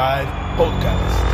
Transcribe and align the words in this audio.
Side 0.00 0.32
Podcast. 0.56 1.26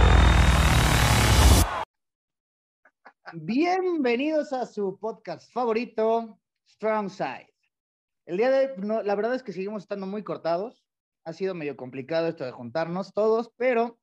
Bienvenidos 3.34 4.52
a 4.52 4.66
su 4.66 4.98
podcast 4.98 5.52
favorito, 5.52 6.40
Strong 6.68 7.10
Side. 7.10 7.54
El 8.24 8.38
día 8.38 8.50
de 8.50 8.66
hoy, 8.66 8.72
no, 8.78 9.04
la 9.04 9.14
verdad 9.14 9.36
es 9.36 9.44
que 9.44 9.52
seguimos 9.52 9.84
estando 9.84 10.08
muy 10.08 10.24
cortados. 10.24 10.84
Ha 11.24 11.32
sido 11.32 11.54
medio 11.54 11.76
complicado 11.76 12.26
esto 12.26 12.44
de 12.44 12.50
juntarnos 12.50 13.14
todos, 13.14 13.52
pero 13.56 14.00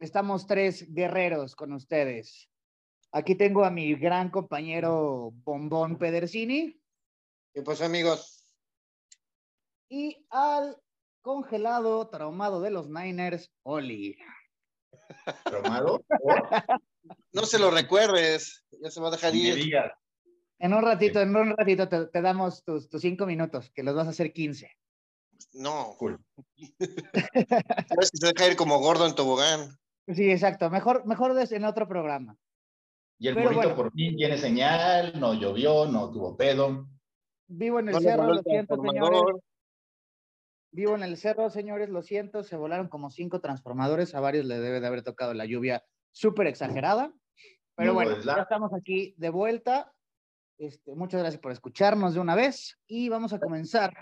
estamos 0.00 0.46
tres 0.46 0.92
guerreros 0.92 1.56
con 1.56 1.72
ustedes. 1.72 2.50
Aquí 3.10 3.36
tengo 3.36 3.64
a 3.64 3.70
mi 3.70 3.94
gran 3.94 4.28
compañero 4.28 5.30
Bombón 5.32 5.96
Pedersini. 5.96 6.78
Y 7.54 7.62
pues 7.62 7.80
amigos. 7.80 8.54
Y 9.88 10.26
al 10.28 10.76
congelado, 11.22 12.08
traumado 12.08 12.60
de 12.60 12.70
los 12.70 12.88
Niners, 12.88 13.50
Oli. 13.62 14.16
¿Traumado? 15.44 16.04
no 17.32 17.42
se 17.42 17.58
lo 17.58 17.70
recuerdes, 17.70 18.64
ya 18.82 18.90
se 18.90 19.00
va 19.00 19.08
a 19.08 19.12
dejar 19.12 19.34
ir. 19.34 19.72
En 20.58 20.74
un 20.74 20.82
ratito, 20.82 21.20
en 21.20 21.36
un 21.36 21.56
ratito 21.56 21.88
te, 21.88 22.22
damos 22.22 22.64
tus, 22.64 22.88
tus, 22.88 23.00
cinco 23.00 23.26
minutos, 23.26 23.70
que 23.74 23.82
los 23.82 23.94
vas 23.94 24.06
a 24.08 24.10
hacer 24.10 24.32
quince. 24.32 24.76
No. 25.52 25.94
Cool. 25.98 26.18
Sabes 27.88 28.10
que 28.10 28.18
se 28.18 28.32
deja 28.32 28.50
ir 28.50 28.56
como 28.56 28.78
gordo 28.80 29.06
en 29.06 29.14
tobogán. 29.14 29.78
Sí, 30.08 30.30
exacto. 30.30 30.70
Mejor, 30.70 31.06
mejor 31.06 31.36
en 31.38 31.64
otro 31.64 31.86
programa. 31.86 32.36
Y 33.18 33.28
el 33.28 33.34
bonito 33.34 33.74
por 33.74 33.92
fin 33.92 34.16
tiene 34.16 34.38
señal, 34.38 35.18
no 35.18 35.34
llovió, 35.34 35.86
no 35.86 36.10
tuvo 36.10 36.36
pedo. 36.36 36.86
Vivo 37.48 37.80
en 37.80 37.88
el 37.88 38.00
cerro, 38.00 38.34
lo 38.34 38.42
siento, 38.42 38.76
señores. 38.80 39.42
Vivo 40.78 40.94
en 40.94 41.02
el 41.02 41.16
cerro, 41.16 41.50
señores, 41.50 41.88
lo 41.88 42.02
siento, 42.02 42.44
se 42.44 42.54
volaron 42.54 42.86
como 42.86 43.10
cinco 43.10 43.40
transformadores, 43.40 44.14
a 44.14 44.20
varios 44.20 44.46
le 44.46 44.60
debe 44.60 44.78
de 44.78 44.86
haber 44.86 45.02
tocado 45.02 45.34
la 45.34 45.44
lluvia 45.44 45.84
súper 46.12 46.46
exagerada. 46.46 47.12
Pero 47.74 47.94
bueno, 47.94 48.16
ya 48.22 48.42
estamos 48.42 48.72
aquí 48.72 49.12
de 49.18 49.28
vuelta. 49.30 49.92
Este, 50.56 50.94
muchas 50.94 51.20
gracias 51.20 51.42
por 51.42 51.50
escucharnos 51.50 52.14
de 52.14 52.20
una 52.20 52.36
vez 52.36 52.78
y 52.86 53.08
vamos 53.08 53.32
a 53.32 53.40
comenzar 53.40 53.92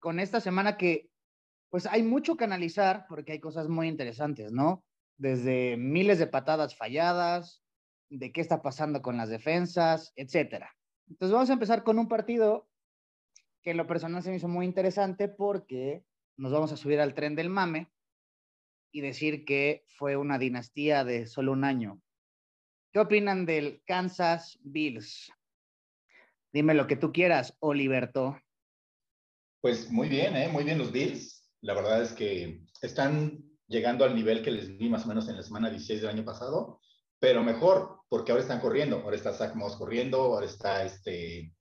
con 0.00 0.18
esta 0.18 0.40
semana 0.40 0.76
que 0.76 1.08
pues 1.70 1.86
hay 1.86 2.02
mucho 2.02 2.36
que 2.36 2.42
analizar 2.42 3.06
porque 3.08 3.30
hay 3.30 3.38
cosas 3.38 3.68
muy 3.68 3.86
interesantes, 3.86 4.50
¿no? 4.50 4.84
Desde 5.16 5.76
miles 5.76 6.18
de 6.18 6.26
patadas 6.26 6.76
falladas, 6.76 7.62
de 8.10 8.32
qué 8.32 8.40
está 8.40 8.60
pasando 8.60 9.02
con 9.02 9.16
las 9.16 9.28
defensas, 9.28 10.12
etcétera. 10.16 10.74
Entonces 11.08 11.32
vamos 11.32 11.50
a 11.50 11.52
empezar 11.52 11.84
con 11.84 11.96
un 11.96 12.08
partido 12.08 12.66
que 13.62 13.70
en 13.70 13.76
lo 13.76 13.86
personal 13.86 14.20
se 14.20 14.30
me 14.30 14.36
hizo 14.38 14.48
muy 14.48 14.66
interesante 14.66 15.28
porque 15.28 16.02
nos 16.36 16.52
vamos 16.52 16.72
a 16.72 16.76
subir 16.76 17.00
al 17.00 17.14
tren 17.14 17.36
del 17.36 17.50
mame 17.50 17.90
y 18.92 19.00
decir 19.00 19.44
que 19.44 19.84
fue 19.88 20.16
una 20.16 20.38
dinastía 20.38 21.04
de 21.04 21.26
solo 21.26 21.52
un 21.52 21.64
año. 21.64 22.00
¿Qué 22.92 23.00
opinan 23.00 23.44
del 23.44 23.82
Kansas 23.86 24.58
Bills? 24.62 25.32
Dime 26.52 26.74
lo 26.74 26.86
que 26.86 26.96
tú 26.96 27.12
quieras, 27.12 27.56
Oliverto. 27.58 28.38
Pues 29.60 29.90
muy 29.90 30.08
bien, 30.08 30.36
¿eh? 30.36 30.48
muy 30.48 30.62
bien 30.62 30.78
los 30.78 30.92
Bills. 30.92 31.50
La 31.60 31.74
verdad 31.74 32.02
es 32.02 32.12
que 32.12 32.60
están 32.82 33.42
llegando 33.66 34.04
al 34.04 34.14
nivel 34.14 34.42
que 34.42 34.52
les 34.52 34.76
vi 34.76 34.88
más 34.88 35.04
o 35.04 35.08
menos 35.08 35.28
en 35.28 35.36
la 35.36 35.42
semana 35.42 35.70
16 35.70 36.02
del 36.02 36.10
año 36.10 36.24
pasado, 36.24 36.80
pero 37.18 37.42
mejor, 37.42 38.02
porque 38.08 38.30
ahora 38.30 38.42
están 38.42 38.60
corriendo. 38.60 39.00
Ahora 39.00 39.16
está 39.16 39.32
Zach 39.32 39.54
Moss 39.56 39.76
corriendo, 39.76 40.20
ahora 40.20 40.46
está 40.46 40.84
este, 40.84 41.52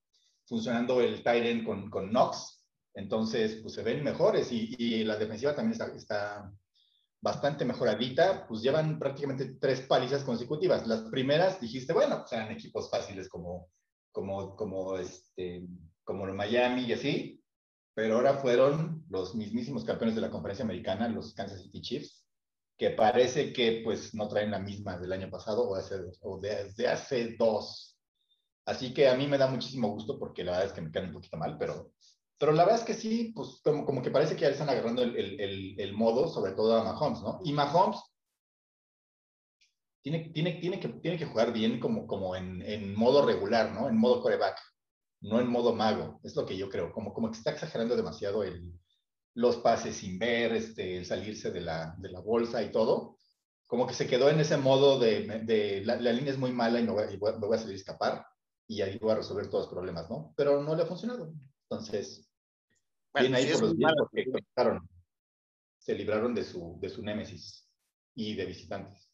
funcionando 0.45 1.01
el 1.01 1.23
Tyrant 1.23 1.65
con, 1.65 1.89
con 1.89 2.09
Knox, 2.09 2.62
entonces, 2.95 3.59
pues 3.61 3.73
se 3.73 3.83
ven 3.83 4.03
mejores 4.03 4.51
y, 4.51 5.03
la 5.03 5.17
defensiva 5.17 5.55
también 5.55 5.79
está, 5.95 6.51
bastante 7.21 7.65
mejoradita, 7.65 8.45
pues 8.47 8.61
llevan 8.61 8.99
prácticamente 8.99 9.55
tres 9.59 9.81
palizas 9.81 10.23
consecutivas. 10.23 10.85
Las 10.85 11.03
primeras 11.09 11.59
dijiste, 11.59 11.93
bueno, 11.93 12.19
pues 12.19 12.33
eran 12.33 12.51
equipos 12.51 12.89
fáciles 12.89 13.29
como, 13.29 13.69
como, 14.11 14.55
como, 14.55 14.97
este, 14.97 15.65
como 16.03 16.25
Miami 16.33 16.83
y 16.83 16.93
así, 16.93 17.43
pero 17.95 18.15
ahora 18.15 18.35
fueron 18.39 19.05
los 19.09 19.35
mismísimos 19.35 19.85
campeones 19.85 20.15
de 20.15 20.21
la 20.21 20.29
conferencia 20.29 20.65
americana, 20.65 21.07
los 21.07 21.33
Kansas 21.33 21.61
City 21.61 21.81
Chiefs, 21.81 22.25
que 22.77 22.89
parece 22.91 23.53
que 23.53 23.81
pues 23.83 24.13
no 24.13 24.27
traen 24.27 24.51
la 24.51 24.59
misma 24.59 24.97
del 24.97 25.13
año 25.13 25.29
pasado 25.29 25.69
o, 25.69 25.75
hace, 25.75 25.95
o 26.21 26.39
desde 26.39 26.87
hace 26.87 27.35
dos. 27.37 27.97
Así 28.65 28.93
que 28.93 29.07
a 29.07 29.15
mí 29.15 29.27
me 29.27 29.37
da 29.37 29.47
muchísimo 29.47 29.89
gusto 29.89 30.19
porque 30.19 30.43
la 30.43 30.53
verdad 30.53 30.67
es 30.67 30.73
que 30.73 30.81
me 30.81 30.91
quedan 30.91 31.07
un 31.07 31.13
poquito 31.13 31.37
mal, 31.37 31.57
pero 31.57 31.93
pero 32.43 32.57
la 32.57 32.65
verdad 32.65 32.81
es 32.81 32.85
que 32.85 32.93
sí, 32.93 33.31
pues 33.33 33.61
como, 33.63 33.85
como 33.85 34.01
que 34.01 34.11
parece 34.11 34.35
que 34.35 34.41
ya 34.41 34.49
están 34.49 34.67
agarrando 34.67 35.01
el, 35.01 35.15
el, 35.15 35.79
el, 35.79 35.93
modo, 35.93 36.27
sobre 36.27 36.51
todo 36.51 36.75
a 36.77 36.83
Mahomes, 36.83 37.21
¿no? 37.21 37.39
Y 37.41 37.53
Mahomes 37.53 38.01
tiene, 40.01 40.27
tiene, 40.33 40.55
tiene, 40.55 40.77
que, 40.77 40.89
tiene 40.89 41.17
que 41.17 41.25
jugar 41.25 41.53
bien 41.53 41.79
como, 41.79 42.05
como 42.05 42.35
en, 42.35 42.61
en 42.61 42.95
modo 42.95 43.25
regular, 43.25 43.71
¿no? 43.71 43.87
En 43.87 43.95
modo 43.95 44.21
coreback, 44.21 44.59
no 45.21 45.39
en 45.39 45.47
modo 45.47 45.73
mago. 45.73 46.19
Es 46.21 46.35
lo 46.35 46.45
que 46.45 46.57
yo 46.57 46.67
creo, 46.67 46.91
como, 46.91 47.13
como 47.13 47.31
que 47.31 47.37
está 47.37 47.51
exagerando 47.51 47.95
demasiado 47.95 48.43
el, 48.43 48.77
los 49.35 49.55
pases 49.55 49.95
sin 49.95 50.19
ver, 50.19 50.51
este, 50.51 50.97
el 50.97 51.05
salirse 51.05 51.49
de 51.49 51.61
la, 51.61 51.95
de 51.97 52.09
la 52.09 52.19
bolsa 52.19 52.61
y 52.61 52.73
todo. 52.73 53.15
Como 53.67 53.87
que 53.87 53.93
se 53.93 54.05
quedó 54.05 54.29
en 54.29 54.41
ese 54.41 54.57
modo 54.57 54.99
de, 54.99 55.43
de 55.45 55.85
la, 55.85 55.95
la, 55.95 56.11
línea 56.11 56.33
es 56.33 56.37
muy 56.37 56.51
mala 56.51 56.81
y, 56.81 56.83
no 56.83 56.91
voy, 56.91 57.15
voy, 57.15 57.31
me 57.39 57.47
voy 57.47 57.55
a 57.55 57.59
salir 57.61 57.75
a 57.75 57.77
escapar 57.77 58.25
y 58.67 58.81
ahí 58.81 58.97
voy 58.97 59.11
a 59.11 59.15
resolver 59.15 59.47
todos 59.49 59.67
los 59.67 59.73
problemas, 59.73 60.09
¿no? 60.09 60.33
Pero 60.35 60.61
no 60.61 60.75
le 60.75 60.83
ha 60.83 60.87
funcionado. 60.87 61.33
Entonces, 61.69 62.32
Bien 63.15 63.35
ahí 63.35 63.51
por 63.51 63.61
los 63.61 63.75
porque 63.75 64.25
se 65.77 65.95
libraron 65.95 66.33
de 66.33 66.43
su, 66.43 66.77
de 66.79 66.89
su 66.89 67.03
némesis 67.03 67.69
y 68.15 68.35
de 68.35 68.45
visitantes. 68.45 69.09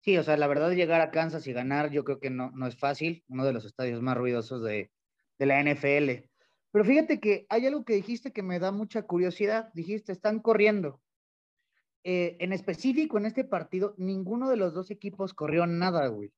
Sí, 0.00 0.18
o 0.18 0.22
sea, 0.24 0.36
la 0.36 0.48
verdad 0.48 0.72
llegar 0.72 1.00
a 1.00 1.12
Kansas 1.12 1.46
y 1.46 1.52
ganar 1.52 1.90
yo 1.90 2.02
creo 2.02 2.18
que 2.18 2.28
no, 2.28 2.50
no 2.50 2.66
es 2.66 2.76
fácil, 2.76 3.24
uno 3.28 3.44
de 3.44 3.52
los 3.52 3.64
estadios 3.64 4.02
más 4.02 4.16
ruidosos 4.16 4.62
de, 4.62 4.90
de 5.38 5.46
la 5.46 5.62
NFL. 5.62 6.28
Pero 6.72 6.84
fíjate 6.84 7.20
que 7.20 7.46
hay 7.48 7.66
algo 7.66 7.84
que 7.84 7.94
dijiste 7.94 8.32
que 8.32 8.42
me 8.42 8.58
da 8.58 8.72
mucha 8.72 9.02
curiosidad. 9.02 9.70
Dijiste, 9.74 10.10
están 10.10 10.40
corriendo. 10.40 11.00
Eh, 12.02 12.36
en 12.40 12.52
específico, 12.52 13.18
en 13.18 13.26
este 13.26 13.44
partido, 13.44 13.94
ninguno 13.98 14.48
de 14.48 14.56
los 14.56 14.74
dos 14.74 14.90
equipos 14.90 15.34
corrió 15.34 15.66
nada, 15.66 16.08
güey. 16.08 16.32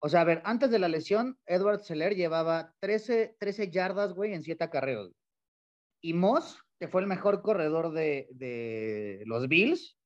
O 0.00 0.08
sea, 0.08 0.22
a 0.22 0.24
ver, 0.24 0.42
antes 0.44 0.70
de 0.70 0.78
la 0.78 0.88
lesión, 0.88 1.38
Edward 1.46 1.82
Seller 1.82 2.14
llevaba 2.14 2.74
13, 2.80 3.36
13 3.38 3.70
yardas, 3.70 4.12
güey, 4.12 4.34
en 4.34 4.42
7 4.42 4.64
acarreos. 4.64 5.12
Y 6.04 6.12
Moss, 6.12 6.58
que 6.78 6.86
fue 6.86 7.00
el 7.00 7.06
mejor 7.06 7.40
corredor 7.40 7.94
de, 7.94 9.22
los 9.24 9.48
Bills, 9.48 9.96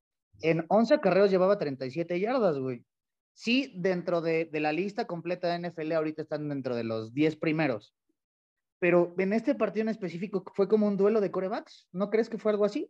en 0.43 0.65
11 0.69 1.01
carreros 1.01 1.29
llevaba 1.29 1.59
37 1.59 2.21
yardas, 2.21 2.57
güey. 2.57 2.85
Sí, 3.33 3.73
dentro 3.75 4.21
de, 4.21 4.49
la 4.53 4.73
lista 4.73 5.09
completa 5.09 5.49
de 5.49 5.69
NFL 5.69 5.91
ahorita 5.91 6.23
están 6.23 6.49
dentro 6.49 6.77
de 6.77 6.85
los 6.85 7.13
10 7.15 7.35
primeros. 7.39 7.97
Pero 8.79 9.13
en 9.19 9.33
este 9.33 9.57
partido 9.57 9.83
en 9.83 9.89
específico 9.89 10.45
fue 10.55 10.69
como 10.69 10.87
un 10.87 10.97
duelo 10.97 11.21
de 11.21 11.33
corebacks. 11.33 11.89
¿No 11.91 12.11
crees 12.11 12.29
que 12.29 12.39
fue 12.39 12.53
algo 12.53 12.65
así? 12.65 12.89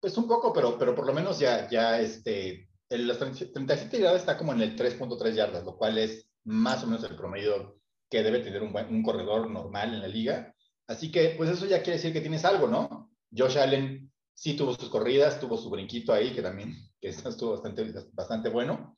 Pues 0.00 0.18
un 0.18 0.28
poco, 0.28 0.52
pero, 0.52 0.78
pero 0.78 0.94
por 0.94 1.06
lo 1.06 1.14
menos 1.14 1.38
ya, 1.38 1.70
ya 1.70 2.02
este, 2.02 2.68
las 2.90 3.18
37 3.18 3.98
yardas 3.98 4.20
está 4.20 4.36
como 4.36 4.52
en 4.52 4.60
el 4.60 4.76
3.3 4.76 5.32
yardas, 5.32 5.64
lo 5.64 5.78
cual 5.78 5.96
es 5.96 6.28
más 6.44 6.84
o 6.84 6.86
menos 6.86 7.02
el 7.04 7.16
promedio 7.16 7.80
que 8.10 8.22
debe 8.22 8.40
tener 8.40 8.62
un, 8.62 8.76
un 8.76 9.02
corredor 9.02 9.48
normal 9.48 9.94
en 9.94 10.02
la 10.02 10.08
liga. 10.08 10.54
Así 10.86 11.10
que, 11.10 11.34
pues 11.36 11.50
eso 11.50 11.66
ya 11.66 11.82
quiere 11.82 11.96
decir 11.96 12.12
que 12.12 12.20
tienes 12.20 12.44
algo, 12.44 12.68
¿no? 12.68 13.10
Josh 13.36 13.58
Allen 13.58 14.12
sí 14.34 14.54
tuvo 14.54 14.74
sus 14.74 14.88
corridas, 14.88 15.40
tuvo 15.40 15.56
su 15.56 15.70
brinquito 15.70 16.12
ahí, 16.12 16.32
que 16.32 16.42
también 16.42 16.74
que 17.00 17.08
estuvo 17.08 17.52
bastante, 17.52 17.92
bastante 18.12 18.48
bueno, 18.48 18.94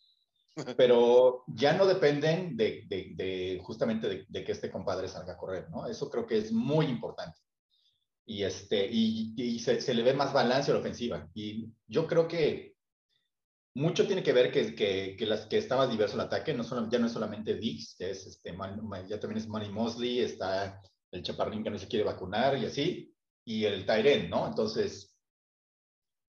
pero 0.76 1.44
ya 1.46 1.74
no 1.74 1.86
dependen 1.86 2.56
de, 2.56 2.84
de, 2.88 3.60
justamente 3.62 4.26
de, 4.28 4.44
que 4.44 4.52
este 4.52 4.70
compadre 4.70 5.08
salga 5.08 5.34
a 5.34 5.38
correr, 5.38 5.68
¿no? 5.70 5.86
Eso 5.86 6.10
creo 6.10 6.26
que 6.26 6.38
es 6.38 6.52
muy 6.52 6.86
importante. 6.86 7.38
Y, 8.28 8.42
este, 8.42 8.88
y, 8.90 9.34
y 9.36 9.58
se, 9.60 9.80
se, 9.80 9.94
le 9.94 10.02
ve 10.02 10.12
más 10.12 10.32
balance 10.32 10.70
a 10.70 10.74
la 10.74 10.80
ofensiva. 10.80 11.28
Y 11.32 11.68
yo 11.86 12.08
creo 12.08 12.26
que 12.26 12.74
mucho 13.74 14.06
tiene 14.06 14.22
que 14.22 14.32
ver 14.32 14.50
que, 14.50 14.74
que, 14.74 15.14
que, 15.16 15.26
las, 15.26 15.46
que 15.46 15.58
está 15.58 15.76
más 15.76 15.90
diverso 15.90 16.14
el 16.14 16.22
ataque, 16.22 16.52
no 16.54 16.64
solo, 16.64 16.88
ya 16.90 16.98
no 16.98 17.06
es 17.06 17.12
solamente 17.12 17.54
Dix, 17.54 17.94
es 18.00 18.26
este, 18.26 18.56
ya 19.08 19.20
también 19.20 19.38
es 19.38 19.46
Manny 19.46 19.68
Mosley, 19.68 20.20
está 20.20 20.80
el 21.16 21.22
chaparrín 21.22 21.64
que 21.64 21.70
no 21.70 21.78
se 21.78 21.88
quiere 21.88 22.04
vacunar 22.04 22.56
y 22.58 22.66
así, 22.66 23.14
y 23.44 23.64
el 23.64 23.86
Tyren, 23.86 24.30
¿no? 24.30 24.46
Entonces, 24.46 25.16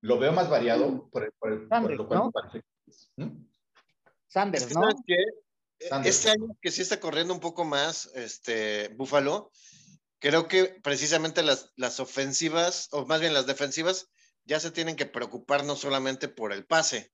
lo 0.00 0.18
veo 0.18 0.32
más 0.32 0.48
variado 0.48 1.08
por, 1.10 1.32
por, 1.38 1.68
por 1.68 1.94
lo 1.94 2.08
cual 2.08 2.20
¿no? 2.20 2.30
parece 2.30 2.64
¿Mm? 3.16 3.44
Sanders, 4.26 4.74
¿no? 4.74 4.88
Este 6.04 6.30
año 6.30 6.56
que 6.60 6.70
sí 6.70 6.82
está 6.82 6.98
corriendo 6.98 7.32
un 7.32 7.40
poco 7.40 7.64
más, 7.64 8.10
este, 8.14 8.88
Búfalo, 8.96 9.52
creo 10.18 10.48
que 10.48 10.64
precisamente 10.82 11.42
las, 11.42 11.72
las 11.76 12.00
ofensivas, 12.00 12.88
o 12.90 13.06
más 13.06 13.20
bien 13.20 13.32
las 13.32 13.46
defensivas, 13.46 14.08
ya 14.44 14.58
se 14.58 14.70
tienen 14.70 14.96
que 14.96 15.06
preocupar 15.06 15.64
no 15.64 15.76
solamente 15.76 16.28
por 16.28 16.52
el 16.52 16.66
pase, 16.66 17.12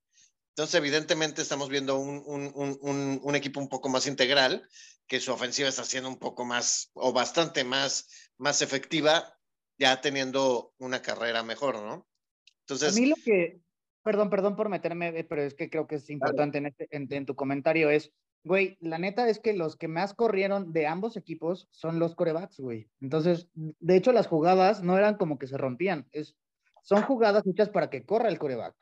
entonces, 0.56 0.77
evidentemente, 0.77 1.43
estamos 1.43 1.69
viendo 1.69 1.99
un, 1.99 2.23
un, 2.27 2.79
un, 2.81 3.21
un, 3.21 3.35
equipo 3.35 3.59
un 3.59 3.69
poco 3.69 3.89
más 3.89 4.06
integral, 4.06 4.62
que 5.09 5.19
su 5.19 5.33
ofensiva 5.33 5.69
está 5.69 5.83
siendo 5.83 6.09
un 6.09 6.17
poco 6.17 6.45
más 6.45 6.93
o 6.95 7.12
bastante 7.12 7.65
más, 7.65 8.31
más 8.39 8.62
efectiva, 8.62 9.37
ya 9.79 10.01
teniendo 10.01 10.73
una 10.79 11.03
carrera 11.03 11.43
mejor, 11.43 11.83
¿no? 11.83 12.06
Entonces, 12.61 12.97
a 12.97 13.01
mí 13.01 13.06
lo 13.06 13.17
que, 13.17 13.62
perdón, 14.05 14.31
perdón 14.31 14.55
por 14.55 14.69
meterme, 14.69 15.09
eh, 15.09 15.25
pero 15.25 15.43
es 15.43 15.55
que 15.55 15.69
creo 15.69 15.89
que 15.89 15.97
es 15.97 16.09
importante 16.09 16.59
en, 16.59 16.67
este, 16.67 16.87
en, 16.89 17.27
tu 17.27 17.35
comentario 17.35 17.91
es, 17.91 18.12
güey, 18.45 18.79
la 18.81 18.99
neta 18.99 19.29
es 19.29 19.41
que 19.41 19.55
los 19.55 19.75
que 19.75 19.89
más 19.89 20.15
corrieron 20.15 20.73
de 20.73 20.87
ambos 20.87 21.17
equipos 21.17 21.67
son 21.73 21.99
los 21.99 22.15
corebacks, 22.15 22.61
güey. 22.61 22.89
Entonces, 23.01 23.49
de 23.55 23.97
hecho, 23.97 24.12
las 24.12 24.29
jugadas 24.29 24.85
no 24.85 24.97
eran 24.97 25.17
como 25.17 25.37
que 25.37 25.49
se 25.49 25.59
rompían, 25.59 26.06
es, 26.12 26.37
son 26.85 27.03
jugadas 27.03 27.43
hechas 27.45 27.71
para 27.71 27.91
que 27.91 28.05
corra 28.05 28.29
el 28.29 28.39
coreback. 28.39 28.77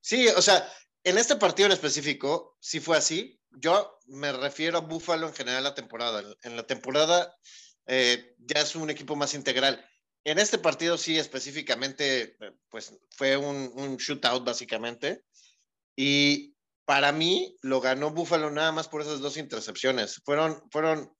Sí, 0.00 0.28
o 0.28 0.42
sea, 0.42 0.66
en 1.04 1.18
este 1.18 1.36
partido 1.36 1.66
en 1.66 1.72
específico, 1.72 2.56
sí 2.60 2.80
fue 2.80 2.96
así. 2.96 3.40
Yo 3.50 3.98
me 4.06 4.32
refiero 4.32 4.78
a 4.78 4.82
Buffalo 4.82 5.26
en 5.28 5.34
general 5.34 5.64
la 5.64 5.74
temporada. 5.74 6.22
En 6.42 6.56
la 6.56 6.66
temporada 6.66 7.34
eh, 7.86 8.34
ya 8.38 8.60
es 8.60 8.74
un 8.76 8.90
equipo 8.90 9.16
más 9.16 9.34
integral. 9.34 9.84
En 10.24 10.38
este 10.38 10.58
partido 10.58 10.98
sí 10.98 11.18
específicamente, 11.18 12.36
pues 12.68 12.92
fue 13.10 13.36
un, 13.36 13.72
un 13.74 13.96
shootout 13.96 14.44
básicamente. 14.44 15.24
Y 15.96 16.54
para 16.84 17.12
mí 17.12 17.56
lo 17.62 17.80
ganó 17.80 18.10
Buffalo 18.10 18.50
nada 18.50 18.72
más 18.72 18.88
por 18.88 19.02
esas 19.02 19.20
dos 19.20 19.36
intercepciones. 19.36 20.20
Fueron, 20.24 20.62
fueron 20.70 21.12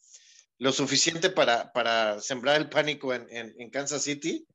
lo 0.58 0.72
suficiente 0.72 1.30
para, 1.30 1.72
para 1.72 2.20
sembrar 2.20 2.56
el 2.56 2.68
pánico 2.68 3.14
en, 3.14 3.26
en 3.30 3.70
Kansas 3.70 4.02
City 4.02 4.46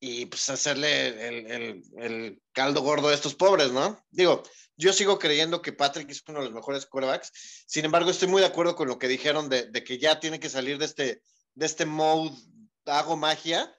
y 0.00 0.26
pues 0.26 0.48
hacerle 0.50 1.28
el, 1.28 1.82
el, 1.98 2.42
caldo 2.52 2.82
gordo 2.82 3.08
de 3.08 3.14
estos 3.14 3.34
pobres, 3.34 3.72
¿no? 3.72 3.98
Digo, 4.10 4.42
yo 4.76 4.92
sigo 4.92 5.18
creyendo 5.18 5.62
que 5.62 5.72
Patrick 5.72 6.10
es 6.10 6.22
uno 6.28 6.40
de 6.40 6.46
los 6.46 6.54
mejores 6.54 6.86
quarterbacks, 6.86 7.64
sin 7.66 7.84
embargo 7.84 8.10
estoy 8.10 8.28
muy 8.28 8.40
de 8.40 8.48
acuerdo 8.48 8.76
con 8.76 8.88
lo 8.88 8.98
que 8.98 9.08
dijeron 9.08 9.48
de, 9.48 9.66
de 9.66 9.84
que 9.84 9.98
ya 9.98 10.20
tiene 10.20 10.40
que 10.40 10.48
salir 10.48 10.78
de 10.78 10.84
este, 10.84 11.22
de 11.54 11.66
este 11.66 11.86
mode, 11.86 12.36
hago 12.84 13.16
magia, 13.16 13.74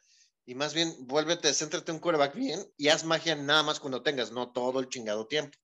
y 0.46 0.56
más 0.56 0.74
bien 0.74 0.96
vuélvete, 1.02 1.54
céntrate 1.54 1.92
un 1.92 2.00
quarterback 2.00 2.36
bien 2.36 2.66
y 2.78 2.88
haz 2.88 3.04
magia 3.04 3.36
nada 3.36 3.63
más 3.63 3.80
cuando 3.80 4.02
tengas, 4.02 4.31
no 4.31 4.52
todo 4.52 4.80
el 4.80 4.88
chingado 4.88 5.28
tiempo. 5.28 5.58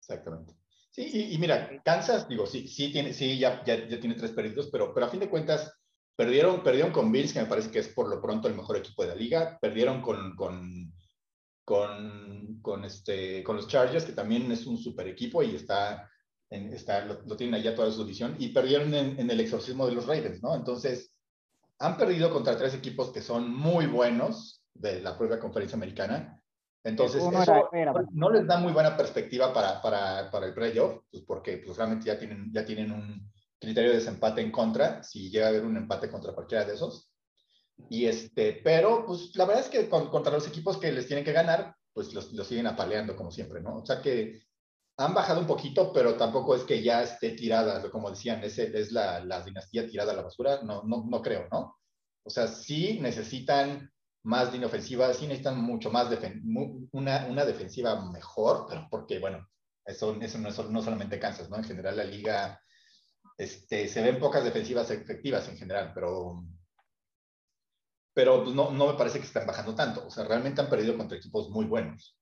Exactamente. 0.00 0.54
Sí, 0.90 1.10
y, 1.12 1.34
y 1.34 1.38
mira, 1.38 1.82
Kansas, 1.84 2.28
digo, 2.28 2.46
sí, 2.46 2.68
sí, 2.68 2.92
tiene, 2.92 3.12
sí 3.12 3.36
ya, 3.36 3.64
ya, 3.64 3.88
ya 3.88 3.98
tiene 3.98 4.14
tres 4.14 4.30
perdidos, 4.30 4.68
pero, 4.70 4.94
pero 4.94 5.06
a 5.06 5.10
fin 5.10 5.18
de 5.18 5.28
cuentas, 5.28 5.72
Perdieron, 6.16 6.62
perdieron 6.62 6.92
con 6.92 7.10
Bills, 7.10 7.32
que 7.32 7.40
me 7.40 7.46
parece 7.46 7.70
que 7.70 7.80
es 7.80 7.88
por 7.88 8.08
lo 8.08 8.20
pronto 8.20 8.46
el 8.46 8.54
mejor 8.54 8.76
equipo 8.76 9.02
de 9.02 9.08
la 9.08 9.14
liga. 9.16 9.58
Perdieron 9.60 10.00
con, 10.00 10.36
con, 10.36 10.92
con, 11.64 12.60
con, 12.62 12.84
este, 12.84 13.42
con 13.42 13.56
los 13.56 13.66
Chargers, 13.66 14.04
que 14.04 14.12
también 14.12 14.50
es 14.52 14.66
un 14.66 14.78
super 14.78 15.08
equipo 15.08 15.42
y 15.42 15.56
está, 15.56 16.08
en, 16.50 16.72
está 16.72 17.04
lo, 17.04 17.22
lo, 17.22 17.36
tienen 17.36 17.56
allá 17.56 17.74
toda 17.74 17.90
su 17.90 18.04
división. 18.04 18.36
Y 18.38 18.48
perdieron 18.48 18.94
en, 18.94 19.18
en, 19.18 19.28
el 19.28 19.40
exorcismo 19.40 19.86
de 19.86 19.92
los 19.92 20.06
Ravens, 20.06 20.40
¿no? 20.40 20.54
Entonces, 20.54 21.16
han 21.80 21.96
perdido 21.96 22.30
contra 22.30 22.56
tres 22.56 22.74
equipos 22.74 23.10
que 23.10 23.20
son 23.20 23.52
muy 23.52 23.86
buenos 23.86 24.62
de 24.72 25.00
la 25.00 25.18
propia 25.18 25.40
conferencia 25.40 25.76
americana. 25.76 26.40
Entonces, 26.84 27.22
eso 27.22 27.42
era, 27.42 27.64
era, 27.72 27.92
no 28.12 28.30
les 28.30 28.46
da 28.46 28.58
muy 28.58 28.72
buena 28.72 28.96
perspectiva 28.96 29.52
para, 29.52 29.82
para, 29.82 30.30
para 30.30 30.46
el 30.46 30.54
playoff, 30.54 31.02
pues 31.10 31.24
porque 31.24 31.56
pues, 31.56 31.76
realmente 31.76 32.06
ya 32.06 32.18
tienen, 32.18 32.52
ya 32.52 32.64
tienen 32.64 32.92
un, 32.92 33.32
criterio 33.64 33.90
de 33.90 33.98
desempate 33.98 34.40
en 34.40 34.50
contra, 34.50 35.02
si 35.02 35.30
llega 35.30 35.46
a 35.46 35.48
haber 35.50 35.64
un 35.64 35.76
empate 35.76 36.10
contra 36.10 36.32
cualquiera 36.32 36.64
de 36.64 36.74
esos. 36.74 37.10
Y 37.90 38.06
este, 38.06 38.60
pero 38.64 39.04
pues 39.06 39.34
la 39.34 39.44
verdad 39.44 39.64
es 39.64 39.70
que 39.70 39.88
con, 39.88 40.08
contra 40.08 40.32
los 40.32 40.46
equipos 40.46 40.78
que 40.78 40.92
les 40.92 41.06
tienen 41.06 41.24
que 41.24 41.32
ganar, 41.32 41.74
pues 41.92 42.12
los, 42.14 42.32
los, 42.32 42.46
siguen 42.46 42.66
apaleando 42.66 43.16
como 43.16 43.30
siempre, 43.30 43.60
¿no? 43.60 43.78
O 43.78 43.86
sea 43.86 44.00
que 44.00 44.42
han 44.96 45.14
bajado 45.14 45.40
un 45.40 45.46
poquito, 45.46 45.92
pero 45.92 46.14
tampoco 46.14 46.54
es 46.54 46.62
que 46.62 46.82
ya 46.82 47.02
esté 47.02 47.30
tirada, 47.30 47.90
como 47.90 48.10
decían, 48.10 48.44
es, 48.44 48.58
es 48.58 48.92
la, 48.92 49.24
la 49.24 49.42
dinastía 49.42 49.88
tirada 49.88 50.12
a 50.12 50.16
la 50.16 50.22
basura, 50.22 50.60
no, 50.62 50.82
no, 50.84 51.04
no 51.08 51.22
creo, 51.22 51.48
¿no? 51.50 51.76
O 52.22 52.30
sea, 52.30 52.46
sí 52.46 52.98
necesitan 53.00 53.90
más 54.22 54.52
línea 54.52 54.68
ofensiva, 54.68 55.12
sí 55.12 55.26
necesitan 55.26 55.60
mucho 55.60 55.90
más, 55.90 56.08
una, 56.92 57.26
una 57.26 57.44
defensiva 57.44 58.10
mejor, 58.10 58.66
pero 58.68 58.86
porque, 58.90 59.18
bueno, 59.18 59.46
eso, 59.84 60.16
eso 60.20 60.38
no, 60.38 60.48
es, 60.48 60.58
no 60.70 60.82
solamente 60.82 61.18
Kansas, 61.18 61.50
¿no? 61.50 61.56
En 61.56 61.64
general 61.64 61.96
la 61.96 62.04
liga 62.04 62.60
este, 63.36 63.88
se 63.88 64.02
ven 64.02 64.18
pocas 64.18 64.44
defensivas 64.44 64.90
efectivas 64.90 65.48
en 65.48 65.56
general, 65.56 65.92
pero, 65.94 66.44
pero 68.14 68.44
pues 68.44 68.54
no, 68.54 68.70
no 68.70 68.92
me 68.92 68.98
parece 68.98 69.18
que 69.18 69.26
estén 69.26 69.46
bajando 69.46 69.74
tanto. 69.74 70.06
O 70.06 70.10
sea, 70.10 70.24
realmente 70.24 70.60
han 70.60 70.70
perdido 70.70 70.96
contra 70.96 71.18
equipos 71.18 71.50
muy 71.50 71.64
buenos. 71.64 72.18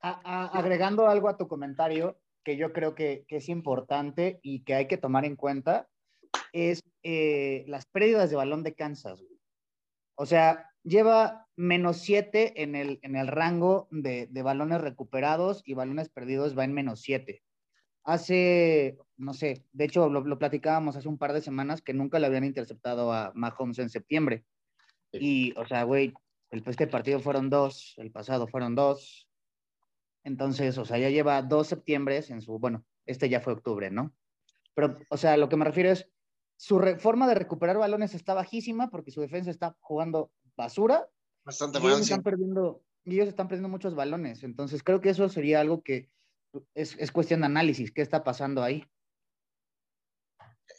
Agregando 0.00 1.06
algo 1.06 1.28
a 1.28 1.36
tu 1.36 1.46
comentario, 1.46 2.18
que 2.44 2.56
yo 2.56 2.72
creo 2.72 2.94
que, 2.94 3.24
que, 3.28 3.36
es 3.36 3.48
importante 3.48 4.40
y 4.42 4.64
que 4.64 4.74
hay 4.74 4.88
que 4.88 4.98
tomar 4.98 5.24
en 5.24 5.36
cuenta, 5.36 5.88
es 6.52 6.82
eh, 7.04 7.64
las 7.68 7.86
pérdidas 7.86 8.28
de 8.30 8.36
balón 8.36 8.64
de 8.64 8.74
Kansas. 8.74 9.22
O 10.16 10.26
sea, 10.26 10.70
lleva 10.82 11.46
menos 11.54 11.98
7 11.98 12.62
en 12.62 12.74
el, 12.74 12.98
en 13.02 13.14
el 13.14 13.28
rango 13.28 13.86
de, 13.92 14.26
de, 14.26 14.42
balones 14.42 14.80
recuperados 14.80 15.62
y 15.64 15.74
balones 15.74 16.08
perdidos 16.08 16.58
va 16.58 16.64
en 16.64 16.72
menos 16.72 17.00
7 17.00 17.42
hace, 18.04 18.98
no 19.16 19.34
sé, 19.34 19.64
de 19.72 19.84
hecho 19.84 20.08
lo, 20.08 20.20
lo, 20.22 20.38
platicábamos 20.38 20.96
hace 20.96 21.08
un 21.08 21.18
par 21.18 21.32
de 21.32 21.40
semanas 21.40 21.82
que 21.82 21.94
nunca 21.94 22.18
le 22.18 22.26
habían 22.26 22.44
interceptado 22.44 23.12
a 23.12 23.32
Mahomes 23.34 23.78
en 23.78 23.90
septiembre. 23.90 24.44
Y, 25.12 25.52
o 25.58 25.66
sea, 25.66 25.84
güey, 25.84 26.14
el, 26.50 26.62
este 26.66 26.86
partido 26.86 27.20
fueron 27.20 27.50
dos, 27.50 27.94
el 27.98 28.10
pasado 28.10 28.46
fueron 28.48 28.74
dos. 28.74 29.28
Entonces, 30.24 30.78
o 30.78 30.84
sea, 30.84 30.98
ya 30.98 31.10
lleva 31.10 31.42
dos 31.42 31.66
septiembres 31.66 32.30
en 32.30 32.40
su, 32.40 32.58
bueno, 32.58 32.84
este 33.06 33.28
ya 33.28 33.40
fue 33.40 33.52
octubre, 33.52 33.90
¿no? 33.90 34.14
Pero, 34.74 34.96
o 35.08 35.16
sea, 35.16 35.36
lo 35.36 35.48
que 35.48 35.56
me 35.56 35.64
refiero 35.64 35.90
es, 35.90 36.08
su 36.56 36.78
re, 36.78 36.98
forma 36.98 37.26
de 37.26 37.34
recuperar 37.34 37.76
balones 37.76 38.14
está 38.14 38.34
bajísima 38.34 38.88
porque 38.88 39.10
su 39.10 39.20
defensa 39.20 39.50
está 39.50 39.76
jugando 39.80 40.30
basura. 40.56 41.08
Bastante 41.44 41.78
y 41.78 41.80
ellos, 41.80 41.92
mal, 41.94 42.02
están 42.02 42.18
sí. 42.18 42.24
perdiendo, 42.24 42.82
y 43.04 43.14
ellos 43.14 43.28
están 43.28 43.48
perdiendo 43.48 43.68
muchos 43.68 43.94
balones. 43.94 44.44
Entonces, 44.44 44.82
creo 44.84 45.00
que 45.00 45.10
eso 45.10 45.28
sería 45.28 45.60
algo 45.60 45.82
que 45.82 46.08
es, 46.74 46.96
es, 46.98 47.12
cuestión 47.12 47.40
de 47.40 47.46
análisis. 47.46 47.92
¿Qué 47.92 48.02
está 48.02 48.24
pasando 48.24 48.62
ahí? 48.62 48.84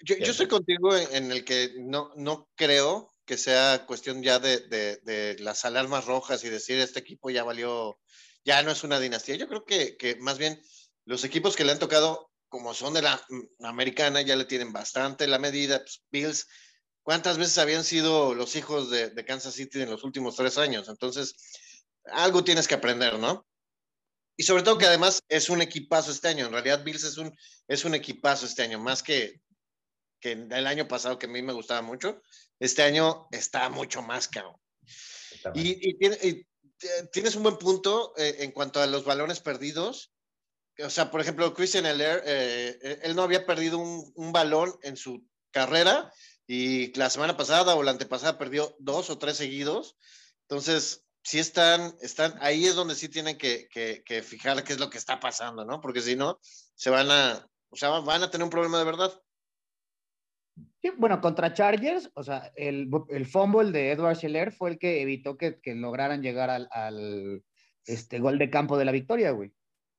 Yo, 0.03 0.15
yo 0.17 0.31
estoy 0.31 0.47
contigo 0.47 0.95
en, 0.95 1.25
en, 1.25 1.31
el 1.31 1.45
que 1.45 1.73
no, 1.79 2.11
no 2.15 2.49
creo 2.55 3.13
que 3.25 3.37
sea 3.37 3.85
cuestión 3.85 4.21
ya 4.21 4.39
de, 4.39 4.59
de, 4.67 4.97
de, 5.03 5.37
las 5.39 5.65
alarmas 5.65 6.05
rojas 6.05 6.43
y 6.43 6.49
decir 6.49 6.79
este 6.79 6.99
equipo 6.99 7.29
ya 7.29 7.43
valió, 7.43 7.99
ya 8.43 8.61
no 8.63 8.71
es 8.71 8.83
una 8.83 8.99
dinastía. 8.99 9.35
Yo 9.35 9.47
creo 9.47 9.65
que, 9.65 9.95
que 9.97 10.15
más 10.17 10.37
bien 10.37 10.61
los 11.05 11.23
equipos 11.23 11.55
que 11.55 11.63
le 11.63 11.71
han 11.71 11.79
tocado, 11.79 12.31
como 12.49 12.73
son 12.73 12.93
de 12.93 13.01
la, 13.01 13.23
la 13.59 13.69
americana, 13.69 14.21
ya 14.21 14.35
le 14.35 14.45
tienen 14.45 14.73
bastante 14.73 15.27
la 15.27 15.39
medida. 15.39 15.79
Pues, 15.79 16.03
Bills, 16.11 16.47
¿cuántas 17.01 17.37
veces 17.37 17.57
habían 17.57 17.83
sido 17.83 18.35
los 18.35 18.55
hijos 18.55 18.89
de, 18.89 19.09
de 19.09 19.25
Kansas 19.25 19.53
City 19.53 19.81
en 19.81 19.91
los 19.91 20.03
últimos 20.03 20.35
tres 20.35 20.57
años? 20.57 20.89
Entonces, 20.89 21.33
algo 22.05 22.43
tienes 22.43 22.67
que 22.67 22.75
aprender, 22.75 23.17
¿no? 23.17 23.45
Y 24.35 24.43
sobre 24.43 24.63
todo 24.63 24.77
que 24.77 24.85
además 24.85 25.21
es 25.29 25.49
un 25.49 25.61
equipazo 25.61 26.11
este 26.11 26.27
año. 26.27 26.47
En 26.47 26.51
realidad, 26.51 26.83
Bills 26.83 27.03
es 27.03 27.17
un, 27.17 27.35
es 27.67 27.85
un 27.85 27.93
equipazo 27.93 28.45
este 28.45 28.63
año, 28.63 28.79
más 28.79 29.03
que, 29.03 29.41
que 30.19 30.31
el 30.31 30.67
año 30.67 30.87
pasado, 30.87 31.19
que 31.19 31.27
a 31.27 31.29
mí 31.29 31.41
me 31.41 31.53
gustaba 31.53 31.81
mucho. 31.81 32.21
Este 32.59 32.81
año 32.81 33.27
está 33.31 33.69
mucho 33.69 34.01
más 34.01 34.27
caro. 34.27 34.59
Y, 35.53 35.89
y, 35.89 36.27
y, 36.27 36.47
tienes 37.11 37.35
un 37.35 37.43
buen 37.43 37.57
punto 37.57 38.13
eh, 38.17 38.37
en 38.39 38.51
cuanto 38.51 38.81
a 38.81 38.87
los 38.87 39.05
balones 39.05 39.39
perdidos. 39.39 40.11
O 40.83 40.89
sea, 40.89 41.11
por 41.11 41.21
ejemplo, 41.21 41.53
Christian 41.53 41.85
Eller, 41.85 42.23
eh, 42.25 42.99
él 43.03 43.15
no 43.15 43.21
había 43.21 43.45
perdido 43.45 43.77
un, 43.77 44.11
un, 44.15 44.31
balón 44.31 44.75
en 44.81 44.97
su 44.97 45.23
carrera 45.51 46.11
y 46.47 46.91
la 46.97 47.11
semana 47.11 47.37
pasada 47.37 47.75
o 47.75 47.83
la 47.83 47.91
antepasada 47.91 48.39
perdió 48.39 48.75
dos 48.79 49.09
o 49.11 49.19
tres 49.19 49.37
seguidos. 49.37 49.97
Entonces, 50.47 51.05
sí 51.23 51.39
están, 51.39 51.95
están, 52.01 52.35
ahí 52.41 52.65
es 52.65 52.75
donde 52.75 52.95
sí 52.95 53.09
tienen 53.09 53.37
que, 53.37 53.67
que, 53.69 54.03
que, 54.05 54.21
fijar 54.21 54.63
qué 54.63 54.73
es 54.73 54.79
lo 54.79 54.89
que 54.89 54.97
está 54.97 55.19
pasando, 55.19 55.65
¿no? 55.65 55.79
Porque 55.81 56.01
si 56.01 56.15
no, 56.15 56.37
se 56.75 56.89
van 56.89 57.09
a, 57.09 57.47
o 57.69 57.75
sea, 57.75 57.89
van 57.89 58.23
a 58.23 58.29
tener 58.29 58.43
un 58.43 58.51
problema 58.51 58.77
de 58.77 58.85
verdad. 58.85 59.11
Sí, 60.81 60.91
bueno, 60.97 61.21
contra 61.21 61.53
Chargers, 61.53 62.11
o 62.13 62.23
sea, 62.23 62.51
el, 62.55 62.89
el 63.09 63.25
fumble 63.25 63.71
de 63.71 63.91
Edward 63.91 64.17
Scheller 64.17 64.51
fue 64.51 64.71
el 64.71 64.77
que 64.77 65.01
evitó 65.01 65.37
que, 65.37 65.59
que 65.61 65.73
lograran 65.73 66.21
llegar 66.21 66.49
al, 66.49 66.67
al, 66.71 67.43
este, 67.85 68.19
gol 68.19 68.37
de 68.37 68.49
campo 68.49 68.77
de 68.77 68.85
la 68.85 68.91
victoria, 68.91 69.31
güey. 69.31 69.53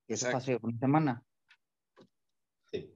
Eso 0.07 0.27
fue 0.27 0.37
hace 0.37 0.59
una 0.61 0.79
semana. 0.79 1.25
Sí. 2.71 2.95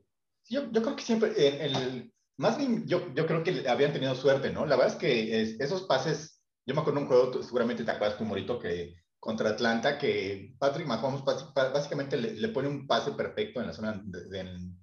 Yo, 0.50 0.70
yo 0.70 0.82
creo 0.82 0.96
que 0.96 1.02
siempre, 1.02 1.32
el, 1.64 1.76
el, 1.76 2.14
más 2.36 2.58
bien, 2.58 2.86
yo, 2.86 3.12
yo 3.14 3.26
creo 3.26 3.42
que 3.42 3.66
habían 3.66 3.94
tenido 3.94 4.14
suerte, 4.14 4.52
¿no? 4.52 4.66
La 4.66 4.76
verdad 4.76 4.94
es 4.94 5.00
que 5.00 5.40
es, 5.40 5.58
esos 5.58 5.84
pases 5.84 6.37
yo 6.68 6.74
me 6.74 6.82
acuerdo 6.82 7.00
de 7.00 7.06
un 7.06 7.08
juego, 7.08 7.42
seguramente 7.42 7.82
te 7.82 7.90
acuerdas 7.90 8.18
tú, 8.18 8.26
Morito, 8.26 8.58
que 8.58 8.94
contra 9.18 9.48
Atlanta, 9.48 9.96
que 9.96 10.54
Patrick 10.58 10.86
Mahomes 10.86 11.22
básicamente 11.24 12.18
le, 12.18 12.34
le 12.34 12.48
pone 12.48 12.68
un 12.68 12.86
pase 12.86 13.12
perfecto 13.12 13.58
en 13.58 13.68
la 13.68 13.72
zona 13.72 14.02
de, 14.04 14.28
de, 14.28 14.40
en, 14.40 14.78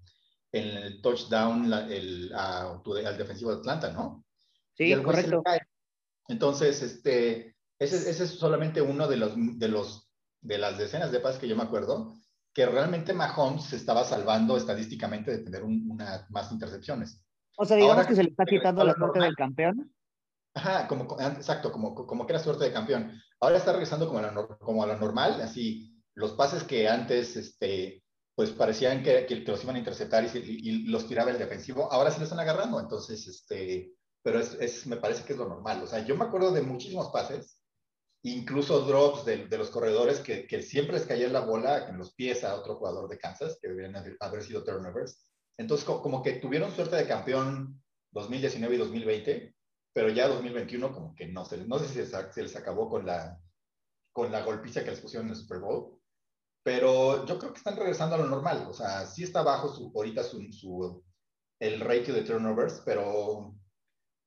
en, 0.51 0.77
el 0.77 1.01
touchdown 1.03 1.69
la, 1.69 1.87
el, 1.87 2.33
a, 2.33 2.71
al 2.71 3.17
defensivo 3.19 3.51
de 3.51 3.59
Atlanta, 3.59 3.91
¿no? 3.91 4.25
Sí, 4.73 4.95
correcto. 4.95 5.43
Entonces, 6.27 6.81
este, 6.81 7.55
ese, 7.77 8.09
ese, 8.09 8.23
es 8.23 8.31
solamente 8.31 8.81
uno 8.81 9.07
de 9.07 9.17
los, 9.17 9.33
de 9.35 9.67
los 9.67 10.09
de 10.41 10.57
las 10.57 10.79
decenas 10.79 11.11
de 11.11 11.19
pases 11.19 11.39
que 11.39 11.47
yo 11.47 11.55
me 11.55 11.63
acuerdo, 11.63 12.15
que 12.51 12.65
realmente 12.65 13.13
Mahomes 13.13 13.65
se 13.65 13.75
estaba 13.75 14.03
salvando 14.03 14.57
estadísticamente 14.57 15.29
de 15.29 15.43
tener 15.43 15.63
un, 15.63 15.87
una, 15.91 16.25
más 16.29 16.51
intercepciones. 16.51 17.23
O 17.57 17.65
sea, 17.65 17.77
digamos 17.77 17.97
Ahora, 17.97 18.07
que 18.07 18.15
se 18.15 18.23
le 18.23 18.29
está 18.29 18.45
quitando 18.45 18.83
la 18.83 18.95
suerte 18.95 19.19
del 19.19 19.35
campeón. 19.35 19.91
Ajá, 20.55 20.87
como, 20.87 21.17
exacto, 21.19 21.71
como, 21.71 21.93
como 21.93 22.25
que 22.25 22.33
era 22.33 22.41
suerte 22.41 22.63
de 22.63 22.73
campeón. 22.73 23.11
Ahora 23.41 23.57
está 23.57 23.73
regresando 23.73 24.07
como 24.07 24.19
a, 24.19 24.21
la, 24.21 24.47
como 24.59 24.83
a 24.83 24.87
la 24.87 24.95
normal, 24.95 25.41
así, 25.41 25.93
los 26.15 26.31
pases 26.31 26.63
que 26.63 26.87
antes, 26.87 27.35
este, 27.35 28.01
pues 28.35 28.51
parecían 28.51 29.03
que, 29.03 29.25
que, 29.25 29.35
los 29.41 29.63
iban 29.63 29.75
a 29.75 29.79
interceptar 29.79 30.23
y, 30.23 30.29
y, 30.37 30.87
los 30.87 31.07
tiraba 31.07 31.31
el 31.31 31.37
defensivo, 31.37 31.91
ahora 31.91 32.09
sí 32.09 32.19
los 32.19 32.29
están 32.29 32.39
agarrando, 32.39 32.79
entonces, 32.79 33.27
este, 33.27 33.91
pero 34.23 34.39
es, 34.39 34.53
es, 34.53 34.87
me 34.87 34.95
parece 34.95 35.25
que 35.25 35.33
es 35.33 35.39
lo 35.39 35.49
normal. 35.49 35.83
O 35.83 35.87
sea, 35.87 36.05
yo 36.05 36.15
me 36.15 36.23
acuerdo 36.23 36.51
de 36.53 36.61
muchísimos 36.61 37.09
pases, 37.09 37.61
incluso 38.23 38.79
drops 38.81 39.25
de, 39.25 39.47
de 39.47 39.57
los 39.57 39.69
corredores 39.69 40.21
que, 40.21 40.47
que, 40.47 40.61
siempre 40.61 40.95
les 40.95 41.05
caía 41.05 41.27
la 41.27 41.41
bola 41.41 41.89
en 41.89 41.97
los 41.97 42.13
pies 42.13 42.45
a 42.45 42.55
otro 42.55 42.77
jugador 42.77 43.09
de 43.09 43.17
Kansas, 43.17 43.59
que 43.61 43.67
deberían 43.67 44.17
haber 44.21 44.41
sido 44.41 44.63
turnovers. 44.63 45.29
Entonces, 45.57 45.85
como 45.85 46.23
que 46.23 46.33
tuvieron 46.33 46.71
suerte 46.71 46.95
de 46.95 47.07
campeón 47.07 47.81
2019 48.11 48.75
y 48.75 48.77
2020, 48.77 49.54
pero 49.95 50.09
ya 50.09 50.27
2021 50.27 50.91
como 50.91 51.15
que 51.15 51.25
no, 51.27 51.45
se, 51.45 51.65
no 51.65 51.79
sé 51.79 51.87
si 51.87 52.05
se, 52.05 52.43
les 52.43 52.55
acabó 52.57 52.89
con 52.89 53.05
la, 53.05 53.39
con 54.11 54.29
la 54.29 54.43
golpiza 54.43 54.83
que 54.83 54.91
les 54.91 54.99
pusieron 54.99 55.27
en 55.27 55.33
el 55.33 55.39
Super 55.39 55.59
Bowl, 55.59 55.97
pero 56.61 57.25
yo 57.25 57.39
creo 57.39 57.53
que 57.53 57.59
están 57.59 57.77
regresando 57.77 58.15
a 58.15 58.17
lo 58.17 58.27
normal, 58.27 58.67
o 58.69 58.73
sea, 58.73 59.05
sí 59.05 59.23
está 59.23 59.41
bajo 59.41 59.73
su, 59.73 59.93
ahorita 59.95 60.21
su, 60.23 60.51
su 60.51 61.01
el 61.61 61.79
ratio 61.79 62.13
de 62.13 62.23
turnovers, 62.23 62.81
pero 62.85 63.55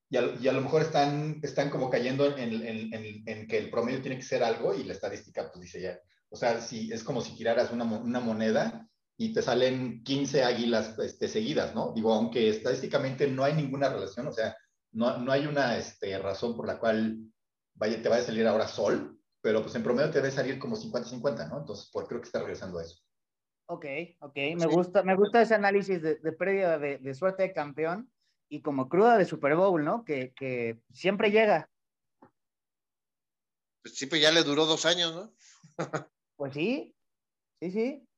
y 0.08 0.16
a, 0.16 0.34
y 0.40 0.48
a, 0.48 0.52
lo 0.52 0.62
mejor 0.62 0.80
están, 0.80 1.38
están 1.42 1.68
como 1.68 1.90
cayendo 1.90 2.24
en, 2.34 2.50
en, 2.62 3.22
en, 3.26 3.46
que 3.46 3.58
el 3.58 3.70
promedio 3.70 4.00
tiene 4.00 4.16
que 4.16 4.24
ser 4.24 4.42
algo 4.42 4.72
y 4.72 4.84
la 4.84 4.94
estadística 4.94 5.52
pues 5.52 5.60
dice 5.60 5.82
ya, 5.82 6.00
o 6.30 6.36
sea, 6.36 6.62
si, 6.62 6.90
es 6.90 7.04
como 7.04 7.20
si 7.20 7.36
tiraras 7.36 7.72
una, 7.72 7.84
una 7.84 8.20
moneda 8.20 8.88
y 9.18 9.34
te 9.34 9.42
salen 9.42 10.02
15 10.02 10.44
águilas 10.44 10.98
este, 10.98 11.28
seguidas, 11.28 11.74
¿no? 11.74 11.92
Digo, 11.94 12.14
aunque 12.14 12.48
estadísticamente 12.48 13.28
no 13.28 13.44
hay 13.44 13.52
ninguna 13.52 13.90
relación, 13.90 14.28
o 14.28 14.32
sea, 14.32 14.56
no, 14.92 15.18
no 15.18 15.32
hay 15.32 15.46
una 15.46 15.76
este, 15.76 16.18
razón 16.18 16.56
por 16.56 16.66
la 16.66 16.78
cual 16.78 17.18
vaya, 17.74 18.02
te 18.02 18.08
vaya 18.08 18.22
a 18.22 18.26
salir 18.26 18.46
ahora 18.46 18.66
sol, 18.66 19.18
pero 19.40 19.62
pues 19.62 19.74
en 19.74 19.82
promedio 19.82 20.10
te 20.10 20.18
debe 20.18 20.30
salir 20.30 20.58
como 20.58 20.76
50-50, 20.76 21.48
¿no? 21.48 21.58
Entonces, 21.58 21.90
pues 21.92 22.06
creo 22.08 22.20
que 22.20 22.26
está 22.26 22.40
regresando 22.40 22.78
a 22.78 22.82
eso. 22.82 23.02
Ok, 23.70 23.84
ok, 24.20 24.36
me, 24.58 24.66
gusta, 24.66 25.02
me 25.02 25.14
gusta 25.14 25.42
ese 25.42 25.54
análisis 25.54 26.00
de, 26.00 26.16
de 26.16 26.32
pérdida 26.32 26.78
de, 26.78 26.98
de, 26.98 27.14
suerte 27.14 27.42
de 27.42 27.52
campeón 27.52 28.10
y 28.48 28.62
como 28.62 28.88
cruda 28.88 29.18
de 29.18 29.26
Super 29.26 29.56
Bowl, 29.56 29.84
¿no? 29.84 30.04
Que, 30.04 30.32
que 30.32 30.80
siempre 30.90 31.30
llega. 31.30 31.70
Pues 33.82 33.94
sí, 33.94 34.06
pues 34.06 34.22
ya 34.22 34.32
le 34.32 34.42
duró 34.42 34.64
dos 34.64 34.86
años, 34.86 35.14
¿no? 35.14 35.34
pues 36.36 36.54
sí, 36.54 36.94
sí, 37.60 37.70
sí. 37.70 38.08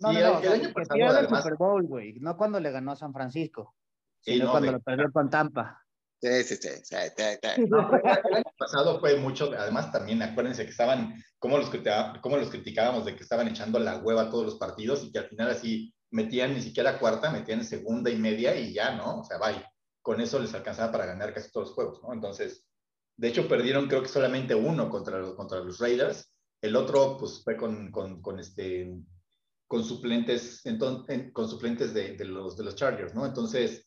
No, 0.00 0.12
no, 0.12 0.20
no, 0.20 0.38
el, 0.40 0.52
año 0.52 0.72
pasado, 0.74 0.98
que 0.98 1.04
además... 1.04 1.32
el 1.32 1.36
Super 1.38 1.56
Bowl, 1.56 1.86
güey, 1.86 2.14
no 2.20 2.36
cuando 2.36 2.60
le 2.60 2.70
ganó 2.70 2.92
a 2.92 2.96
San 2.96 3.14
Francisco, 3.14 3.74
sino 4.24 4.36
sí, 4.36 4.42
no, 4.42 4.50
cuando 4.50 4.66
de... 4.66 4.72
lo 4.72 4.80
perdió 4.80 5.12
con 5.12 5.30
Tampa. 5.30 5.80
Sí, 6.20 6.42
sí, 6.42 6.56
sí. 6.56 6.68
sí, 6.82 6.96
sí 7.16 7.62
no, 7.68 7.90
el 7.92 8.34
año 8.34 8.44
pasado 8.56 8.98
fue 8.98 9.16
mucho, 9.16 9.52
además 9.58 9.92
también 9.92 10.22
acuérdense 10.22 10.64
que 10.64 10.70
estaban, 10.70 11.22
como 11.38 11.58
los, 11.58 11.70
como 12.22 12.38
los 12.38 12.48
criticábamos 12.48 13.04
de 13.04 13.14
que 13.14 13.22
estaban 13.22 13.46
echando 13.48 13.78
la 13.78 13.98
hueva 13.98 14.22
a 14.22 14.30
todos 14.30 14.46
los 14.46 14.54
partidos 14.54 15.04
y 15.04 15.12
que 15.12 15.18
al 15.18 15.28
final 15.28 15.50
así 15.50 15.94
metían 16.10 16.54
ni 16.54 16.62
siquiera 16.62 16.98
cuarta, 16.98 17.30
metían 17.30 17.62
segunda 17.64 18.10
y 18.10 18.16
media 18.16 18.56
y 18.56 18.72
ya, 18.72 18.96
¿no? 18.96 19.20
O 19.20 19.24
sea, 19.24 19.38
bye. 19.38 19.64
Con 20.00 20.20
eso 20.20 20.38
les 20.38 20.54
alcanzaba 20.54 20.92
para 20.92 21.06
ganar 21.06 21.32
casi 21.34 21.50
todos 21.50 21.68
los 21.68 21.74
juegos, 21.74 22.02
¿no? 22.02 22.12
Entonces, 22.12 22.66
de 23.16 23.28
hecho, 23.28 23.48
perdieron 23.48 23.88
creo 23.88 24.02
que 24.02 24.08
solamente 24.08 24.54
uno 24.54 24.88
contra 24.90 25.18
los, 25.18 25.34
contra 25.34 25.60
los 25.60 25.78
Raiders. 25.78 26.30
El 26.60 26.76
otro, 26.76 27.16
pues, 27.18 27.42
fue 27.42 27.56
con, 27.56 27.90
con, 27.90 28.22
con 28.22 28.38
este, 28.38 28.94
con 29.66 29.84
suplentes, 29.84 30.64
entonces, 30.66 31.32
con 31.32 31.48
suplentes 31.48 31.94
de, 31.94 32.16
de, 32.16 32.24
los, 32.24 32.56
de 32.56 32.64
los 32.64 32.76
Chargers, 32.76 33.14
¿no? 33.14 33.26
Entonces, 33.26 33.86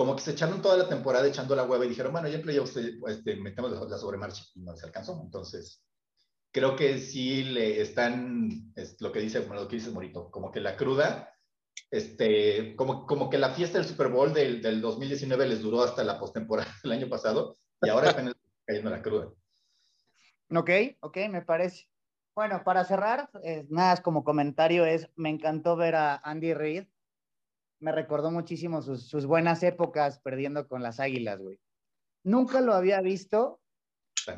como 0.00 0.16
que 0.16 0.22
se 0.22 0.30
echaron 0.30 0.62
toda 0.62 0.78
la 0.78 0.88
temporada 0.88 1.28
echando 1.28 1.54
la 1.54 1.64
hueva 1.64 1.84
y 1.84 1.90
dijeron, 1.90 2.10
bueno, 2.10 2.26
ya 2.26 2.36
en 2.36 2.42
playoffs 2.42 2.74
este, 2.74 3.36
metemos 3.36 3.70
la, 3.70 3.84
la 3.84 3.98
sobremarcha 3.98 4.44
y 4.54 4.60
no 4.62 4.74
se 4.74 4.86
alcanzó. 4.86 5.20
Entonces, 5.22 5.84
creo 6.50 6.74
que 6.74 6.96
sí 6.96 7.44
le 7.44 7.82
están, 7.82 8.72
es 8.76 8.98
lo 9.02 9.12
que 9.12 9.20
dice, 9.20 9.46
lo 9.46 9.68
que 9.68 9.76
dice 9.76 9.90
Morito, 9.90 10.30
como 10.30 10.50
que 10.50 10.60
la 10.60 10.74
cruda, 10.74 11.34
este, 11.90 12.74
como, 12.76 13.06
como 13.06 13.28
que 13.28 13.36
la 13.36 13.50
fiesta 13.50 13.76
del 13.76 13.86
Super 13.86 14.08
Bowl 14.08 14.32
del, 14.32 14.62
del 14.62 14.80
2019 14.80 15.46
les 15.46 15.60
duró 15.60 15.82
hasta 15.82 16.02
la 16.02 16.18
postemporada 16.18 16.74
del 16.82 16.92
año 16.92 17.10
pasado 17.10 17.58
y 17.82 17.90
ahora 17.90 18.08
están 18.08 18.32
cayendo 18.64 18.88
la 18.88 19.02
cruda. 19.02 19.30
Ok, 20.56 20.70
ok, 21.00 21.18
me 21.28 21.42
parece. 21.42 21.90
Bueno, 22.34 22.62
para 22.64 22.86
cerrar, 22.86 23.28
eh, 23.44 23.66
nada, 23.68 23.98
como 23.98 24.24
comentario 24.24 24.86
es, 24.86 25.10
me 25.14 25.28
encantó 25.28 25.76
ver 25.76 25.94
a 25.94 26.16
Andy 26.24 26.54
Reid. 26.54 26.86
Me 27.80 27.92
recordó 27.92 28.30
muchísimo 28.30 28.82
sus, 28.82 29.08
sus 29.08 29.26
buenas 29.26 29.62
épocas 29.62 30.20
perdiendo 30.20 30.68
con 30.68 30.82
las 30.82 31.00
Águilas, 31.00 31.40
güey. 31.40 31.58
Nunca 32.22 32.60
lo 32.60 32.74
había 32.74 33.00
visto 33.00 33.60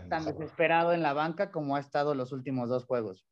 tan 0.09 0.25
desesperado 0.25 0.93
en 0.93 1.03
la 1.03 1.13
banca 1.13 1.51
como 1.51 1.77
ha 1.77 1.81
estado 1.81 2.15
los 2.15 2.33
últimos 2.33 2.69
dos 2.69 2.85
juegos. 2.85 3.27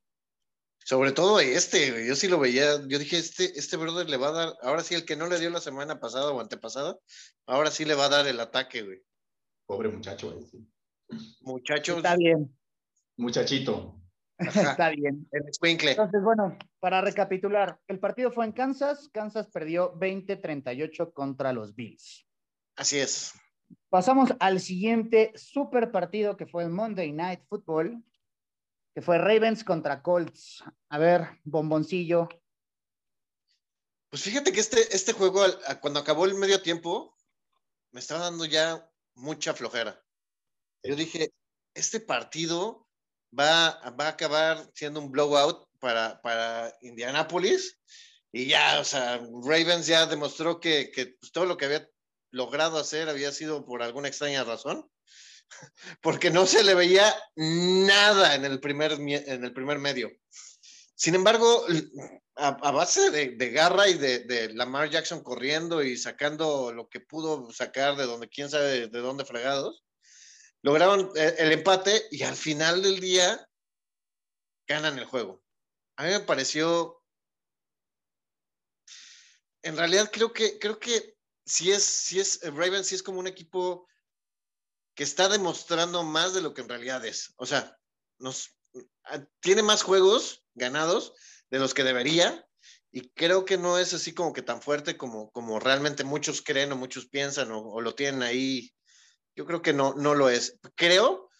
Sobre 0.85 1.13
todo 1.13 1.41
este, 1.41 2.07
yo 2.07 2.17
sí 2.17 2.27
lo 2.27 2.39
veía, 2.39 2.81
yo 2.89 2.99
dije, 2.99 3.19
este, 3.19 3.59
este 3.59 3.77
brother 3.77 4.09
le 4.09 4.17
va 4.17 4.29
a 4.29 4.33
dar, 4.33 4.55
ahora 4.63 4.83
sí, 4.83 4.95
el 4.95 5.05
que 5.05 5.15
no 5.15 5.27
le 5.27 5.39
dio 5.39 5.51
la 5.51 5.61
semana 5.61 6.01
pasada 6.01 6.33
o 6.33 6.41
antepasada, 6.41 6.99
ahora 7.47 7.71
sí 7.71 7.85
le 7.85 7.95
va 7.95 8.07
a 8.07 8.09
dar 8.09 8.27
el 8.27 8.41
ataque, 8.41 8.83
güey. 8.83 9.03
Pobre 9.67 9.91
muchacho, 9.91 10.33
güey. 10.33 10.47
Muchachos. 11.43 11.99
Está 11.99 12.17
bien. 12.17 12.57
Muchachito. 13.17 14.00
Está 14.41 14.91
bien. 14.91 15.29
Entonces, 15.33 16.23
bueno, 16.23 16.57
para 16.81 17.01
recapitular, 17.01 17.79
el 17.87 17.99
partido 17.99 18.33
fue 18.33 18.47
en 18.47 18.53
Kansas. 18.53 19.09
Kansas 19.13 19.49
perdió 19.49 19.95
20-38 19.99 21.13
contra 21.13 21.53
los 21.53 21.75
Bills. 21.75 22.27
Así 22.77 22.99
es. 22.99 23.35
Pasamos 23.89 24.31
al 24.41 24.61
siguiente 24.61 25.33
super 25.37 25.93
partido 25.93 26.37
que 26.37 26.47
fue 26.47 26.65
el 26.65 26.71
Monday 26.71 27.13
Night 27.13 27.43
Football, 27.49 28.03
que 28.95 29.03
fue 29.03 29.19
Ravens 29.19 29.63
contra 29.63 30.03
Colts. 30.03 30.65
A 30.89 30.99
ver, 30.99 31.29
bomboncillo. 31.45 32.29
Pues 34.09 34.23
fíjate 34.23 34.53
que 34.53 34.61
este, 34.61 34.95
este 34.95 35.13
juego, 35.13 35.45
cuando 35.81 36.01
acabó 36.01 36.25
el 36.25 36.35
medio 36.35 36.63
tiempo, 36.63 37.17
me 37.93 38.01
estaba 38.01 38.25
dando 38.25 38.45
ya 38.45 38.91
mucha 39.15 39.55
flojera. 39.55 40.03
Yo 40.83 40.97
dije, 40.97 41.33
este 41.75 42.01
partido 42.01 42.90
va, 43.39 43.81
va 43.99 44.07
a 44.07 44.11
acabar 44.11 44.71
siendo 44.75 45.01
un 45.01 45.11
blowout 45.11 45.67
para, 45.79 46.21
para 46.23 46.73
Indianapolis. 46.83 47.79
Y 48.33 48.47
ya, 48.47 48.79
o 48.81 48.85
sea, 48.85 49.21
Ravens 49.45 49.87
ya 49.87 50.07
demostró 50.07 50.61
que, 50.61 50.91
que 50.91 51.17
pues, 51.21 51.33
todo 51.33 51.47
lo 51.47 51.57
que 51.57 51.65
había 51.65 51.89
logrado 52.31 52.79
hacer 52.79 53.09
había 53.09 53.33
sido 53.33 53.65
por 53.65 53.83
alguna 53.83 54.09
extraña 54.09 54.45
razón, 54.45 54.89
porque 56.03 56.31
no 56.31 56.47
se 56.47 56.63
le 56.63 56.75
veía 56.75 57.13
nada 57.35 58.35
en 58.37 58.45
el 58.45 58.61
primer, 58.61 58.93
en 58.93 59.45
el 59.45 59.53
primer 59.53 59.79
medio. 59.79 60.11
Sin 60.95 61.15
embargo, 61.15 61.65
a, 62.37 62.49
a 62.49 62.71
base 62.71 63.11
de, 63.11 63.31
de, 63.31 63.51
garra 63.51 63.89
y 63.89 63.95
de, 63.95 64.21
de, 64.21 64.53
Lamar 64.53 64.91
Jackson 64.91 65.23
corriendo 65.23 65.83
y 65.83 65.97
sacando 65.97 66.73
lo 66.73 66.89
que 66.89 67.01
pudo 67.01 67.51
sacar 67.53 67.97
de 67.97 68.05
donde, 68.05 68.29
quién 68.29 68.51
sabe 68.51 68.65
de, 68.65 68.89
de 68.89 68.99
dónde 69.01 69.25
fregados, 69.25 69.83
lograron 70.63 71.11
eh, 71.17 71.35
el 71.39 71.53
empate 71.53 72.07
y 72.11 72.23
al 72.23 72.37
final 72.37 72.83
del 72.83 73.01
día 73.01 73.49
ganan 74.67 74.99
el 74.99 75.05
juego. 75.05 75.43
A 75.97 76.05
mí 76.05 76.11
me 76.11 76.21
pareció, 76.21 77.03
en 79.63 79.77
realidad 79.77 80.11
creo 80.13 80.33
que, 80.33 80.59
creo 80.59 80.79
que 80.79 81.17
si 81.45 81.73
es, 81.73 81.85
si 81.85 82.21
es, 82.21 82.41
Ravens 82.43 82.87
si 82.87 82.95
es 82.95 83.03
como 83.03 83.19
un 83.19 83.27
equipo 83.27 83.87
que 84.95 85.03
está 85.03 85.29
demostrando 85.29 86.03
más 86.03 86.35
de 86.35 86.43
lo 86.43 86.55
que 86.55 86.63
en 86.63 86.69
realidad 86.69 87.05
es. 87.05 87.35
O 87.37 87.47
sea, 87.47 87.77
nos, 88.19 88.57
ah, 89.05 89.25
tiene 89.41 89.63
más 89.63 89.83
juegos 89.83 90.45
ganados 90.55 91.15
de 91.51 91.59
los 91.59 91.75
que 91.75 91.85
debería 91.85 92.47
y 92.93 93.09
creo 93.11 93.45
que 93.45 93.57
no 93.57 93.79
es 93.79 93.95
así 93.95 94.15
como 94.15 94.33
que 94.33 94.43
tan 94.43 94.63
fuerte 94.63 94.97
como, 94.97 95.31
como 95.31 95.59
realmente 95.59 96.05
muchos 96.05 96.43
creen 96.43 96.73
o 96.73 96.77
muchos 96.77 97.07
piensan 97.07 97.51
o, 97.53 97.61
o 97.61 97.81
lo 97.81 97.95
tienen 97.95 98.23
ahí 98.23 98.73
yo 99.37 99.47
creo 99.47 99.63
que 99.63 99.73
no, 99.73 99.95
no 99.95 100.15
lo 100.15 100.29
es. 100.29 100.59
Creo 100.75 101.31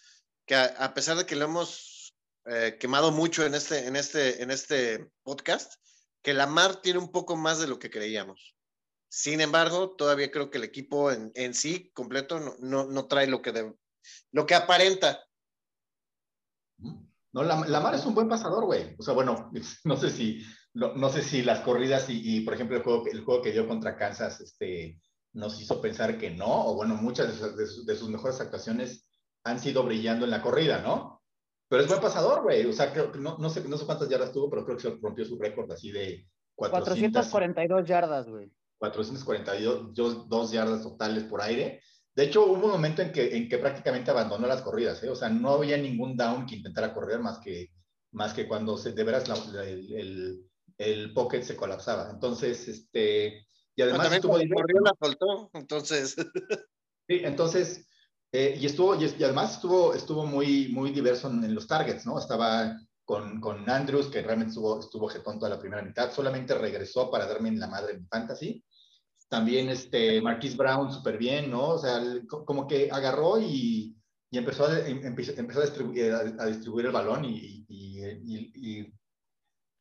que 0.47 0.55
a, 0.57 0.95
pesar 0.95 1.17
de 1.17 1.27
que 1.27 1.37
lo 1.37 1.45
hemos 1.45 2.15
eh, 2.47 2.77
quemado 2.81 3.13
mucho 3.13 3.45
en 3.45 3.55
este, 3.55 3.87
en, 3.87 3.97
este, 3.97 4.43
en 4.43 4.51
este 4.51 5.11
podcast, 5.23 5.75
que 6.23 6.35
la 6.35 6.47
Mar 6.47 6.77
tiene 6.77 6.99
un 6.99 7.11
poco 7.11 7.37
más 7.37 7.61
de 7.61 7.69
lo 7.69 7.79
que 7.79 7.91
creíamos. 7.91 8.57
Sin 9.09 9.41
embargo, 9.41 9.97
todavía 9.97 10.31
creo 10.31 10.51
que 10.51 10.59
el 10.59 10.65
equipo 10.65 11.11
en, 11.11 11.33
en 11.35 11.55
sí 11.55 11.91
completo 11.95 12.39
no, 12.39 12.55
no, 12.61 12.87
no, 12.87 13.07
trae 13.07 13.27
lo 13.27 13.43
que, 13.43 13.75
lo 14.33 14.47
que 14.47 14.55
aparenta. 14.55 15.25
No, 17.33 17.43
la, 17.45 17.61
la, 17.67 17.95
es 17.95 18.07
un 18.07 18.15
buen 18.15 18.29
pasador, 18.29 18.65
güey. 18.67 18.95
O 18.99 19.03
sea, 19.03 19.15
bueno, 19.15 19.51
no 19.85 19.97
sé 19.97 20.11
si, 20.11 20.45
no, 20.75 20.95
no 20.95 21.09
sé 21.11 21.23
si 21.23 21.43
las 21.43 21.61
corridas 21.61 22.09
y, 22.09 22.37
y, 22.37 22.41
por 22.43 22.55
ejemplo, 22.55 22.77
el 22.77 22.83
juego, 22.83 23.07
el 23.07 23.25
juego 23.25 23.43
que 23.43 23.53
dio 23.53 23.67
contra 23.67 23.97
Kansas, 23.97 24.41
este, 24.41 25.01
nos 25.33 25.61
hizo 25.61 25.81
pensar 25.81 26.19
que 26.19 26.31
no, 26.31 26.67
o 26.67 26.75
bueno, 26.75 26.95
muchas 26.97 27.41
de 27.57 27.67
sus, 27.67 27.87
de 27.87 28.09
mejores 28.09 28.41
actuaciones 28.41 29.07
han 29.45 29.59
sido 29.59 29.83
brillando 29.85 30.25
en 30.25 30.31
la 30.31 30.43
corrida, 30.43 30.81
¿no? 30.83 31.23
Pero 31.69 31.83
es 31.83 31.89
buen 31.89 32.01
pasador, 32.01 32.43
güey. 32.43 32.67
O 32.67 32.73
sea, 32.73 32.93
creo 32.93 33.13
que 33.13 33.19
no, 33.19 33.39
no, 33.39 33.49
sé, 33.49 33.67
no 33.69 33.77
sé 33.77 33.87
cuántas 33.87 34.09
yardas 34.09 34.33
tuvo, 34.33 34.51
pero 34.51 34.65
creo 34.65 34.77
que 34.77 34.83
se 34.83 34.99
rompió 35.01 35.25
su 35.25 35.39
récord 35.39 35.71
así 35.71 35.93
de 35.93 36.27
400... 36.57 37.29
442 37.29 37.89
yardas, 37.89 38.29
güey. 38.29 38.51
442 38.79 40.53
yardas 40.53 40.83
totales 40.83 41.25
por 41.25 41.43
aire. 41.43 41.81
De 42.15 42.25
hecho, 42.25 42.45
hubo 42.45 42.67
un 42.67 42.73
momento 42.73 43.03
en 43.03 43.13
que, 43.13 43.37
en 43.37 43.49
que 43.49 43.59
prácticamente 43.59 44.11
abandonó 44.11 44.47
las 44.47 44.63
corridas, 44.63 45.03
¿eh? 45.05 45.09
o 45.11 45.15
sea, 45.15 45.29
no 45.29 45.51
había 45.51 45.77
ningún 45.77 46.17
down 46.17 46.45
que 46.45 46.57
intentara 46.57 46.93
correr 46.93 47.21
más 47.21 47.39
que, 47.39 47.71
más 48.13 48.35
que 48.35 48.49
cuando 48.49 48.77
se, 48.77 48.93
de 48.93 49.05
veras 49.05 49.29
el, 49.55 49.93
el, 49.95 50.45
el, 50.77 51.13
pocket 51.13 51.43
se 51.43 51.57
colapsaba. 51.57 52.11
Entonces, 52.11 52.67
este, 52.67 53.47
y 53.81 53.89
además 53.89 54.13
estuvo... 54.13 54.39
la 54.39 54.95
soltó, 55.01 55.51
entonces... 55.55 56.17
Sí, 57.09 57.23
entonces, 57.25 57.89
eh, 58.31 58.57
y 58.61 58.67
estuvo, 58.67 58.95
y, 58.95 59.05
además 59.25 59.55
estuvo, 59.55 59.95
estuvo 59.95 60.25
muy, 60.25 60.69
muy 60.69 60.93
diverso 60.93 61.29
en, 61.29 61.53
los 61.53 61.67
targets, 61.67 62.07
¿no? 62.07 62.17
Estaba 62.21 62.79
con, 63.05 63.41
con, 63.41 63.69
Andrews, 63.69 64.07
que 64.07 64.23
realmente 64.23 64.51
estuvo, 64.51 64.79
estuvo 64.79 65.09
jetón 65.09 65.41
toda 65.41 65.51
la 65.51 65.59
primera 65.59 65.83
mitad, 65.83 66.13
solamente 66.13 66.55
regresó 66.55 67.11
para 67.11 67.27
darme 67.27 67.49
en 67.49 67.59
la 67.59 67.67
madre 67.67 67.95
en 67.95 68.07
fantasy. 68.07 68.65
También 69.29 69.71
este 69.71 70.23
Marquise 70.23 70.57
Brown 70.57 70.93
súper 70.93 71.19
bien, 71.19 71.51
¿no? 71.51 71.71
O 71.71 71.79
sea, 71.79 72.01
como 72.29 72.69
que 72.69 72.89
agarró 72.93 73.41
y, 73.41 73.97
y 74.31 74.39
empezó, 74.39 74.67
a, 74.67 74.79
em, 74.87 75.05
empezó, 75.05 75.33
a, 75.59 75.65
distribuir, 75.65 76.13
a, 76.13 76.47
distribuir, 76.47 76.87
el 76.87 76.93
balón 76.93 77.25
y, 77.25 77.67
y, 77.69 78.95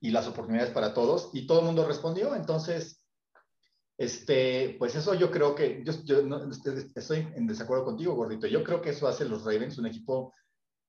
y, 0.01 0.09
las 0.09 0.25
oportunidades 0.27 0.73
para 0.73 0.95
todos, 0.95 1.29
y 1.33 1.45
todo 1.45 1.59
el 1.59 1.65
mundo 1.67 1.87
respondió. 1.87 2.35
Entonces, 2.35 2.98
este, 3.99 4.77
pues 4.79 4.95
eso 4.95 5.13
yo 5.13 5.29
creo 5.29 5.53
que, 5.53 5.83
yo, 5.83 5.91
yo 6.05 6.21
no, 6.21 6.49
estoy 6.49 7.27
en 7.35 7.45
desacuerdo 7.45 7.83
contigo, 7.83 8.15
gordito. 8.15 8.47
Yo 8.47 8.63
creo 8.63 8.81
que 8.81 8.91
eso 8.91 9.09
hace 9.09 9.25
los 9.25 9.43
Ravens 9.43 9.77
un 9.77 9.87
equipo 9.87 10.33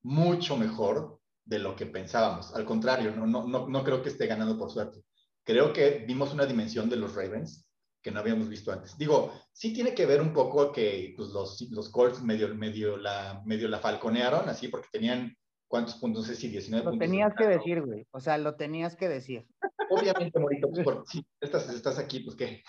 mucho 0.02 0.56
mejor 0.56 1.18
de 1.44 1.58
lo 1.58 1.74
que 1.74 1.86
pensábamos. 1.86 2.54
Al 2.54 2.64
contrario, 2.64 3.10
no, 3.10 3.26
no, 3.26 3.48
no, 3.48 3.68
no 3.68 3.82
creo 3.82 4.00
que 4.00 4.10
esté 4.10 4.28
ganando 4.28 4.56
por 4.56 4.70
suerte. 4.70 5.00
Creo 5.42 5.72
que 5.72 6.04
vimos 6.06 6.32
una 6.32 6.46
dimensión 6.46 6.88
de 6.88 6.96
los 6.96 7.16
Ravens 7.16 7.68
que 8.00 8.12
no 8.12 8.20
habíamos 8.20 8.48
visto 8.48 8.70
antes. 8.70 8.96
Digo, 8.96 9.32
sí 9.52 9.72
tiene 9.72 9.92
que 9.92 10.06
ver 10.06 10.20
un 10.20 10.32
poco 10.32 10.70
que 10.70 11.12
pues, 11.16 11.30
los, 11.30 11.60
los 11.72 11.88
Colts 11.88 12.22
medio, 12.22 12.54
medio, 12.54 12.96
la, 12.96 13.42
medio 13.44 13.66
la 13.66 13.80
falconearon, 13.80 14.48
así, 14.48 14.68
porque 14.68 14.86
tenían 14.92 15.36
¿Cuántos 15.70 15.94
puntos? 15.94 16.26
No 16.26 16.34
sé 16.34 16.34
si 16.34 16.48
19 16.48 16.84
lo 16.84 16.90
puntos. 16.90 17.06
Lo 17.06 17.12
tenías 17.12 17.32
que 17.38 17.46
decir, 17.46 17.80
güey. 17.80 18.04
O 18.10 18.18
sea, 18.18 18.38
lo 18.38 18.56
tenías 18.56 18.96
que 18.96 19.08
decir. 19.08 19.46
Obviamente, 19.90 20.38
Morito, 20.38 20.70
pues 20.70 20.84
por, 20.84 21.04
si 21.06 21.26
estás, 21.40 21.68
estás 21.68 21.98
aquí, 21.98 22.20
pues 22.20 22.36
qué. 22.36 22.62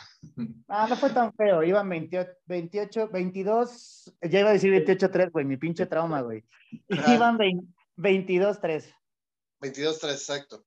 Ah, 0.68 0.88
no 0.90 0.96
fue 0.96 1.12
tan 1.12 1.32
feo. 1.34 1.64
Iban 1.64 1.88
28, 1.88 2.32
28 2.46 3.10
22, 3.10 4.18
ya 4.30 4.40
iba 4.40 4.50
a 4.50 4.54
decir 4.54 4.74
28-3, 4.74 5.32
güey, 5.32 5.46
mi 5.46 5.58
pinche 5.58 5.86
trauma, 5.86 6.22
güey. 6.22 6.44
Iban 6.90 7.38
22-3. 7.98 8.94
22-3, 9.62 10.12
exacto. 10.12 10.66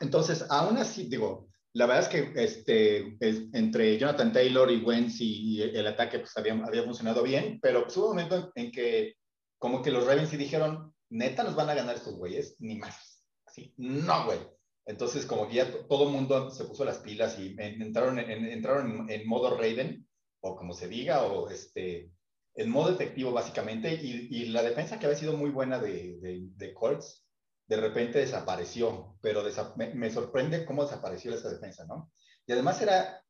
Entonces, 0.00 0.44
aún 0.50 0.76
así, 0.76 1.08
digo, 1.08 1.48
la 1.72 1.86
verdad 1.86 2.02
es 2.04 2.08
que 2.08 2.32
este, 2.42 3.16
entre 3.20 3.98
Jonathan 3.98 4.32
Taylor 4.32 4.70
y 4.70 4.82
Wentz 4.82 5.20
y 5.20 5.62
el 5.62 5.86
ataque 5.86 6.18
pues 6.18 6.36
había, 6.36 6.52
había 6.52 6.82
funcionado 6.82 7.22
bien, 7.22 7.58
pero 7.62 7.84
pues, 7.84 7.96
hubo 7.96 8.10
un 8.10 8.16
momento 8.16 8.52
en 8.54 8.70
que 8.70 9.14
como 9.58 9.82
que 9.82 9.90
los 9.90 10.06
Ravens 10.06 10.28
sí 10.28 10.36
dijeron, 10.36 10.94
neta 11.08 11.42
nos 11.42 11.54
van 11.54 11.70
a 11.70 11.74
ganar 11.74 11.96
estos 11.96 12.16
güeyes, 12.16 12.56
ni 12.58 12.76
más. 12.76 13.22
Así, 13.46 13.72
no, 13.78 14.26
güey. 14.26 14.38
Entonces, 14.86 15.26
como 15.26 15.48
que 15.48 15.56
ya 15.56 15.86
todo 15.88 16.04
el 16.04 16.12
mundo 16.12 16.50
se 16.50 16.64
puso 16.64 16.84
las 16.84 16.98
pilas 16.98 17.38
y 17.38 17.56
entraron, 17.58 18.20
en, 18.20 18.46
entraron 18.46 19.10
en, 19.10 19.26
modo 19.26 19.56
Raven, 19.56 20.08
o 20.40 20.56
como 20.56 20.74
se 20.74 20.86
diga, 20.86 21.24
o 21.24 21.50
este, 21.50 22.12
en 22.54 22.70
modo 22.70 22.90
efectivo 22.90 23.32
básicamente, 23.32 23.92
y, 23.92 24.46
la 24.46 24.62
defensa 24.62 24.98
que 24.98 25.06
había 25.06 25.18
sido 25.18 25.36
muy 25.36 25.50
buena 25.50 25.80
de, 25.80 26.18
de, 26.20 26.48
de 26.54 26.72
Colts, 26.72 27.26
de 27.66 27.76
repente 27.76 28.20
desapareció, 28.20 29.18
pero 29.20 29.42
me, 29.76 29.92
me, 29.94 30.10
sorprende 30.10 30.64
cómo 30.64 30.84
desapareció 30.84 31.34
esa 31.34 31.50
defensa, 31.50 31.84
¿no? 31.84 32.12
Y 32.46 32.52
además 32.52 32.80
era, 32.80 33.24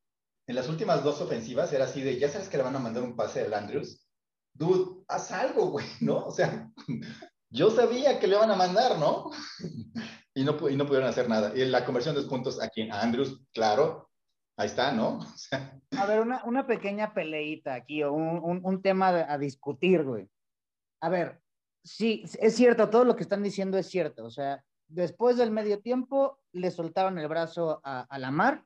en 0.46 0.54
las 0.54 0.68
últimas 0.68 1.02
dos 1.02 1.22
ofensivas, 1.22 1.72
era 1.72 1.86
así 1.86 2.02
de, 2.02 2.18
ya 2.18 2.28
sabes 2.28 2.50
que 2.50 2.58
le 2.58 2.64
van 2.64 2.76
a 2.76 2.80
mandar 2.80 3.02
un 3.02 3.16
pase 3.16 3.40
a 3.40 3.58
Andrews, 3.58 4.06
dude, 4.52 5.04
haz 5.08 5.32
algo, 5.32 5.70
güey, 5.70 5.86
¿no? 6.00 6.26
O 6.26 6.30
sea, 6.30 6.70
yo 7.50 7.70
sabía 7.70 8.18
que 8.18 8.26
le 8.26 8.36
iban 8.36 8.50
a 8.50 8.56
mandar, 8.56 8.98
¿no? 8.98 9.30
y 10.36 10.44
no, 10.44 10.68
y 10.68 10.76
no 10.76 10.86
pudieron 10.86 11.08
hacer 11.08 11.30
nada. 11.30 11.50
Y 11.56 11.64
la 11.64 11.86
conversión 11.86 12.14
de 12.14 12.20
los 12.20 12.28
puntos 12.28 12.62
aquí 12.62 12.88
a 12.90 13.00
Andrews, 13.00 13.40
claro, 13.54 14.10
ahí 14.58 14.66
está, 14.66 14.92
¿no? 14.92 15.20
A 15.98 16.06
ver, 16.06 16.20
una, 16.20 16.44
una, 16.44 16.66
pequeña 16.66 17.14
peleita 17.14 17.72
aquí, 17.72 18.02
o 18.02 18.12
un, 18.12 18.38
un, 18.44 18.60
un 18.62 18.82
tema 18.82 19.08
a 19.08 19.38
discutir, 19.38 20.04
güey. 20.04 20.28
A 21.00 21.08
ver, 21.08 21.40
sí, 21.82 22.24
es 22.38 22.54
cierto, 22.54 22.90
todo 22.90 23.04
lo 23.04 23.16
que 23.16 23.22
están 23.22 23.42
diciendo 23.42 23.78
es 23.78 23.86
cierto. 23.86 24.26
O 24.26 24.30
sea, 24.30 24.62
después 24.88 25.38
del 25.38 25.50
medio 25.50 25.80
tiempo, 25.80 26.38
le 26.52 26.70
soltaron 26.70 27.18
el 27.18 27.28
brazo 27.28 27.80
a, 27.82 28.02
a 28.02 28.18
la 28.18 28.30
mar 28.30 28.62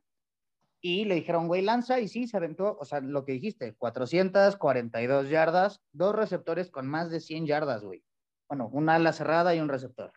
y 0.81 1.05
le 1.05 1.15
dijeron, 1.15 1.47
güey, 1.47 1.63
lanza, 1.63 2.01
y 2.01 2.09
sí, 2.09 2.27
se 2.27 2.37
aventó, 2.37 2.79
o 2.81 2.85
sea, 2.85 3.01
lo 3.01 3.25
que 3.25 3.33
dijiste, 3.33 3.77
442 3.77 5.29
yardas, 5.29 5.81
dos 5.93 6.17
receptores 6.17 6.69
con 6.73 6.89
más 6.89 7.11
de 7.11 7.21
100 7.21 7.47
yardas, 7.47 7.85
güey. 7.85 8.03
Bueno, 8.49 8.69
una 8.73 8.97
ala 8.97 9.13
cerrada 9.13 9.55
y 9.55 9.61
un 9.61 9.69
receptor. 9.69 10.13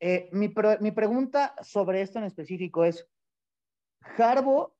Eh, 0.00 0.28
mi, 0.32 0.52
mi, 0.80 0.90
pregunta 0.92 1.54
sobre 1.62 2.02
esto 2.02 2.18
en 2.18 2.24
específico 2.24 2.84
es, 2.84 3.08
¿Harbo 4.16 4.76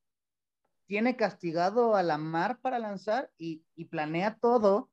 tiene 0.87 1.17
castigado 1.17 1.97
a 1.97 2.03
la 2.03 2.19
mar 2.19 2.61
para 2.61 2.79
lanzar 2.79 3.31
y, 3.37 3.65
y 3.75 3.87
planea 3.87 4.39
todo 4.39 4.91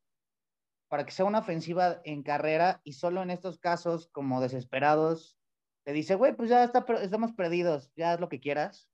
para 0.89 1.05
que 1.05 1.11
sea 1.11 1.25
una 1.25 1.39
ofensiva 1.39 2.01
en 2.03 2.23
carrera 2.23 2.81
y 2.83 2.93
solo 2.93 3.21
en 3.21 3.29
estos 3.29 3.59
casos 3.59 4.07
como 4.07 4.41
desesperados 4.41 5.38
te 5.83 5.93
dice, 5.93 6.15
güey, 6.15 6.35
pues 6.35 6.49
ya 6.49 6.63
está, 6.63 6.83
estamos 7.01 7.33
perdidos, 7.33 7.91
ya 7.95 8.13
haz 8.13 8.19
lo 8.19 8.29
que 8.29 8.39
quieras? 8.39 8.89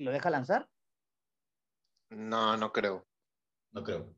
y 0.00 0.04
lo 0.04 0.12
deja 0.12 0.30
lanzar? 0.30 0.68
No, 2.08 2.56
no 2.56 2.72
creo. 2.72 3.06
No 3.72 3.84
creo. 3.84 4.12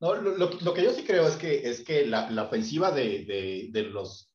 No, 0.00 0.14
lo, 0.14 0.36
lo, 0.36 0.74
que 0.74 0.82
yo 0.82 0.92
sí 0.92 1.04
creo 1.04 1.26
es 1.26 1.36
que, 1.36 1.68
es 1.68 1.84
que 1.84 2.06
la, 2.06 2.30
la 2.30 2.44
ofensiva 2.44 2.90
de, 2.90 3.24
de, 3.24 3.68
de 3.72 3.82
los, 3.82 4.32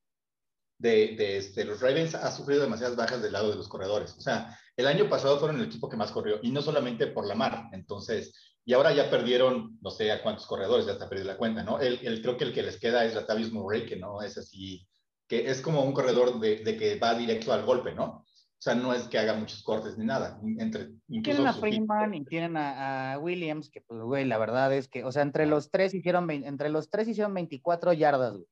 de, 0.81 1.15
de 1.15 1.37
este, 1.37 1.63
los 1.63 1.79
Ravens 1.79 2.15
ha 2.15 2.31
sufrido 2.31 2.61
demasiadas 2.61 2.95
bajas 2.95 3.21
del 3.21 3.33
lado 3.33 3.51
de 3.51 3.55
los 3.55 3.67
corredores. 3.67 4.15
O 4.17 4.21
sea, 4.21 4.57
el 4.75 4.87
año 4.87 5.07
pasado 5.07 5.39
fueron 5.39 5.59
el 5.59 5.67
equipo 5.67 5.87
que 5.87 5.97
más 5.97 6.11
corrió 6.11 6.39
y 6.41 6.51
no 6.51 6.61
solamente 6.61 7.07
por 7.07 7.27
la 7.27 7.35
mar. 7.35 7.69
Entonces, 7.71 8.33
y 8.65 8.73
ahora 8.73 8.93
ya 8.93 9.09
perdieron, 9.09 9.77
no 9.81 9.91
sé 9.91 10.11
a 10.11 10.23
cuántos 10.23 10.47
corredores, 10.47 10.85
ya 10.85 10.93
está 10.93 11.07
perdido 11.07 11.27
la 11.27 11.37
cuenta, 11.37 11.63
¿no? 11.63 11.79
El, 11.79 11.99
el, 12.01 12.21
creo 12.21 12.35
que 12.35 12.45
el 12.45 12.53
que 12.53 12.63
les 12.63 12.79
queda 12.79 13.05
es 13.05 13.13
Latavius 13.13 13.51
Murray, 13.51 13.85
que 13.85 13.95
no 13.95 14.21
es 14.21 14.37
así, 14.37 14.87
que 15.27 15.49
es 15.49 15.61
como 15.61 15.83
un 15.83 15.93
corredor 15.93 16.39
de, 16.39 16.57
de 16.57 16.77
que 16.77 16.97
va 16.97 17.13
directo 17.13 17.53
al 17.53 17.63
golpe, 17.63 17.93
¿no? 17.93 18.25
O 18.61 18.63
sea, 18.63 18.75
no 18.75 18.93
es 18.93 19.07
que 19.07 19.17
haga 19.17 19.33
muchos 19.33 19.63
cortes 19.63 19.97
ni 19.97 20.05
nada. 20.05 20.39
Entre, 20.59 20.89
tienen 21.23 21.47
a 21.47 21.53
Freeman 21.53 22.13
y 22.13 22.25
tienen 22.25 22.57
a, 22.57 23.17
Williams, 23.19 23.69
que 23.69 23.81
pues, 23.81 24.01
güey, 24.01 24.25
la 24.25 24.37
verdad 24.37 24.71
es 24.73 24.87
que, 24.87 25.03
o 25.03 25.11
sea, 25.11 25.23
entre 25.23 25.47
los 25.47 25.71
tres 25.71 25.95
hicieron, 25.95 26.29
entre 26.29 26.69
los 26.69 26.89
tres 26.89 27.07
hicieron 27.07 27.33
24 27.33 27.93
yardas, 27.93 28.33
güey. 28.33 28.47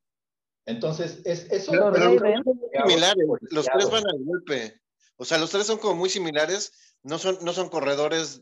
Entonces, 0.66 1.22
es, 1.26 1.52
eso... 1.52 1.72
Pero, 1.72 2.12
similares, 2.12 3.26
los 3.52 3.66
tres 3.66 3.90
van 3.90 4.08
al 4.08 4.24
golpe. 4.24 4.82
O 5.18 5.26
sea, 5.26 5.38
los 5.38 5.50
tres 5.50 5.66
son 5.66 5.80
como 5.80 5.96
muy 5.96 6.10
similares, 6.10 6.96
no 7.04 7.18
son, 7.18 7.38
no 7.42 7.52
son 7.54 7.70
corredores 7.70 8.42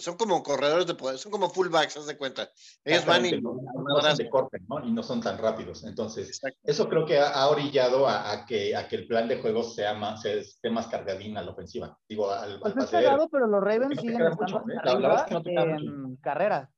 son 0.00 0.16
como 0.16 0.42
corredores 0.42 0.86
de 0.86 0.94
poder, 0.94 1.18
son 1.18 1.32
como 1.32 1.50
fullbacks, 1.50 1.96
haz 1.96 2.06
de 2.06 2.16
cuenta. 2.16 2.48
Ellos 2.84 3.04
van 3.04 3.26
y 3.26 3.40
no, 3.40 3.58
son 4.00 4.16
de 4.16 4.30
corte, 4.30 4.58
¿no? 4.68 4.84
Y 4.84 4.92
no 4.92 5.02
son 5.02 5.20
tan 5.20 5.38
rápidos. 5.38 5.84
Entonces, 5.84 6.40
eso 6.62 6.88
creo 6.88 7.04
que 7.04 7.18
ha, 7.18 7.48
orillado 7.48 8.08
a, 8.08 8.44
que, 8.46 8.74
a 8.76 8.88
que 8.88 8.96
el 8.96 9.06
plan 9.06 9.28
de 9.28 9.40
juego 9.40 9.62
sea 9.62 9.94
más, 9.94 10.22
sea, 10.22 10.34
esté 10.34 10.70
más 10.70 10.86
cargadín 10.86 11.36
a 11.36 11.42
la 11.42 11.50
ofensiva. 11.50 11.98
Digo, 12.08 12.30
al, 12.30 12.60
pues 12.60 12.76
es 12.76 12.86
pegado, 12.86 13.28
pero 13.28 13.46
los 13.46 13.62
Ravens 13.62 14.00
siguen 14.00 14.22
estando 14.22 14.36
mucho, 14.38 14.58
¿eh? 14.70 14.98
la, 15.00 15.16
es 15.16 15.22
que 15.24 15.52
no 15.52 15.62
en 15.62 16.16
carrera. 16.16 16.70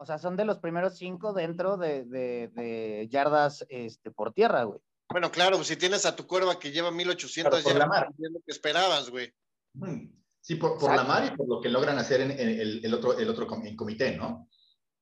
O 0.00 0.06
sea, 0.06 0.18
son 0.18 0.34
de 0.34 0.46
los 0.46 0.58
primeros 0.58 0.96
cinco 0.96 1.34
dentro 1.34 1.76
de, 1.76 2.06
de, 2.06 2.48
de 2.54 3.06
yardas 3.10 3.66
este, 3.68 4.10
por 4.10 4.32
tierra, 4.32 4.64
güey. 4.64 4.80
Bueno, 5.10 5.30
claro, 5.30 5.62
si 5.62 5.76
tienes 5.76 6.06
a 6.06 6.16
tu 6.16 6.26
cuerva 6.26 6.58
que 6.58 6.72
lleva 6.72 6.90
1800 6.90 7.62
yardas, 7.62 8.06
es 8.08 8.30
lo 8.32 8.40
que 8.40 8.52
esperabas, 8.52 9.10
güey. 9.10 9.30
Hmm. 9.74 10.08
Sí, 10.40 10.54
por, 10.54 10.82
la 10.82 11.04
mar 11.04 11.30
y 11.30 11.36
por 11.36 11.46
lo 11.46 11.60
que 11.60 11.68
logran 11.68 11.98
hacer 11.98 12.22
en, 12.22 12.30
el, 12.30 12.94
otro, 12.94 13.18
el 13.18 13.28
otro 13.28 13.46
en 13.62 13.76
comité, 13.76 14.16
¿no? 14.16 14.48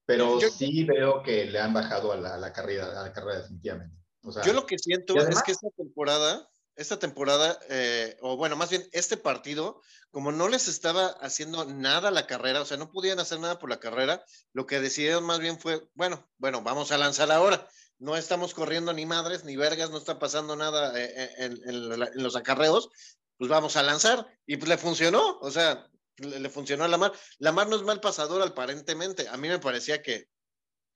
Pero 0.05 0.41
sí 0.41 0.83
veo 0.83 1.23
que 1.23 1.45
le 1.45 1.61
han 1.61 1.73
bajado 1.73 2.11
a 2.11 2.17
la, 2.17 2.53
carrera, 2.53 3.01
a 3.01 3.05
la 3.05 3.13
carrera 3.13 3.43
definitivamente. 3.43 3.97
yo 4.45 4.53
lo 4.53 4.67
que 4.67 4.79
siento 4.79 5.15
es 5.15 5.43
que 5.45 5.53
esta 5.53 5.69
temporada, 5.77 6.51
esta 6.79 6.99
temporada, 6.99 7.59
eh, 7.69 8.17
o 8.21 8.37
bueno, 8.37 8.57
más 8.57 8.71
bien 8.71 8.89
este 8.93 9.17
partido, 9.17 9.83
como 10.11 10.31
no 10.31 10.49
les 10.49 10.69
estaba 10.69 11.09
haciendo 11.21 11.65
nada 11.65 12.11
la 12.13 12.27
carrera, 12.27 12.63
o 12.63 12.65
sea, 12.65 12.77
no 12.77 12.91
podían 12.91 13.19
hacer 13.19 13.41
nada 13.41 13.59
por 13.59 13.69
la 13.69 13.81
carrera, 13.81 14.25
lo 14.53 14.65
que 14.65 14.81
decidieron 14.81 15.25
más 15.25 15.41
bien 15.41 15.59
fue, 15.59 15.87
bueno, 15.95 16.31
bueno, 16.39 16.63
vamos 16.63 16.93
a 16.93 16.99
lanzar 16.99 17.31
ahora. 17.33 17.69
No 17.99 18.17
estamos 18.17 18.55
corriendo 18.55 18.93
ni 18.93 19.07
madres 19.07 19.45
ni 19.45 19.57
vergas, 19.57 19.91
no 19.91 19.99
está 19.99 20.21
pasando 20.21 20.55
nada 20.55 20.97
eh, 20.97 21.11
eh, 21.15 21.51
en 21.67 22.23
los 22.23 22.37
acarreos, 22.37 22.91
pues 23.37 23.51
vamos 23.51 23.77
a 23.77 23.83
lanzar. 23.83 24.25
Y 24.47 24.57
pues 24.57 24.69
le 24.69 24.79
funcionó, 24.79 25.39
o 25.41 25.51
sea, 25.51 25.85
le, 26.19 26.49
funcionó 26.49 26.85
a 26.85 26.89
Lamar. 26.89 27.13
Lamar 27.39 27.69
no 27.69 27.75
es 27.75 27.83
mal 27.83 28.01
pasador 28.01 28.41
aparentemente. 28.43 29.27
A 29.29 29.37
mí 29.37 29.49
me 29.49 29.59
parecía 29.59 30.01
que, 30.01 30.29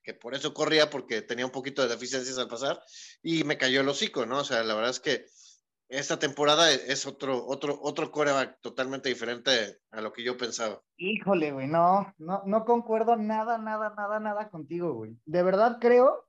que 0.05 0.15
por 0.15 0.37
eso 0.37 0.55
corría, 0.55 0.91
porque 0.91 1.23
tenía 1.23 1.45
un 1.45 1.51
poquito 1.51 1.83
de 1.83 1.89
deficiencias 1.89 2.39
al 2.39 2.47
pasar, 2.47 2.81
y 3.21 3.43
me 3.43 3.59
cayó 3.59 3.81
el 3.81 3.89
hocico, 3.89 4.25
¿no? 4.25 4.39
O 4.39 4.45
sea, 4.45 4.63
la 4.63 4.75
verdad 4.75 4.91
es 4.91 5.01
que 5.01 5.27
esta 5.93 6.19
temporada 6.19 6.73
es 6.73 7.07
otro, 7.07 7.47
otro, 7.47 7.79
otro 7.83 8.11
coreback 8.11 8.59
totalmente 8.63 9.11
diferente 9.11 9.79
a 9.91 10.01
lo 10.01 10.11
que 10.11 10.25
yo 10.25 10.39
pensaba. 10.39 10.83
Híjole, 10.97 11.53
güey, 11.53 11.69
no, 11.69 12.15
no, 12.17 12.43
no 12.47 12.65
concuerdo 12.65 13.17
nada, 13.17 13.59
nada, 13.59 13.93
nada, 13.95 14.19
nada 14.19 14.49
contigo, 14.49 14.95
güey. 14.95 15.19
De 15.27 15.43
verdad 15.43 15.77
creo 15.81 16.27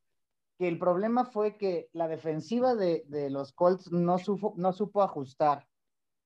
que 0.59 0.67
el 0.67 0.77
problema 0.77 1.23
fue 1.25 1.57
que 1.57 1.89
la 1.93 2.09
defensiva 2.09 2.75
de, 2.75 3.05
de 3.07 3.29
los 3.29 3.53
Colts 3.53 3.89
no, 3.89 4.17
supo, 4.17 4.53
no 4.57 4.73
supo 4.73 5.01
ajustar 5.01 5.65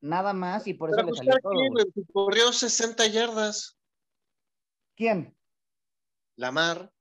nada 0.02 0.34
más 0.34 0.66
y 0.66 0.74
por 0.74 0.90
eso 0.90 1.04
le 1.04 1.14
salió 1.14 1.36
todo. 1.42 1.54
Corrió 2.14 2.52
60 2.52 3.06
yardas. 3.06 3.78
¿Quién? 4.96 5.38
Lamar. 6.38 6.92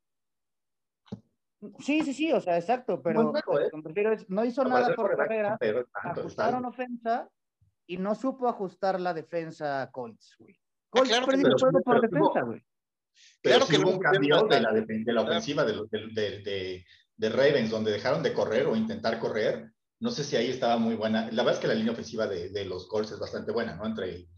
Sí, 1.80 2.02
sí, 2.02 2.12
sí, 2.12 2.32
o 2.32 2.40
sea, 2.40 2.58
exacto, 2.58 3.00
pero 3.02 3.32
¿eh? 3.34 4.20
no 4.28 4.44
hizo 4.44 4.64
nada 4.64 4.94
por 4.94 5.16
carrera, 5.16 5.58
ajustaron 5.94 6.64
ofensa 6.66 7.28
y 7.86 7.96
no 7.96 8.14
supo 8.14 8.48
ajustar 8.48 9.00
la 9.00 9.14
defensa 9.14 9.88
Colts, 9.90 10.36
güey. 10.38 10.54
Ah, 10.54 10.88
Colts 10.90 11.08
claro 11.08 11.26
perdió 11.26 11.48
todo 11.56 11.82
por 11.82 12.00
defensa, 12.00 12.42
güey. 12.42 12.62
Claro 13.42 13.66
que 13.66 13.78
hubo 13.78 13.90
un 13.90 13.98
cambio 13.98 14.42
de 14.42 14.60
la, 14.60 14.72
de 14.72 15.12
la 15.12 15.22
ofensiva 15.22 15.64
de, 15.64 15.80
de, 16.12 16.84
de, 17.16 17.28
Ravens, 17.30 17.70
donde 17.70 17.90
dejaron 17.90 18.22
de 18.22 18.34
correr 18.34 18.66
o 18.66 18.76
intentar 18.76 19.18
correr. 19.18 19.72
No 20.00 20.10
sé 20.10 20.24
si 20.24 20.36
ahí 20.36 20.50
estaba 20.50 20.76
muy 20.76 20.94
buena. 20.94 21.30
La 21.32 21.42
verdad 21.42 21.54
es 21.54 21.60
que 21.60 21.68
la 21.68 21.74
línea 21.74 21.92
ofensiva 21.92 22.26
de, 22.26 22.64
los 22.66 22.86
Colts 22.86 23.12
es 23.12 23.18
bastante 23.18 23.52
buena, 23.52 23.76
¿no? 23.76 23.86
Entre, 23.86 24.28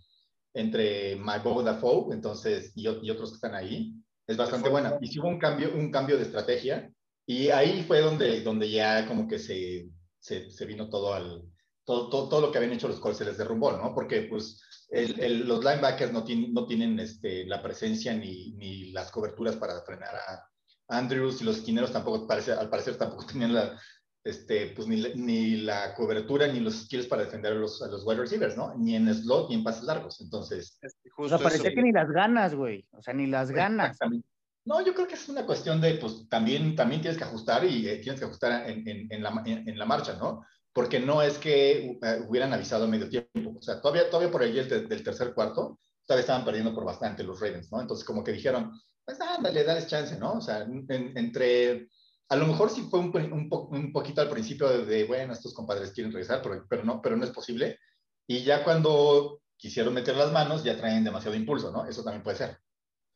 entre 0.54 1.16
Mago 1.16 1.64
Dafoe 1.64 2.14
entonces, 2.14 2.72
y, 2.76 2.82
y 2.82 3.10
otros 3.10 3.30
que 3.30 3.34
están 3.34 3.56
ahí, 3.56 3.94
es 4.28 4.36
bastante 4.36 4.68
buena. 4.68 4.96
Y 5.00 5.08
sí 5.08 5.18
hubo 5.18 5.28
un 5.28 5.40
cambio, 5.40 5.74
un 5.74 5.90
cambio 5.90 6.16
de 6.16 6.22
estrategia 6.22 6.92
y 7.28 7.50
ahí 7.50 7.84
fue 7.86 8.00
donde, 8.00 8.40
donde 8.40 8.70
ya 8.70 9.06
como 9.06 9.28
que 9.28 9.38
se, 9.38 9.90
se, 10.18 10.50
se 10.50 10.64
vino 10.64 10.88
todo 10.88 11.12
al, 11.12 11.44
todo, 11.84 12.08
todo, 12.08 12.26
todo, 12.30 12.40
lo 12.40 12.50
que 12.50 12.56
habían 12.56 12.72
hecho 12.72 12.88
los 12.88 13.00
Colts 13.00 13.18
se 13.18 13.26
les 13.26 13.36
derrumbó, 13.36 13.72
¿no? 13.72 13.94
Porque 13.94 14.22
pues 14.22 14.62
el, 14.88 15.20
el, 15.20 15.46
los 15.46 15.62
linebackers 15.62 16.10
no, 16.10 16.24
tienen, 16.24 16.54
no 16.54 16.66
tienen 16.66 16.98
este, 16.98 17.44
la 17.44 17.62
presencia 17.62 18.14
ni, 18.14 18.52
ni 18.52 18.92
las 18.92 19.10
coberturas 19.10 19.56
para 19.56 19.82
frenar 19.82 20.14
a 20.16 20.48
Andrews 20.88 21.42
y 21.42 21.44
los 21.44 21.58
esquineros 21.58 21.92
tampoco, 21.92 22.26
parece, 22.26 22.52
al 22.52 22.70
parecer 22.70 22.96
tampoco 22.96 23.26
tenían 23.30 23.52
la, 23.52 23.78
este, 24.24 24.68
pues 24.74 24.88
ni, 24.88 25.02
ni, 25.16 25.58
la 25.58 25.94
cobertura 25.94 26.46
ni 26.46 26.60
los 26.60 26.84
skills 26.84 27.08
para 27.08 27.26
defender 27.26 27.52
a 27.52 27.56
los, 27.56 27.82
a 27.82 27.88
los 27.88 28.06
wide 28.06 28.20
receivers, 28.20 28.56
¿no? 28.56 28.74
Ni 28.74 28.96
en 28.96 29.14
slot 29.14 29.50
ni 29.50 29.56
en 29.56 29.64
pases 29.64 29.84
largos. 29.84 30.18
Entonces. 30.22 30.80
o 31.18 31.28
sea, 31.28 31.36
parecía 31.36 31.74
que 31.74 31.82
ni 31.82 31.92
las 31.92 32.10
ganas, 32.10 32.54
güey. 32.54 32.88
O 32.92 33.02
sea, 33.02 33.12
ni 33.12 33.26
las 33.26 33.50
ganas. 33.50 33.90
Exactamente. 33.90 34.26
No, 34.68 34.84
yo 34.84 34.92
creo 34.92 35.08
que 35.08 35.14
es 35.14 35.26
una 35.30 35.46
cuestión 35.46 35.80
de, 35.80 35.94
pues 35.94 36.28
también, 36.28 36.76
también 36.76 37.00
tienes 37.00 37.16
que 37.16 37.24
ajustar 37.24 37.64
y 37.64 37.88
eh, 37.88 37.96
tienes 38.00 38.20
que 38.20 38.26
ajustar 38.26 38.68
en, 38.68 38.86
en, 38.86 39.10
en, 39.10 39.22
la, 39.22 39.42
en, 39.46 39.78
la, 39.78 39.86
marcha, 39.86 40.12
¿no? 40.18 40.44
Porque 40.74 41.00
no 41.00 41.22
es 41.22 41.38
que 41.38 41.98
uh, 42.02 42.28
hubieran 42.28 42.52
avisado 42.52 42.84
a 42.84 42.86
medio 42.86 43.08
tiempo. 43.08 43.56
O 43.58 43.62
sea, 43.62 43.80
todavía, 43.80 44.10
todavía 44.10 44.30
por 44.30 44.42
ahí 44.42 44.52
del, 44.52 44.86
del 44.86 45.02
tercer 45.02 45.32
cuarto, 45.32 45.80
todavía 46.04 46.20
estaban 46.20 46.44
perdiendo 46.44 46.74
por 46.74 46.84
bastante 46.84 47.24
los 47.24 47.40
Ravens, 47.40 47.72
¿no? 47.72 47.80
Entonces, 47.80 48.04
como 48.04 48.22
que 48.22 48.32
dijeron, 48.32 48.70
pues 49.06 49.18
ándale, 49.22 49.64
dale 49.64 49.86
chance, 49.86 50.18
¿no? 50.18 50.34
O 50.34 50.40
sea, 50.42 50.66
entre, 50.68 51.88
a 52.28 52.36
lo 52.36 52.46
mejor 52.46 52.68
sí 52.68 52.86
fue 52.90 53.00
un, 53.00 53.16
un, 53.16 53.48
un 53.50 53.90
poquito 53.90 54.20
al 54.20 54.28
principio 54.28 54.68
de, 54.68 54.84
de, 54.84 55.04
bueno, 55.04 55.32
estos 55.32 55.54
compadres 55.54 55.92
quieren 55.92 56.12
regresar, 56.12 56.42
pero, 56.42 56.66
pero, 56.68 56.84
no, 56.84 57.00
pero 57.00 57.16
no 57.16 57.24
es 57.24 57.30
posible. 57.30 57.78
Y 58.26 58.44
ya 58.44 58.62
cuando 58.64 59.40
quisieron 59.56 59.94
meter 59.94 60.14
las 60.14 60.30
manos, 60.30 60.62
ya 60.62 60.76
traen 60.76 61.04
demasiado 61.04 61.34
impulso, 61.38 61.72
¿no? 61.72 61.86
Eso 61.86 62.04
también 62.04 62.22
puede 62.22 62.36
ser. 62.36 62.58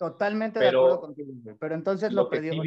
Totalmente 0.03 0.59
de 0.59 0.69
acuerdo 0.71 1.01
contigo, 1.01 1.33
pero 1.61 1.77
entonces 1.77 2.13
lo, 2.13 2.29
perdió. 2.29 2.61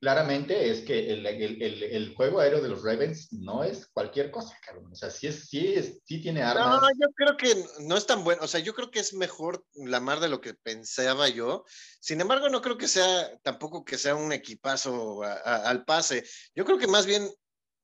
claramente 0.00 0.70
es 0.70 0.80
que 0.80 1.12
el, 1.12 1.26
el, 1.26 1.82
el, 1.82 2.14
juego 2.14 2.40
aéreo 2.40 2.62
de 2.62 2.70
los 2.70 2.82
Ravens 2.82 3.30
no 3.30 3.62
es 3.62 3.88
cualquier 3.88 4.30
cosa, 4.30 4.56
cabrón. 4.64 4.90
O 4.90 4.94
sea, 4.94 5.10
sí, 5.10 5.26
es, 5.26 5.50
sí, 5.50 5.74
es, 5.74 6.00
sí 6.06 6.22
tiene 6.22 6.42
armas. 6.42 6.80
No, 6.80 6.88
yo 6.98 7.12
creo 7.14 7.36
que 7.36 7.62
no 7.80 7.94
es 7.94 8.06
tan 8.06 8.24
bueno. 8.24 8.40
O 8.42 8.46
sea, 8.46 8.60
yo 8.60 8.72
creo 8.72 8.90
que 8.90 9.00
es 9.00 9.12
mejor 9.12 9.62
la 9.74 10.00
mar 10.00 10.18
de 10.20 10.30
lo 10.30 10.40
que 10.40 10.54
pensaba 10.54 11.28
yo. 11.28 11.66
Sin 12.00 12.22
embargo, 12.22 12.48
no 12.48 12.62
creo 12.62 12.78
que 12.78 12.88
sea 12.88 13.36
tampoco 13.42 13.84
que 13.84 13.98
sea 13.98 14.14
un 14.14 14.32
equipazo 14.32 15.20
al 15.44 15.84
pase. 15.84 16.24
Yo 16.54 16.64
creo 16.64 16.78
que 16.78 16.86
más 16.86 17.04
bien, 17.04 17.24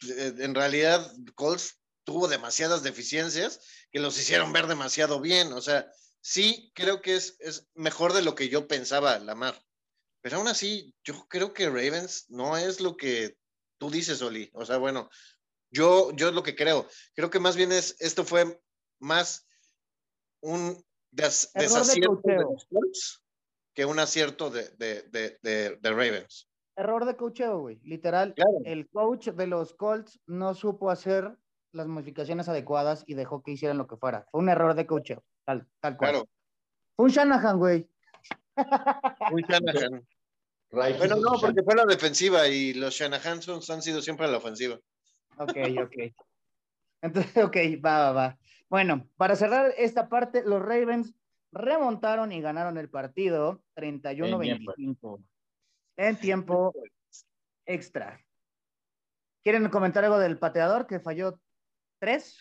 eh, 0.08 0.32
en 0.38 0.54
realidad, 0.54 1.12
Colts 1.34 1.78
tuvo 2.04 2.26
demasiadas 2.26 2.82
deficiencias 2.82 3.60
que 3.92 4.00
los 4.00 4.18
hicieron 4.18 4.50
ver 4.50 4.66
demasiado 4.66 5.20
bien. 5.20 5.52
O 5.52 5.60
sea, 5.60 5.86
sí 6.20 6.72
creo 6.74 7.00
que 7.00 7.16
es, 7.16 7.36
es 7.40 7.68
mejor 7.74 8.12
de 8.12 8.22
lo 8.22 8.34
que 8.34 8.48
yo 8.48 8.68
pensaba, 8.68 9.18
Lamar. 9.18 9.54
Pero 10.20 10.38
aún 10.38 10.48
así, 10.48 10.94
yo 11.04 11.26
creo 11.28 11.52
que 11.52 11.68
Ravens 11.68 12.26
no 12.28 12.56
es 12.56 12.80
lo 12.80 12.96
que 12.96 13.36
tú 13.78 13.90
dices, 13.90 14.20
Oli. 14.20 14.50
O 14.52 14.64
sea, 14.64 14.78
bueno, 14.78 15.08
yo, 15.70 16.12
yo 16.12 16.28
es 16.28 16.34
lo 16.34 16.42
que 16.42 16.56
creo. 16.56 16.86
Creo 17.14 17.30
que 17.30 17.40
más 17.40 17.56
bien 17.56 17.72
es, 17.72 17.96
esto 18.00 18.24
fue 18.24 18.60
más 18.98 19.46
un 20.40 20.84
desacierto 21.10 22.20
de, 22.24 22.34
los 22.36 22.66
Colts 22.66 23.22
que 23.74 23.84
un 23.84 23.98
acierto 23.98 24.50
de, 24.50 24.70
de, 24.76 25.38
de, 25.40 25.90
Ravens. 25.90 26.48
Error 26.76 27.04
de 27.04 27.16
coacheo, 27.16 27.60
güey. 27.60 27.80
Literal, 27.84 28.34
el 28.64 28.88
coach 28.88 29.28
de 29.28 29.46
los 29.46 29.74
Colts 29.74 30.20
no 30.26 30.54
supo 30.54 30.90
hacer 30.90 31.36
las 31.72 31.86
modificaciones 31.86 32.48
adecuadas 32.48 33.04
y 33.06 33.14
dejó 33.14 33.42
que 33.42 33.52
hicieran 33.52 33.78
lo 33.78 33.86
que 33.86 33.96
fuera. 33.96 34.26
Fue 34.30 34.40
un 34.40 34.48
error 34.48 34.74
de 34.74 34.86
coacheo. 34.86 35.22
Tal, 35.48 35.66
tal 35.80 35.96
cual. 35.96 36.10
Claro. 36.10 36.28
Un 36.98 37.08
Shanahan, 37.08 37.58
güey. 37.58 37.88
Un 39.32 39.40
Shanahan. 39.48 40.06
bueno, 40.70 41.16
no, 41.16 41.40
porque 41.40 41.62
fue 41.62 41.74
la 41.74 41.86
defensiva 41.86 42.46
y 42.48 42.74
los 42.74 42.92
Shanahan 42.92 43.40
han 43.48 43.82
sido 43.82 44.02
siempre 44.02 44.26
a 44.26 44.28
la 44.28 44.36
ofensiva. 44.36 44.78
Ok, 45.38 45.56
ok. 45.82 46.14
Entonces, 47.00 47.42
ok, 47.42 47.56
va, 47.82 47.98
va, 47.98 48.12
va. 48.12 48.38
Bueno, 48.68 49.08
para 49.16 49.36
cerrar 49.36 49.72
esta 49.78 50.10
parte, 50.10 50.42
los 50.44 50.60
Ravens 50.60 51.14
remontaron 51.50 52.30
y 52.30 52.42
ganaron 52.42 52.76
el 52.76 52.90
partido 52.90 53.64
31-25 53.76 55.24
en 55.96 56.16
tiempo 56.20 56.74
extra. 57.64 58.20
¿Quieren 59.42 59.66
comentar 59.70 60.04
algo 60.04 60.18
del 60.18 60.38
pateador 60.38 60.86
que 60.86 61.00
falló 61.00 61.40
tres? 61.98 62.38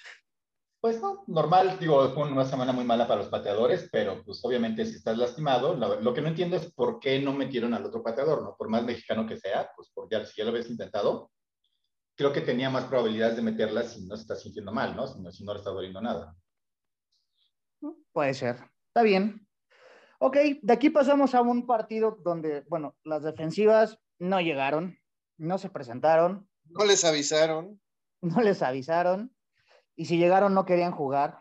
Pues 0.87 1.01
no, 1.01 1.25
normal, 1.27 1.77
digo, 1.81 2.07
fue 2.13 2.31
una 2.31 2.45
semana 2.45 2.71
muy 2.71 2.85
mala 2.85 3.05
para 3.05 3.19
los 3.19 3.29
pateadores, 3.29 3.89
pero 3.91 4.23
pues 4.23 4.39
obviamente 4.41 4.85
si 4.85 4.95
estás 4.95 5.17
lastimado, 5.17 5.75
lo, 5.75 6.13
que 6.13 6.21
no 6.21 6.29
entiendo 6.29 6.55
es 6.55 6.71
por 6.71 7.01
qué 7.01 7.19
no 7.19 7.33
metieron 7.33 7.73
al 7.73 7.83
otro 7.83 8.01
pateador, 8.01 8.41
¿no? 8.41 8.55
Por 8.55 8.69
más 8.69 8.85
mexicano 8.85 9.27
que 9.27 9.35
sea, 9.35 9.69
pues 9.75 9.89
por 9.89 10.09
ya, 10.09 10.25
si 10.25 10.37
ya 10.37 10.45
lo 10.45 10.51
habías 10.51 10.69
intentado, 10.69 11.29
creo 12.15 12.31
que 12.31 12.39
tenía 12.39 12.69
más 12.69 12.85
probabilidades 12.85 13.35
de 13.35 13.41
meterla 13.41 13.83
si 13.83 14.07
no 14.07 14.15
se 14.15 14.21
está 14.21 14.37
sintiendo 14.37 14.71
mal, 14.71 14.95
¿no? 14.95 15.07
Si 15.07 15.19
no, 15.19 15.29
si 15.29 15.43
no 15.43 15.51
le 15.51 15.59
está 15.59 15.71
doliendo 15.71 16.01
nada. 16.01 16.33
Puede 18.13 18.33
ser, 18.33 18.55
está 18.87 19.01
bien. 19.01 19.45
Ok, 20.19 20.37
de 20.61 20.73
aquí 20.73 20.89
pasamos 20.89 21.35
a 21.35 21.41
un 21.41 21.67
partido 21.67 22.17
donde, 22.23 22.63
bueno, 22.69 22.95
las 23.03 23.23
defensivas 23.23 23.99
no 24.19 24.39
llegaron, 24.39 24.97
no 25.35 25.57
se 25.57 25.69
presentaron. 25.69 26.47
No 26.63 26.85
les 26.85 27.03
avisaron. 27.03 27.77
No 28.21 28.41
les 28.41 28.61
avisaron. 28.61 29.36
Y 29.97 30.05
si 30.05 30.17
llegaron, 30.17 30.53
no 30.53 30.65
querían 30.65 30.91
jugar. 30.91 31.39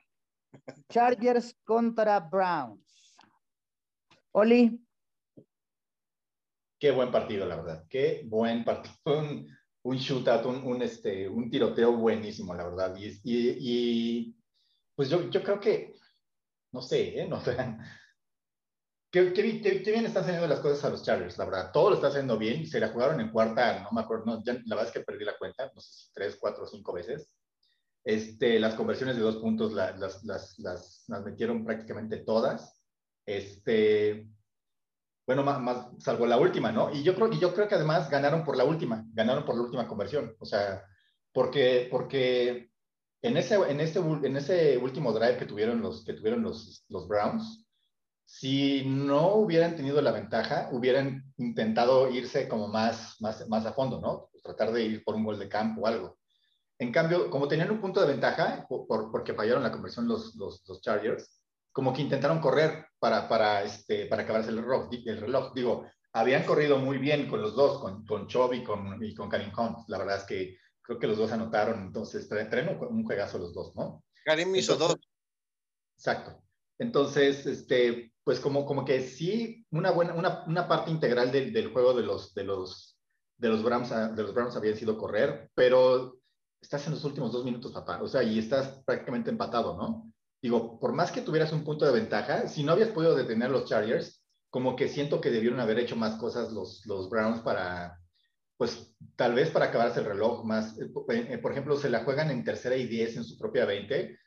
Chargers 0.89 1.55
contra 1.63 2.19
Browns. 2.21 3.17
Oli. 4.33 4.81
Qué 6.81 6.91
buen 6.91 7.13
partido, 7.13 7.47
la 7.47 7.57
verdad. 7.57 7.87
Qué 7.89 8.23
buen 8.27 8.65
partido. 8.65 8.95
Un, 9.05 9.47
un 9.83 9.97
shootout, 9.99 10.45
un, 10.47 10.83
este, 10.83 11.29
un 11.29 11.49
tiroteo 11.49 11.93
buenísimo, 11.93 12.55
la 12.55 12.65
verdad. 12.65 12.97
Y, 12.97 13.21
y, 13.23 14.37
pues 14.97 15.09
yo, 15.09 15.31
yo 15.31 15.43
creo 15.45 15.61
que, 15.61 15.95
no 16.73 16.83
sé, 16.83 17.21
¿eh? 17.21 17.29
No. 17.29 17.41
Qué, 19.09 19.33
qué, 19.33 19.43
bien 19.43 20.05
están 20.05 20.25
haciendo 20.25 20.47
las 20.47 20.61
cosas 20.61 20.85
a 20.85 20.91
los 20.91 21.03
Chargers, 21.03 21.39
la 21.39 21.47
verdad. 21.47 21.71
Todo 21.73 21.91
lo 21.91 21.95
está 21.95 22.09
haciendo 22.09 22.37
bien. 22.37 22.67
Se 22.67 22.81
la 22.81 22.89
jugaron 22.89 23.21
en 23.21 23.31
cuarta, 23.31 23.81
no 23.83 23.91
me 23.93 24.03
acuerdo, 24.03 24.25
no, 24.27 24.45
ya, 24.45 24.55
la 24.67 24.75
verdad 24.75 24.87
es 24.87 24.93
que 24.93 25.05
perdí 25.05 25.25
la 25.25 25.39
cuenta, 25.39 25.71
no 25.75 25.81
sé 25.81 25.91
si 25.91 26.13
tres, 26.13 26.37
cuatro, 26.39 26.67
cinco 26.67 26.93
veces. 26.93 27.31
Este, 28.07 28.61
las 28.61 28.77
conversiones 28.77 29.17
de 29.17 29.23
dos 29.23 29.39
puntos 29.39 29.73
las, 29.73 29.99
las, 29.99 30.23
las, 30.23 30.57
las, 30.61 31.25
metieron 31.25 31.65
prácticamente 31.65 32.19
todas. 32.19 32.81
Este, 33.27 34.29
bueno, 35.27 35.43
más, 35.43 35.61
más, 35.61 35.89
salvo 35.99 36.25
la 36.25 36.39
última, 36.39 36.71
¿no? 36.71 36.95
Y 36.95 37.03
yo, 37.03 37.17
creo, 37.17 37.33
y 37.33 37.41
yo 37.41 37.53
creo 37.53 37.67
que 37.67 37.75
además 37.75 38.09
ganaron 38.09 38.45
por 38.45 38.57
la 38.57 38.63
última, 38.63 39.05
ganaron 39.13 39.45
por 39.45 39.57
la 39.57 39.63
última 39.63 39.89
conversión. 39.89 40.37
O 40.39 40.47
sea, 40.47 40.85
porque, 41.33 41.89
porque 41.91 42.71
en, 43.23 43.37
ese, 43.39 43.57
en, 43.57 43.81
ese, 43.81 43.99
en 43.99 44.37
ese 44.37 44.79
último 44.79 45.13
drive 45.13 45.39
que 45.39 45.47
tuvieron 45.47 45.81
los, 45.83 46.05
que 46.05 46.13
tuvieron 46.13 46.45
los, 46.45 46.85
los 46.89 47.09
Browns, 47.09 47.67
si 48.25 48.85
no 48.87 49.35
hubieran 49.35 49.75
tenido 49.75 50.01
la 50.01 50.13
ventaja, 50.13 50.69
hubieran 50.71 51.25
intentado 51.39 52.09
irse 52.09 52.47
como 52.47 52.69
más, 52.69 53.21
más, 53.21 53.49
más 53.49 53.67
a 53.67 53.73
fondo, 53.73 54.01
¿no? 54.01 54.31
Tratar 54.45 54.71
de 54.71 54.85
ir 54.85 55.03
por 55.03 55.17
un 55.17 55.25
gol 55.25 55.41
de 55.41 55.49
campo 55.49 55.81
o 55.81 55.87
algo. 55.89 56.17
En 56.79 56.93
cambio, 56.93 57.31
como 57.31 57.49
tenían 57.49 57.71
un 57.71 57.81
punto 57.81 58.01
de 58.01 58.09
ventaja, 58.09 58.67
por, 58.69 58.87
porque 59.11 59.35
fallaron 59.35 59.63
la 59.63 59.73
conversión 59.73 60.07
los, 60.07 60.35
los, 60.37 60.63
los, 60.67 60.81
Chargers, 60.83 61.41
como 61.73 61.93
que 61.93 62.03
intentaron 62.03 62.41
correr 62.41 62.87
para, 62.99 63.29
para, 63.29 63.63
este, 63.63 64.07
para 64.07 64.23
acabarse 64.23 64.51
el 64.51 64.59
reloj, 64.59 64.91
el 64.93 65.21
reloj. 65.21 65.55
Digo, 65.55 65.87
habían 66.13 66.45
corrido 66.45 66.79
muy 66.79 66.99
bien 66.99 67.29
con 67.29 67.41
los 67.41 67.55
dos, 67.55 67.81
con, 67.81 68.05
con 68.05 68.27
Chubb 68.27 68.53
y 68.55 68.65
con, 68.65 69.03
y 69.03 69.15
con 69.15 69.29
Karim 69.29 69.53
Hunt. 69.57 69.89
La 69.89 69.99
verdad 69.99 70.19
es 70.19 70.25
que 70.25 70.59
creo 70.83 70.99
que 70.99 71.07
los 71.07 71.19
dos 71.19 71.33
anotaron, 71.33 71.83
entonces 71.83 72.29
traen 72.29 72.79
un 72.79 73.05
juegazo 73.05 73.39
los 73.39 73.53
dos, 73.55 73.75
¿no? 73.75 74.05
Karim 74.25 74.55
hizo 74.55 74.77
dos. 74.77 74.97
Exacto. 75.97 76.43
Entonces, 76.79 77.47
este, 77.47 78.13
pues 78.23 78.41
como, 78.41 78.67
como 78.67 78.85
que 78.85 79.01
sí, 79.03 79.65
una, 79.71 79.91
buena, 79.91 80.15
una, 80.15 80.45
una 80.47 80.69
parte 80.69 80.91
integral 80.91 81.33
del, 81.33 81.53
del, 81.53 81.73
juego 81.73 81.95
de 81.95 82.03
los, 82.03 82.35
de 82.35 82.45
los, 82.45 82.99
de 83.39 83.49
los 83.49 83.63
Browns, 83.63 83.91
de 83.91 84.23
los 84.23 84.35
Browns 84.35 84.57
había 84.57 84.75
sido 84.77 84.99
correr, 84.99 85.51
pero 85.55 86.19
estás 86.67 86.85
en 86.89 86.95
los 86.95 87.05
últimos 87.05 87.33
dos 87.33 87.45
minutos, 87.45 87.73
papá, 87.73 88.03
o 88.03 88.09
sea, 88.09 88.25
y 88.25 88.41
estás 88.41 88.83
prácticamente 88.85 89.31
empatado, 89.31 89.77
¿no? 89.77 90.13
Digo, 90.43 90.81
por 90.81 90.93
más 90.93 91.13
que 91.13 91.23
tuvieras 91.23 91.53
un 91.53 91.63
punto 91.63 91.87
de 91.87 91.93
ventaja, 91.93 92.49
si 92.49 92.65
no 92.65 92.73
habías 92.73 92.89
podido 92.89 93.15
detener 93.15 93.51
los 93.51 93.67
Chargers, 93.67 94.25
como 94.51 94.75
que 94.75 94.89
siento 94.89 95.21
que 95.21 95.31
debieron 95.31 95.61
haber 95.61 95.79
hecho 95.79 95.95
más 95.95 96.17
cosas 96.17 96.53
los, 96.53 96.85
los 96.87 97.09
Browns 97.09 97.41
para, 97.41 98.01
pues 98.57 98.95
tal 99.15 99.35
vez 99.35 99.51
para 99.51 99.67
acabarse 99.67 100.01
el 100.01 100.07
reloj 100.07 100.45
más. 100.45 100.77
Eh, 100.79 100.91
eh, 101.11 101.39
por 101.39 101.53
ejemplo, 101.53 101.77
se 101.77 101.89
la 101.89 102.05
juegan 102.05 102.31
en 102.31 102.45
tercera 102.45 102.77
y 102.77 102.87
diez 102.87 103.17
en 103.17 103.25
su 103.25 103.39
propia 103.39 103.65
20, 103.65 104.19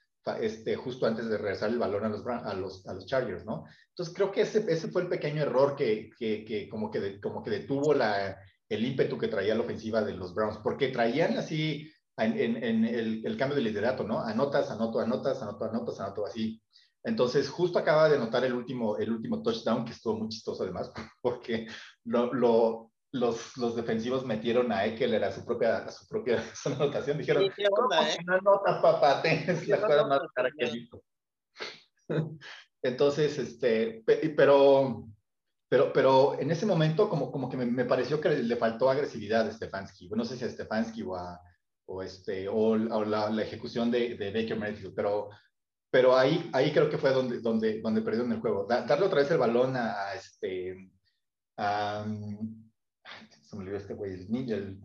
este, 0.41 0.75
justo 0.77 1.07
antes 1.07 1.27
de 1.27 1.37
regresar 1.37 1.69
el 1.71 1.79
balón 1.79 2.05
a 2.05 2.09
los, 2.09 2.25
a 2.25 2.53
los, 2.53 2.87
a 2.87 2.93
los 2.93 3.05
Chargers, 3.05 3.45
¿no? 3.45 3.65
Entonces 3.89 4.15
creo 4.15 4.31
que 4.31 4.41
ese, 4.41 4.65
ese 4.71 4.87
fue 4.87 5.01
el 5.01 5.09
pequeño 5.09 5.41
error 5.41 5.75
que, 5.75 6.09
que, 6.17 6.45
que 6.45 6.69
como, 6.69 6.89
que 6.89 7.19
como 7.19 7.43
que 7.43 7.49
detuvo 7.49 7.93
la, 7.93 8.37
el 8.69 8.85
ímpetu 8.85 9.17
que 9.17 9.27
traía 9.27 9.55
la 9.55 9.61
ofensiva 9.61 10.03
de 10.03 10.13
los 10.13 10.33
Browns, 10.33 10.59
porque 10.63 10.87
traían 10.89 11.37
así 11.37 11.91
en, 12.19 12.63
en, 12.63 12.85
el, 12.85 13.25
el, 13.25 13.37
cambio 13.37 13.55
de 13.55 13.63
liderato, 13.63 14.03
¿no? 14.03 14.19
Anotas, 14.19 14.69
anoto, 14.71 14.99
anotas, 14.99 15.41
anoto, 15.41 15.65
anotas, 15.65 15.99
anoto, 15.99 16.25
así. 16.25 16.61
Entonces, 17.03 17.49
justo 17.49 17.79
acaba 17.79 18.09
de 18.09 18.17
anotar 18.17 18.43
el 18.43 18.53
último, 18.53 18.97
el 18.97 19.11
último 19.11 19.41
touchdown, 19.41 19.85
que 19.85 19.93
estuvo 19.93 20.17
muy 20.17 20.29
chistoso 20.29 20.63
además, 20.63 20.91
porque 21.21 21.67
lo, 22.03 22.33
lo, 22.33 22.91
los, 23.11 23.57
los, 23.57 23.75
defensivos 23.75 24.25
metieron 24.25 24.71
a 24.71 24.85
Eckler 24.85 25.23
a 25.23 25.31
su 25.31 25.45
propia, 25.45 25.77
a 25.77 25.91
su 25.91 26.07
propia 26.07 26.43
anotación. 26.65 27.17
Dijeron, 27.17 27.51
sí, 27.55 27.63
onda, 27.71 28.09
eh? 28.09 28.17
no 28.25 28.33
anotas, 28.35 28.81
papá, 28.81 29.21
tienes 29.23 29.67
la 29.67 29.81
cosa 29.81 30.05
más 30.07 30.21
cara 30.33 30.49
que 30.57 30.65
he 30.65 30.71
visto. 30.71 31.01
Entonces, 32.81 33.37
este, 33.37 34.03
pero, 34.35 35.07
pero, 35.69 35.93
pero 35.93 36.39
en 36.39 36.51
ese 36.51 36.65
momento 36.65 37.09
como, 37.09 37.31
como 37.31 37.49
que 37.49 37.57
me, 37.57 37.65
me 37.65 37.85
pareció 37.85 38.19
que 38.19 38.29
le, 38.29 38.55
faltó 38.55 38.89
agresividad 38.89 39.47
a 39.47 39.51
Stefanski. 39.51 40.07
Bueno, 40.07 40.23
no 40.23 40.29
sé 40.29 40.37
si 40.37 40.45
a 40.45 40.49
Stefanski 40.49 41.03
o 41.03 41.15
a, 41.15 41.39
o, 41.89 42.03
este, 42.03 42.47
o, 42.47 42.77
la, 42.77 43.29
la, 43.29 43.41
ejecución 43.41 43.89
de, 43.89 44.15
de, 44.15 44.31
Baker 44.31 44.57
Mayfield, 44.57 44.93
pero, 44.95 45.29
pero 45.89 46.15
ahí, 46.15 46.49
ahí 46.53 46.71
creo 46.71 46.89
que 46.89 46.99
fue 46.99 47.11
donde, 47.11 47.41
donde, 47.41 47.81
donde 47.81 48.01
perdieron 48.01 48.31
el 48.31 48.39
juego. 48.39 48.67
darle 48.67 49.05
otra 49.05 49.21
vez 49.21 49.31
el 49.31 49.39
balón 49.39 49.75
a, 49.75 50.13
este, 50.13 50.91
a, 51.57 52.05
se 53.41 53.55
me 53.55 53.63
olvidó 53.63 53.77
este 53.77 53.95
güey, 53.95 54.13
el, 54.13 54.79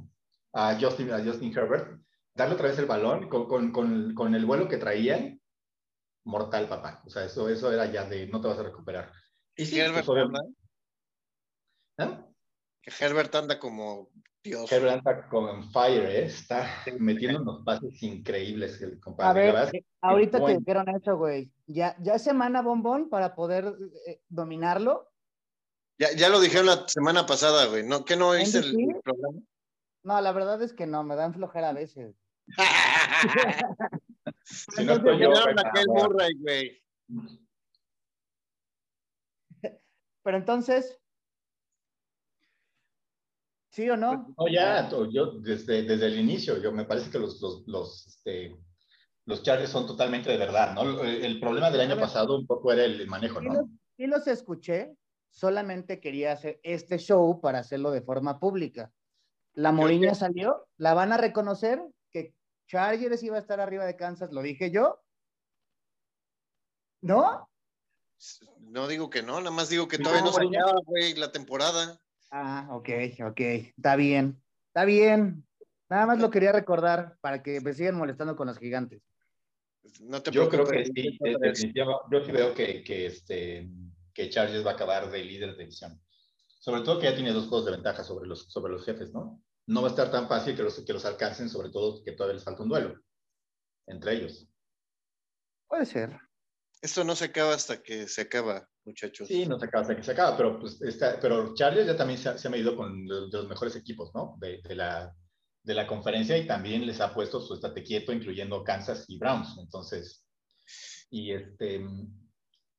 a, 0.55 0.79
Justin, 0.81 1.12
a 1.12 1.23
Justin 1.23 1.57
Herbert, 1.57 2.01
darle 2.35 2.55
otra 2.55 2.69
vez 2.69 2.79
el 2.79 2.87
balón 2.87 3.29
con, 3.29 3.47
con, 3.47 3.71
con, 3.71 4.14
con, 4.14 4.35
el 4.35 4.47
vuelo 4.47 4.67
que 4.67 4.79
traían, 4.79 5.40
mortal, 6.25 6.69
papá. 6.69 7.03
O 7.05 7.11
sea, 7.11 7.27
eso, 7.27 7.51
eso 7.51 7.71
era 7.71 7.85
ya 7.87 8.07
de 8.07 8.27
no 8.29 8.40
te 8.40 8.49
vas 8.49 8.59
a 8.59 8.62
recuperar. 8.62 9.12
¿Y 9.55 9.67
si 9.67 9.79
Herbert 9.79 10.07
pues, 10.07 10.25
anda? 10.25 10.40
¿Eh? 11.99 12.25
Herbert 12.99 13.35
anda 13.35 13.59
como 13.59 14.11
Dios. 14.44 14.70
Herbert 14.70 14.98
anda 14.98 15.28
con 15.28 15.64
fire, 15.72 16.04
¿eh? 16.04 16.26
Está 16.26 16.68
metiendo 16.98 17.40
unos 17.40 17.64
pases 17.64 18.02
increíbles 18.02 18.80
el 18.83 19.00
compadre. 19.00 19.48
A 19.48 19.52
ver, 19.64 19.85
ahorita 20.02 20.44
te 20.44 20.59
dijeron 20.59 20.87
eso, 20.90 21.16
güey. 21.16 21.50
Ya, 21.66 21.96
ya 22.00 22.18
semana 22.18 22.61
bombón 22.61 23.09
para 23.09 23.35
poder 23.35 23.74
eh, 24.07 24.20
dominarlo. 24.28 25.11
Ya, 25.98 26.12
ya 26.14 26.28
lo 26.28 26.40
dijeron 26.40 26.66
la 26.66 26.87
semana 26.87 27.24
pasada, 27.24 27.64
güey. 27.66 27.85
¿No, 27.85 28.04
¿Qué 28.04 28.16
no 28.16 28.33
viste 28.33 28.59
el, 28.59 28.78
el, 28.78 29.00
programa? 29.02 29.38
No, 30.02 30.20
la 30.20 30.33
verdad 30.33 30.61
es 30.62 30.74
que 30.74 30.87
no, 30.87 31.02
me 31.04 31.16
dan 31.16 31.33
flojera 31.33 31.70
a 31.70 31.72
veces. 31.72 32.14
si 34.44 34.85
no 34.85 34.92
estoy 34.92 35.20
yo, 35.20 35.30
aquel 35.33 35.87
Murray, 35.88 36.35
güey. 36.38 36.83
Pero 40.22 40.37
entonces, 40.37 40.98
¿sí 43.74 43.90
o 43.90 43.96
no? 43.96 44.32
No, 44.38 44.46
ya, 44.48 44.88
yo 45.10 45.32
desde, 45.40 45.82
desde 45.82 46.06
el 46.06 46.20
inicio, 46.20 46.58
yo 46.58 46.70
me 46.70 46.84
parece 46.84 47.10
que 47.10 47.18
los, 47.18 47.40
los, 47.40 47.66
los, 47.66 48.06
este, 48.06 48.56
los 49.26 49.42
Chargers 49.42 49.70
son 49.70 49.84
totalmente 49.84 50.30
de 50.30 50.37
verdad, 50.37 50.74
¿no? 50.74 51.02
El 51.02 51.40
problema 51.40 51.72
del 51.72 51.80
año 51.80 51.98
pasado 51.98 52.38
un 52.38 52.46
poco 52.46 52.72
era 52.72 52.84
el 52.84 53.04
manejo, 53.08 53.40
¿no? 53.40 53.68
Sí 53.96 54.06
los 54.06 54.28
escuché, 54.28 54.96
solamente 55.28 55.98
quería 55.98 56.32
hacer 56.32 56.60
este 56.62 56.98
show 56.98 57.40
para 57.40 57.58
hacerlo 57.58 57.90
de 57.90 58.02
forma 58.02 58.38
pública. 58.38 58.92
La 59.54 59.72
Moriña 59.72 60.14
salió, 60.14 60.68
la 60.76 60.94
van 60.94 61.12
a 61.12 61.16
reconocer 61.16 61.82
que 62.12 62.32
Chargers 62.68 63.24
iba 63.24 63.37
a 63.37 63.40
estar 63.40 63.58
arriba 63.60 63.84
de 63.84 63.96
Kansas, 63.96 64.30
lo 64.30 64.40
dije 64.42 64.70
yo. 64.70 65.00
¿No? 67.00 67.50
No 68.60 68.87
digo 68.87 69.10
que 69.10 69.24
no, 69.24 69.40
nada 69.40 69.50
más 69.50 69.68
digo 69.68 69.88
que 69.88 69.98
todavía 69.98 70.22
no, 70.22 70.32
se 70.32 70.44
acaba, 70.44 70.80
güey, 70.87 71.14
la 71.14 71.32
temporada. 71.32 72.00
Ah, 72.37 72.66
ok, 72.73 72.88
ok, 73.31 73.40
está 73.77 73.94
bien, 73.94 74.42
está 74.66 74.85
bien. 74.85 75.47
Nada 75.88 76.05
más 76.05 76.18
lo 76.18 76.33
quería 76.33 76.51
recordar 76.51 77.16
para 77.20 77.44
que 77.44 77.61
me 77.61 77.73
sigan 77.73 77.94
molestando 77.94 78.35
con 78.35 78.49
los 78.49 78.59
gigantes. 78.59 79.03
No 80.01 80.20
te 80.20 80.33
yo 80.33 80.49
creo 80.49 80.66
que 80.66 80.85
sí, 80.85 81.16
yo 81.16 82.25
sí 82.25 82.33
veo 82.33 82.53
que, 82.53 82.83
que 82.83 83.07
este, 83.07 83.70
que 84.12 84.31
Chargers 84.31 84.66
va 84.66 84.73
a 84.73 84.75
acabar 84.75 85.12
de 85.12 85.23
líder 85.23 85.53
de 85.53 85.59
división. 85.59 86.03
Sobre 86.59 86.81
todo 86.81 86.99
que 86.99 87.07
ya 87.07 87.14
tiene 87.14 87.33
dos 87.33 87.47
juegos 87.47 87.66
de 87.66 87.73
ventaja 87.73 88.03
sobre 88.03 88.27
los, 88.27 88.51
sobre 88.51 88.73
los 88.73 88.85
jefes, 88.85 89.12
¿no? 89.12 89.40
No 89.66 89.83
va 89.83 89.87
a 89.87 89.90
estar 89.90 90.11
tan 90.11 90.27
fácil 90.27 90.57
que 90.57 90.64
los, 90.64 90.85
que 90.85 90.92
los 90.92 91.05
alcancen, 91.05 91.49
sobre 91.49 91.70
todo 91.70 92.03
que 92.03 92.12
todavía 92.12 92.35
les 92.35 92.44
falta 92.44 92.64
un 92.64 92.68
duelo 92.68 93.01
entre 93.87 94.14
ellos. 94.14 94.49
Puede 95.68 95.87
ser. 95.87 96.18
Esto 96.83 97.05
no 97.05 97.14
se 97.14 97.27
acaba 97.27 97.55
hasta 97.55 97.81
que 97.81 98.09
se 98.09 98.23
acaba, 98.23 98.68
muchachos. 98.85 99.29
Sí, 99.29 99.47
no 99.47 99.59
se 99.59 99.66
acaba 99.66 99.83
hasta 99.83 99.97
que 99.97 100.03
se 100.03 100.12
acaba, 100.12 100.37
pero, 100.37 100.59
pues, 100.59 100.81
está, 100.83 101.18
pero 101.20 101.55
Chargers 101.55 101.87
ya 101.87 101.97
también 101.97 102.18
se 102.18 102.29
ha, 102.29 102.38
se 102.38 102.49
ha 102.49 102.51
medido 102.51 102.77
con 102.77 103.07
los, 103.07 103.31
de 103.31 103.38
los 103.38 103.49
mejores 103.49 103.77
equipos, 103.77 104.11
¿no? 104.14 104.37
De, 104.40 104.61
de, 104.62 104.75
la, 104.75 105.14
de 105.62 105.75
la 105.75 105.87
conferencia 105.87 106.37
y 106.37 106.47
también 106.47 106.87
les 106.87 107.01
ha 107.01 107.14
puesto 107.14 107.40
su 107.40 107.55
estate 107.55 107.83
quieto, 107.83 108.12
incluyendo 108.12 108.64
Kansas 108.64 109.05
y 109.09 109.18
Browns. 109.18 109.57
Entonces, 109.59 110.25
y 111.11 111.33
este, 111.33 111.87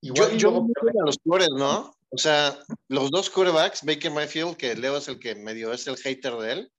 Igual 0.02 0.38
yo, 0.38 0.52
yo 0.52 1.02
a 1.02 1.06
los 1.06 1.18
flores, 1.24 1.50
¿no? 1.56 1.96
O 2.10 2.18
sea, 2.18 2.58
los 2.88 3.10
dos 3.10 3.30
quarterbacks, 3.30 3.84
Baker 3.84 4.12
Mayfield, 4.12 4.56
que 4.56 4.76
Leo 4.76 4.98
es 4.98 5.08
el 5.08 5.20
que 5.20 5.36
medio 5.36 5.74
es 5.74 5.88
el 5.88 5.98
hater 5.98 6.34
de 6.34 6.52
él, 6.52 6.72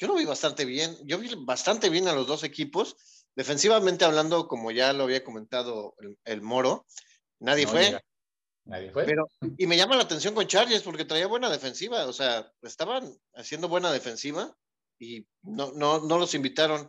yo 0.00 0.06
lo 0.06 0.14
vi 0.14 0.24
bastante 0.24 0.64
bien. 0.64 0.96
Yo 1.04 1.18
vi 1.18 1.30
bastante 1.36 1.90
bien 1.90 2.08
a 2.08 2.14
los 2.14 2.26
dos 2.26 2.42
equipos. 2.42 2.96
Defensivamente 3.36 4.06
hablando, 4.06 4.48
como 4.48 4.70
ya 4.70 4.94
lo 4.94 5.04
había 5.04 5.22
comentado 5.22 5.94
el, 6.24 6.40
Moro, 6.40 6.86
nadie 7.38 7.66
fue. 7.66 8.00
Nadie 8.70 8.92
fue. 8.92 9.04
Pero, 9.04 9.28
y 9.58 9.66
me 9.66 9.76
llama 9.76 9.96
la 9.96 10.04
atención 10.04 10.32
con 10.32 10.46
Chargers 10.46 10.84
porque 10.84 11.04
traía 11.04 11.26
buena 11.26 11.50
defensiva. 11.50 12.06
O 12.06 12.12
sea, 12.12 12.48
estaban 12.62 13.12
haciendo 13.34 13.68
buena 13.68 13.90
defensiva 13.90 14.56
y 14.96 15.26
no, 15.42 15.72
no, 15.72 15.98
no 15.98 16.18
los 16.18 16.34
invitaron. 16.34 16.88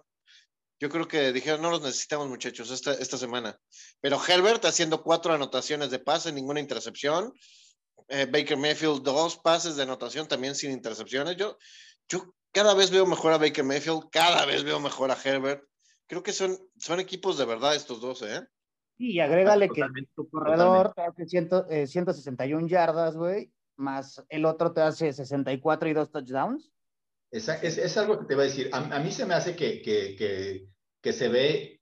Yo 0.79 0.89
creo 0.89 1.07
que 1.07 1.33
dijeron, 1.33 1.63
no 1.63 1.71
los 1.71 1.81
necesitamos 1.81 2.29
muchachos 2.29 2.69
esta, 2.69 2.93
esta 2.93 3.17
semana. 3.17 3.59
Pero 3.99 4.21
Herbert 4.23 4.63
haciendo 4.65 5.01
cuatro 5.01 5.33
anotaciones 5.33 5.89
de 5.89 5.97
pase, 5.97 6.31
ninguna 6.31 6.59
intercepción. 6.59 7.33
Eh, 8.09 8.27
Baker 8.27 8.57
Mayfield, 8.57 9.01
dos 9.01 9.37
pases 9.37 9.75
de 9.75 9.83
anotación 9.83 10.27
también 10.27 10.53
sin 10.53 10.69
intercepciones. 10.69 11.35
Yo, 11.35 11.57
yo 12.07 12.35
cada 12.51 12.75
vez 12.75 12.91
veo 12.91 13.07
mejor 13.07 13.33
a 13.33 13.39
Baker 13.39 13.63
Mayfield, 13.63 14.09
cada 14.11 14.45
vez 14.45 14.63
veo 14.63 14.79
mejor 14.79 15.09
a 15.09 15.17
Herbert. 15.23 15.63
Creo 16.05 16.21
que 16.21 16.33
son, 16.33 16.59
son 16.77 16.99
equipos 16.99 17.39
de 17.39 17.45
verdad 17.45 17.75
estos 17.75 18.01
dos, 18.01 18.21
¿eh? 18.21 18.41
Y 19.01 19.19
agrégale 19.19 19.69
que 19.69 19.83
tu 20.15 20.29
corredor 20.29 20.93
te 20.93 21.01
hace 21.01 21.87
161 21.87 22.67
yardas, 22.67 23.15
güey, 23.15 23.51
más 23.77 24.23
el 24.29 24.45
otro 24.45 24.71
te 24.71 24.81
hace 24.81 25.11
64 25.11 25.89
y 25.89 25.93
dos 25.93 26.11
touchdowns. 26.11 26.71
Es, 27.31 27.47
es, 27.47 27.77
es, 27.77 27.97
algo 27.97 28.19
que 28.19 28.25
te 28.25 28.33
iba 28.33 28.43
a 28.43 28.45
decir. 28.45 28.69
A, 28.73 28.95
a 28.95 28.99
mí 28.99 29.11
se 29.11 29.25
me 29.25 29.33
hace 29.33 29.55
que, 29.55 29.81
que, 29.81 30.15
que, 30.15 30.67
que, 31.01 31.13
se 31.13 31.29
ve, 31.29 31.81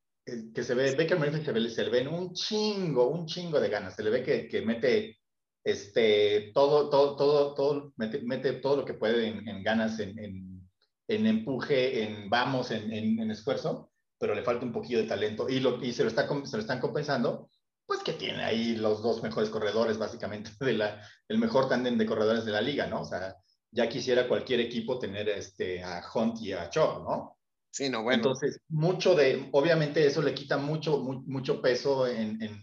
que 0.54 0.64
se 0.64 0.76
ve, 0.76 0.96
Baker 0.96 1.18
Mayfield 1.18 1.46
se, 1.46 1.52
ve, 1.52 1.70
se 1.70 1.84
le 1.84 1.90
ven 1.90 2.08
un 2.08 2.34
chingo, 2.34 3.10
un 3.10 3.26
chingo 3.26 3.60
de 3.60 3.70
ganas. 3.70 3.96
Se 3.96 4.04
le 4.04 4.12
ve 4.12 4.24
que, 4.24 4.48
que 4.48 4.62
mete 4.62 5.20
este, 5.64 6.52
todo, 6.54 6.90
todo, 6.90 7.16
todo, 7.16 7.54
todo, 7.54 7.94
mete, 7.98 8.22
mete 8.22 8.54
todo 8.54 8.78
lo 8.78 8.86
que 8.86 8.94
puede 8.94 9.28
en, 9.28 9.48
en 9.48 9.64
ganas, 9.64 10.00
en, 10.00 10.18
en, 10.20 10.70
en, 11.08 11.26
empuje, 11.26 12.04
en 12.04 12.30
vamos, 12.30 12.72
en, 12.72 12.92
en, 12.92 13.32
esfuerzo, 13.32 13.89
pero 14.20 14.36
le 14.36 14.44
falta 14.44 14.66
un 14.66 14.74
poquillo 14.74 15.00
de 15.00 15.08
talento 15.08 15.50
y, 15.50 15.60
lo, 15.60 15.84
y 15.84 15.94
se, 15.94 16.04
lo 16.04 16.10
está, 16.10 16.28
se 16.28 16.58
lo 16.58 16.62
están 16.62 16.80
compensando 16.80 17.50
pues 17.90 18.04
que 18.04 18.14
tiene 18.14 18.44
ahí 18.44 18.76
los 18.76 19.02
dos 19.02 19.24
mejores 19.24 19.50
corredores, 19.50 19.98
básicamente, 19.98 20.52
de 20.60 20.74
la, 20.74 21.02
el 21.28 21.40
mejor 21.40 21.68
tándem 21.68 21.98
de 21.98 22.06
corredores 22.06 22.46
de 22.46 22.52
la 22.52 22.62
liga, 22.62 22.86
¿no? 22.86 23.02
O 23.02 23.06
sea, 23.06 23.36
ya 23.72 23.90
quisiera 23.90 24.28
cualquier 24.28 24.60
equipo 24.60 25.00
tener 25.00 25.28
este, 25.28 25.84
a 25.84 26.04
Hunt 26.14 26.40
y 26.40 26.54
a 26.54 26.70
Cho, 26.70 27.04
¿no? 27.04 27.38
Sí, 27.72 27.90
no, 27.90 28.04
bueno. 28.04 28.18
Entonces, 28.18 28.60
mucho 28.70 29.16
de, 29.16 29.50
obviamente 29.54 30.06
eso 30.06 30.22
le 30.22 30.36
quita 30.36 30.58
mucho, 30.58 31.00
mucho 31.00 31.62
peso 31.62 32.08
en, 32.08 32.40
en, 32.42 32.62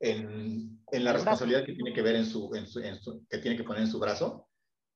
en, 0.00 0.80
en, 0.90 1.04
la 1.04 1.12
responsabilidad 1.12 1.64
que 1.64 1.74
tiene 1.74 1.92
que 1.92 2.02
ver 2.02 2.16
en 2.16 2.26
su, 2.26 2.54
en 2.54 2.66
su, 2.66 3.26
que 3.28 3.38
tiene 3.38 3.56
que 3.56 3.64
poner 3.64 3.82
en 3.82 3.90
su 3.90 3.98
brazo. 3.98 4.48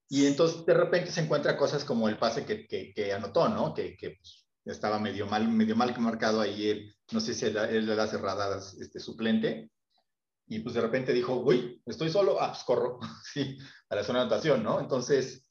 Y 0.08 0.26
entonces 0.26 0.64
de 0.64 0.74
repente 0.74 1.10
se 1.10 1.20
encuentra 1.20 1.58
cosas 1.58 1.84
como 1.84 2.08
el 2.08 2.18
pase 2.18 2.46
que, 2.46 2.66
que, 2.66 3.12
anotó, 3.12 3.48
¿no? 3.48 3.74
Que, 3.74 3.96
que 3.96 4.10
pues, 4.10 4.39
estaba 4.64 4.98
medio 4.98 5.26
mal, 5.26 5.48
medio 5.48 5.76
mal 5.76 5.98
marcado 5.98 6.40
ahí, 6.40 6.68
él, 6.68 6.94
no 7.12 7.20
sé 7.20 7.34
si 7.34 7.46
él, 7.46 7.86
le 7.86 7.94
da 7.94 8.06
cerradas 8.06 8.74
este, 8.74 9.00
suplente. 9.00 9.70
Y 10.46 10.60
pues 10.60 10.74
de 10.74 10.80
repente 10.80 11.12
dijo, 11.12 11.36
uy, 11.36 11.80
estoy 11.86 12.10
solo, 12.10 12.40
ah, 12.40 12.48
pues 12.48 12.64
corro, 12.64 12.98
sí, 13.32 13.56
a 13.88 13.94
la 13.94 14.04
zona 14.04 14.20
de 14.20 14.24
anotación, 14.24 14.62
¿no? 14.62 14.80
Entonces, 14.80 15.46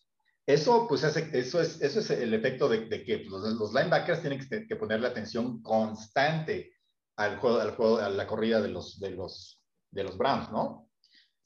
eso, 0.45 0.87
pues, 0.87 1.03
hace, 1.03 1.29
eso, 1.33 1.61
es, 1.61 1.81
eso 1.81 1.99
es 1.99 2.09
el 2.09 2.33
efecto 2.33 2.67
de, 2.67 2.89
que 2.89 3.19
pues, 3.19 3.29
los, 3.29 3.53
los, 3.53 3.73
linebackers 3.73 4.21
tienen 4.21 4.39
que, 4.39 4.67
que 4.67 4.75
ponerle 4.75 5.07
atención 5.07 5.61
constante 5.61 6.73
al 7.17 7.37
juego, 7.37 7.59
al 7.59 7.75
juego, 7.75 7.97
a 7.97 8.09
la 8.09 8.25
corrida 8.25 8.61
de 8.61 8.69
los, 8.69 8.99
de 8.99 9.11
los, 9.11 9.61
de 9.91 10.03
los 10.03 10.17
Browns, 10.17 10.51
¿no? 10.51 10.89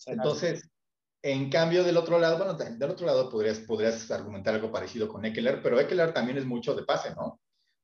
Entonces, 0.05 0.69
en 1.21 1.49
cambio, 1.49 1.83
del 1.83 1.97
otro 1.97 2.19
lado, 2.19 2.37
bueno, 2.37 2.53
del 2.53 2.89
otro 2.89 3.05
lado 3.05 3.29
podrías, 3.29 3.59
podrías 3.59 4.09
argumentar 4.11 4.55
algo 4.55 4.71
parecido 4.71 5.07
con 5.07 5.25
Eckler, 5.25 5.61
pero 5.61 5.79
Eckler 5.79 6.13
también 6.13 6.37
es 6.37 6.45
mucho 6.45 6.75
de 6.75 6.83
pase, 6.83 7.13
¿no? 7.15 7.39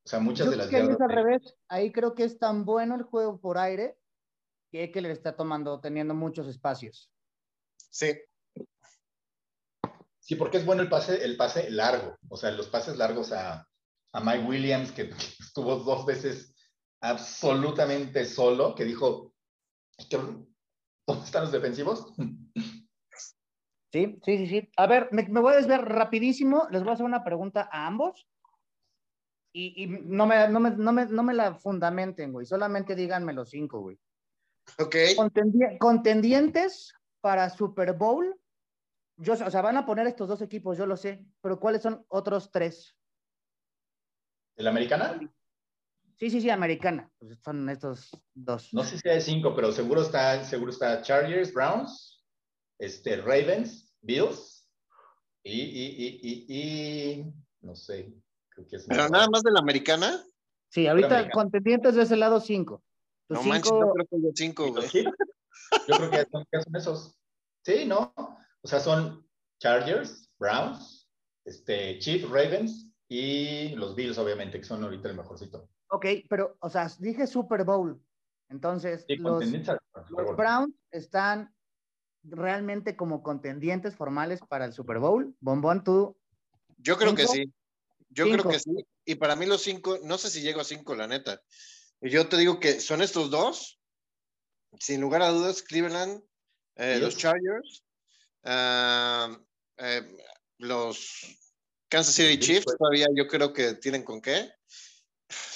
O 0.09 0.13
sea, 0.13 0.19
muchas 0.19 0.49
de 0.49 0.55
las... 0.55 0.69
Que 0.69 0.79
es 0.79 0.99
al 0.99 1.09
revés, 1.11 1.55
ahí 1.67 1.91
creo 1.91 2.15
que 2.15 2.23
es 2.23 2.39
tan 2.39 2.65
bueno 2.65 2.95
el 2.95 3.03
juego 3.03 3.39
por 3.39 3.59
aire 3.59 3.95
que 4.71 4.85
Eckler 4.85 5.11
está 5.11 5.35
tomando, 5.35 5.79
teniendo 5.81 6.15
muchos 6.15 6.47
espacios. 6.47 7.11
Sí. 7.91 8.19
Sí, 10.19 10.33
porque 10.33 10.57
es 10.57 10.65
bueno 10.65 10.81
el 10.81 10.89
pase, 10.89 11.23
el 11.23 11.37
pase 11.37 11.69
largo, 11.69 12.17
o 12.27 12.37
sea, 12.37 12.49
los 12.49 12.69
pases 12.69 12.97
largos 12.97 13.31
a, 13.33 13.67
a 14.11 14.19
Mike 14.19 14.47
Williams, 14.47 14.91
que 14.91 15.11
estuvo 15.39 15.75
dos 15.75 16.07
veces 16.07 16.55
absolutamente 17.01 18.25
solo, 18.25 18.73
que 18.73 18.85
dijo, 18.85 19.35
¿dónde 20.09 21.23
están 21.23 21.43
los 21.43 21.51
defensivos? 21.51 22.11
Sí, 23.91 24.19
sí, 24.25 24.37
sí, 24.39 24.47
sí. 24.47 24.71
A 24.75 24.87
ver, 24.87 25.09
me, 25.11 25.21
voy 25.39 25.53
a 25.53 25.57
desver 25.57 25.81
rapidísimo. 25.81 26.67
Les 26.71 26.81
voy 26.81 26.89
a 26.89 26.93
hacer 26.93 27.05
una 27.05 27.23
pregunta 27.23 27.69
a 27.71 27.85
ambos. 27.85 28.27
Y, 29.51 29.87
no, 29.87 30.27
me, 30.27 30.47
no, 30.47 30.59
me, 30.59 30.71
no, 30.71 30.91
me, 30.91 31.05
no, 31.05 31.23
me, 31.23 31.33
la 31.33 31.55
fundamenten, 31.55 32.31
güey. 32.31 32.45
Solamente 32.45 32.95
díganme 32.95 33.33
los 33.33 33.49
cinco, 33.49 33.81
güey. 33.81 33.99
Ok. 34.77 34.95
contendientes 35.79 36.93
para 37.21 37.49
Super 37.49 37.93
Bowl. 37.93 38.39
Yo, 39.17 39.33
o 39.33 39.51
sea, 39.51 39.61
van 39.61 39.77
a 39.77 39.85
poner 39.85 40.07
estos 40.07 40.27
dos 40.29 40.41
equipos, 40.41 40.77
yo 40.77 40.85
lo 40.85 40.95
sé. 40.95 41.25
Pero 41.41 41.59
¿cuáles 41.59 41.81
son 41.81 42.05
otros 42.09 42.51
tres? 42.51 42.95
¿El 44.55 44.67
americana? 44.67 45.19
Sí, 46.17 46.29
sí, 46.29 46.41
sí, 46.41 46.49
americana. 46.49 47.11
Pues 47.17 47.39
son 47.43 47.67
estos 47.69 48.11
dos. 48.33 48.73
No 48.73 48.83
sé 48.83 48.99
si 48.99 49.09
hay 49.09 49.21
cinco, 49.21 49.55
pero 49.55 49.71
seguro 49.71 50.01
está, 50.01 50.43
seguro 50.43 50.71
está 50.71 51.01
Chargers, 51.01 51.53
Browns 51.53 52.19
este, 52.79 53.17
Ravens, 53.17 53.93
Bills 54.01 54.67
y, 55.43 55.61
y, 55.61 56.19
y, 56.21 56.45
y, 56.47 57.33
no 57.61 57.75
sé, 57.75 58.13
que 58.67 58.77
es... 58.77 58.85
¿Pero 58.87 59.09
nada 59.09 59.27
más 59.29 59.43
de 59.43 59.51
la 59.51 59.59
americana? 59.59 60.23
Sí, 60.69 60.87
ahorita 60.87 61.29
contendientes 61.31 61.95
de 61.95 62.03
ese 62.03 62.15
lado 62.15 62.39
cinco. 62.39 62.83
no 63.27 63.41
manches, 63.43 63.71
no 63.71 63.91
creo 63.93 64.05
que 64.07 64.15
haya 64.15 64.29
cinco, 64.35 64.71
güey. 64.71 64.87
Yo 65.87 65.97
creo 65.97 66.11
que 66.11 66.25
son, 66.31 66.75
esos. 66.75 67.15
Sí, 67.63 67.85
¿no? 67.85 68.13
O 68.61 68.67
sea, 68.67 68.79
son 68.79 69.27
Chargers, 69.59 70.29
Browns, 70.37 71.09
este, 71.45 71.99
Chiefs, 71.99 72.29
Ravens 72.29 72.91
y 73.07 73.75
los 73.75 73.95
Bills, 73.95 74.17
obviamente, 74.17 74.59
que 74.59 74.65
son 74.65 74.83
ahorita 74.83 75.09
el 75.09 75.17
mejorcito. 75.17 75.69
Ok, 75.89 76.05
pero, 76.29 76.55
o 76.59 76.69
sea, 76.69 76.87
dije 76.99 77.27
Super 77.27 77.63
Bowl. 77.63 78.01
Entonces, 78.49 79.05
los, 79.07 79.43
los 80.09 80.35
Browns 80.35 80.73
están 80.91 81.53
realmente 82.23 82.95
como 82.95 83.23
contendientes 83.23 83.95
formales 83.95 84.41
para 84.41 84.65
el 84.65 84.73
Super 84.73 84.99
Bowl? 84.99 85.35
Bombón, 85.39 85.83
tú. 85.83 86.17
Yo 86.77 86.97
creo 86.97 87.15
que 87.15 87.27
sí. 87.27 87.53
Yo 88.09 88.25
creo 88.25 88.47
que 88.47 88.59
sí. 88.59 88.71
Y 89.05 89.15
para 89.15 89.35
mí 89.35 89.45
los 89.45 89.61
cinco, 89.61 89.99
no 90.03 90.17
sé 90.17 90.29
si 90.29 90.41
llego 90.41 90.61
a 90.61 90.65
cinco, 90.65 90.95
la 90.95 91.07
neta. 91.07 91.41
Yo 92.01 92.27
te 92.27 92.37
digo 92.37 92.59
que 92.59 92.79
son 92.79 93.01
estos 93.01 93.29
dos, 93.29 93.79
sin 94.79 95.01
lugar 95.01 95.21
a 95.21 95.29
dudas, 95.29 95.61
Cleveland, 95.61 96.23
eh, 96.75 96.97
los 96.99 97.17
Chargers, 97.17 97.83
ah, 98.43 99.37
eh, 99.77 100.17
los 100.57 101.37
Kansas 101.89 102.15
City 102.15 102.39
Chiefs, 102.39 102.65
todavía 102.77 103.07
yo 103.15 103.27
creo 103.27 103.51
que 103.51 103.73
tienen 103.75 104.03
con 104.03 104.21
qué. 104.21 104.49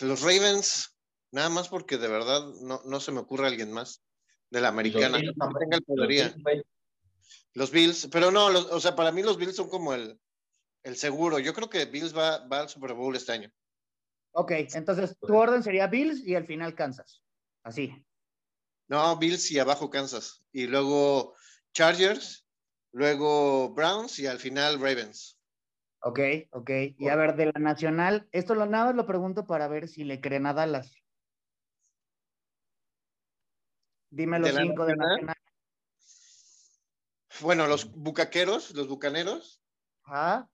Los 0.02 0.22
Ravens, 0.22 0.98
nada 1.32 1.50
más 1.50 1.70
porque 1.70 1.98
de 1.98 2.08
verdad 2.08 2.44
no, 2.62 2.82
no 2.86 3.00
se 3.00 3.12
me 3.12 3.20
ocurre 3.20 3.48
alguien 3.48 3.72
más 3.72 4.04
de 4.50 4.62
la 4.62 4.68
americana. 4.68 5.20
Los 7.54 7.72
Bills, 7.72 8.08
pero 8.12 8.32
no, 8.32 8.48
o 8.48 8.80
sea, 8.80 8.96
para 8.96 9.12
mí 9.12 9.22
los 9.22 9.38
Bills 9.38 9.56
son 9.56 9.70
como 9.70 9.94
el, 9.94 10.20
el 10.84 10.96
seguro. 10.96 11.40
Yo 11.40 11.54
creo 11.54 11.70
que 11.70 11.86
Bills 11.86 12.16
va, 12.16 12.46
va, 12.48 12.62
al 12.62 12.70
Super 12.70 12.94
Bowl 12.94 13.16
este 13.16 13.32
año. 13.32 13.52
Ok, 14.32 14.52
entonces 14.74 15.18
tu 15.20 15.36
orden 15.36 15.64
sería 15.64 15.88
Bills 15.88 16.26
y 16.26 16.36
al 16.36 16.46
final 16.46 16.76
Kansas. 16.76 17.24
Así. 17.64 17.94
No, 18.88 19.18
Bills 19.18 19.52
y 19.52 19.60
abajo 19.60 19.90
Kansas. 19.90 20.46
Y 20.52 20.68
luego 20.68 21.36
Chargers, 21.74 22.46
luego 22.92 23.74
Browns 23.74 24.20
y 24.20 24.28
al 24.28 24.40
final 24.40 24.80
Ravens. 24.80 25.40
Ok, 26.02 26.20
ok. 26.52 26.70
Y 26.98 27.08
a 27.08 27.16
ver, 27.16 27.36
de 27.36 27.46
la 27.46 27.60
nacional, 27.60 28.28
esto 28.32 28.56
lo 28.56 28.66
nada 28.66 28.88
más 28.88 28.96
lo 28.96 29.06
pregunto 29.06 29.46
para 29.46 29.68
ver 29.68 29.88
si 29.88 30.04
le 30.04 30.20
creen 30.20 30.46
a 30.46 30.54
Dallas. 30.54 30.94
Dime 34.10 34.38
los 34.38 34.54
cinco 34.54 34.86
de 34.86 34.96
Nacional. 34.96 35.36
Bueno, 37.40 37.68
los 37.68 37.92
bucaqueros, 37.92 38.72
los 38.76 38.88
bucaneros. 38.88 39.60
Ajá. 40.04 40.50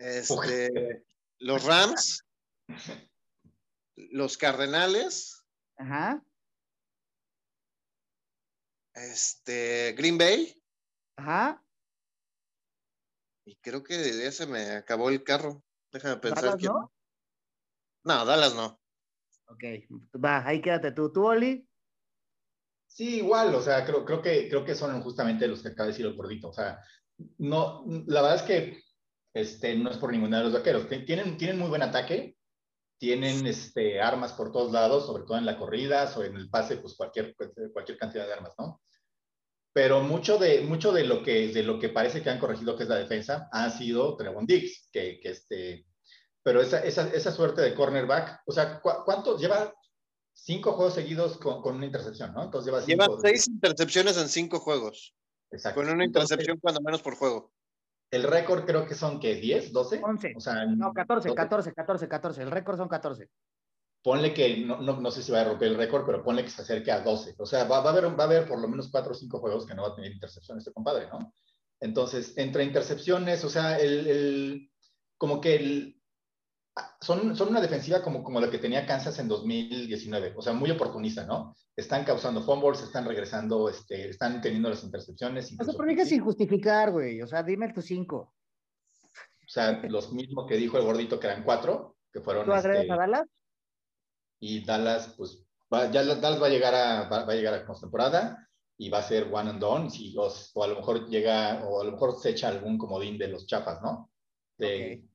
Este, 0.00 1.04
los 1.40 1.64
Rams. 1.64 2.24
los 3.96 4.38
Cardenales. 4.38 5.44
Ajá. 5.76 6.24
Este, 8.94 9.94
Green 9.96 10.16
Bay. 10.16 10.62
Ajá. 11.16 11.62
Y 13.44 13.56
creo 13.56 13.82
que 13.82 13.96
ya 13.96 14.32
se 14.32 14.46
me 14.46 14.70
acabó 14.70 15.10
el 15.10 15.22
carro. 15.22 15.62
Déjame 15.92 16.16
pensar. 16.16 16.44
¿Dallas 16.44 16.62
no? 16.62 16.92
No, 18.04 18.24
Dallas 18.24 18.54
no. 18.54 18.80
Ok, 19.46 19.64
va, 20.24 20.46
ahí 20.46 20.62
quédate 20.62 20.92
tú. 20.92 21.12
¿Tú, 21.12 21.26
Oli? 21.26 21.68
Sí, 22.86 23.16
igual, 23.16 23.54
o 23.54 23.60
sea, 23.60 23.84
creo, 23.84 24.04
creo, 24.04 24.22
que, 24.22 24.48
creo 24.48 24.64
que 24.64 24.74
son 24.74 25.02
justamente 25.02 25.46
los 25.46 25.62
que 25.62 25.68
acaba 25.68 25.86
de 25.86 25.92
decir 25.92 26.06
el 26.06 26.16
gordito. 26.16 26.48
O 26.48 26.52
sea, 26.52 26.82
no, 27.38 27.84
la 28.06 28.22
verdad 28.22 28.36
es 28.36 28.42
que 28.42 28.89
este, 29.34 29.74
no 29.76 29.90
es 29.90 29.96
por 29.96 30.12
ninguno 30.12 30.36
de 30.36 30.44
los 30.44 30.52
vaqueros. 30.52 30.88
Tienen, 30.88 31.36
tienen 31.36 31.58
muy 31.58 31.68
buen 31.68 31.82
ataque, 31.82 32.36
tienen 32.98 33.46
este, 33.46 34.00
armas 34.00 34.32
por 34.32 34.52
todos 34.52 34.72
lados, 34.72 35.06
sobre 35.06 35.24
todo 35.24 35.38
en 35.38 35.46
la 35.46 35.58
corrida, 35.58 36.12
o 36.16 36.22
en 36.22 36.36
el 36.36 36.50
pase, 36.50 36.76
pues 36.76 36.94
cualquier, 36.94 37.34
cualquier 37.72 37.98
cantidad 37.98 38.26
de 38.26 38.32
armas, 38.32 38.54
¿no? 38.58 38.80
Pero 39.72 40.02
mucho 40.02 40.36
de, 40.36 40.62
mucho 40.62 40.92
de, 40.92 41.04
lo 41.04 41.22
que, 41.22 41.48
de 41.48 41.62
lo 41.62 41.78
que 41.78 41.88
parece 41.88 42.22
que 42.22 42.30
han 42.30 42.40
corregido, 42.40 42.76
que 42.76 42.82
es 42.82 42.88
la 42.88 42.98
defensa, 42.98 43.48
ha 43.52 43.70
sido 43.70 44.16
Trevon 44.16 44.44
Diggs, 44.44 44.88
que, 44.92 45.20
que 45.20 45.30
este, 45.30 45.86
pero 46.42 46.60
esa, 46.60 46.80
esa, 46.80 47.08
esa, 47.10 47.30
suerte 47.30 47.62
de 47.62 47.74
cornerback, 47.74 48.42
o 48.46 48.52
sea, 48.52 48.80
¿cuánto 48.80 49.38
lleva 49.38 49.72
cinco 50.32 50.72
juegos 50.72 50.94
seguidos 50.94 51.38
con, 51.38 51.62
con, 51.62 51.76
una 51.76 51.86
intercepción, 51.86 52.32
¿no? 52.32 52.44
Entonces 52.44 52.66
lleva, 52.66 52.84
lleva 52.84 53.20
seis 53.22 53.46
intercepciones 53.46 54.16
en 54.16 54.28
cinco 54.28 54.58
juegos. 54.58 55.14
Exacto. 55.52 55.80
Con 55.80 55.90
una 55.90 56.04
intercepción 56.04 56.58
cuando 56.58 56.80
menos 56.80 57.02
por 57.02 57.14
juego. 57.14 57.52
El 58.10 58.24
récord 58.24 58.64
creo 58.64 58.86
que 58.86 58.94
son, 58.94 59.20
¿qué? 59.20 59.40
¿10? 59.40 59.72
¿12? 59.72 60.00
11. 60.02 60.32
O 60.36 60.40
sea, 60.40 60.66
no, 60.66 60.92
14, 60.92 61.32
14, 61.34 61.72
14, 61.72 62.08
14. 62.08 62.42
El 62.42 62.50
récord 62.50 62.76
son 62.76 62.88
14. 62.88 63.28
Ponle 64.02 64.34
que, 64.34 64.64
no, 64.64 64.80
no, 64.80 65.00
no, 65.00 65.10
sé 65.10 65.22
si 65.22 65.30
va 65.30 65.42
a 65.42 65.44
romper 65.44 65.68
el 65.68 65.76
récord, 65.76 66.04
pero 66.06 66.22
ponle 66.22 66.42
que 66.42 66.50
se 66.50 66.62
acerque 66.62 66.90
a 66.90 67.00
12. 67.00 67.34
O 67.38 67.46
sea, 67.46 67.64
va, 67.64 67.80
va, 67.80 67.90
a 67.90 67.92
haber, 67.92 68.18
va 68.18 68.24
a 68.24 68.26
haber 68.26 68.48
por 68.48 68.60
lo 68.60 68.66
menos 68.66 68.90
cuatro 68.90 69.12
o 69.12 69.14
cinco 69.14 69.38
juegos 69.38 69.66
que 69.66 69.74
no 69.74 69.82
va 69.82 69.88
a 69.88 69.94
tener 69.94 70.10
intercepción 70.10 70.58
este 70.58 70.72
compadre, 70.72 71.06
¿no? 71.08 71.32
Entonces, 71.78 72.36
entre 72.36 72.64
intercepciones, 72.64 73.44
o 73.44 73.50
sea, 73.50 73.78
el, 73.78 74.06
el 74.06 74.70
como 75.16 75.40
que 75.40 75.54
el, 75.56 75.99
son, 77.00 77.36
son 77.36 77.48
una 77.48 77.60
defensiva 77.60 78.02
como, 78.02 78.22
como 78.22 78.40
la 78.40 78.50
que 78.50 78.58
tenía 78.58 78.86
Kansas 78.86 79.18
en 79.18 79.28
2019, 79.28 80.34
o 80.36 80.42
sea, 80.42 80.52
muy 80.52 80.70
oportunista, 80.70 81.24
¿no? 81.24 81.54
Están 81.76 82.04
causando 82.04 82.42
fumbles, 82.42 82.82
están 82.82 83.06
regresando, 83.06 83.68
este, 83.68 84.10
están 84.10 84.40
teniendo 84.40 84.68
las 84.68 84.84
intercepciones. 84.84 85.54
O 85.58 85.64
sea, 85.64 85.74
pero 85.76 85.96
que 85.96 86.06
sin 86.06 86.22
justificar, 86.22 86.90
güey, 86.90 87.22
o 87.22 87.26
sea, 87.26 87.42
dime 87.42 87.72
tus 87.72 87.86
cinco. 87.86 88.34
O 89.14 89.48
sea, 89.48 89.82
los 89.88 90.12
mismos 90.12 90.46
que 90.46 90.56
dijo 90.56 90.78
el 90.78 90.84
gordito 90.84 91.18
que 91.18 91.26
eran 91.26 91.42
cuatro, 91.42 91.96
que 92.12 92.20
fueron... 92.20 92.44
¿Tú 92.44 92.52
agregas 92.52 92.82
este, 92.82 92.92
a 92.92 92.96
Dallas? 92.96 93.28
Y 94.38 94.64
Dallas, 94.64 95.14
pues, 95.16 95.44
ya 95.70 96.04
Dallas 96.04 96.42
va 96.42 96.46
a 96.46 96.50
llegar 96.50 96.74
a, 96.74 97.08
va, 97.08 97.20
a 97.22 97.34
llegar 97.34 97.54
a 97.54 97.66
postemporada 97.66 98.48
y 98.78 98.88
va 98.88 98.98
a 98.98 99.02
ser 99.02 99.28
one 99.32 99.50
and 99.50 99.60
done, 99.60 99.90
si, 99.90 100.16
o, 100.16 100.28
o, 100.54 100.64
a 100.64 100.66
lo 100.68 100.76
mejor 100.76 101.08
llega, 101.08 101.64
o 101.64 101.80
a 101.80 101.84
lo 101.84 101.92
mejor 101.92 102.18
se 102.18 102.30
echa 102.30 102.48
algún 102.48 102.78
comodín 102.78 103.18
de 103.18 103.28
los 103.28 103.46
chafas, 103.46 103.82
¿no? 103.82 104.10
De, 104.56 105.09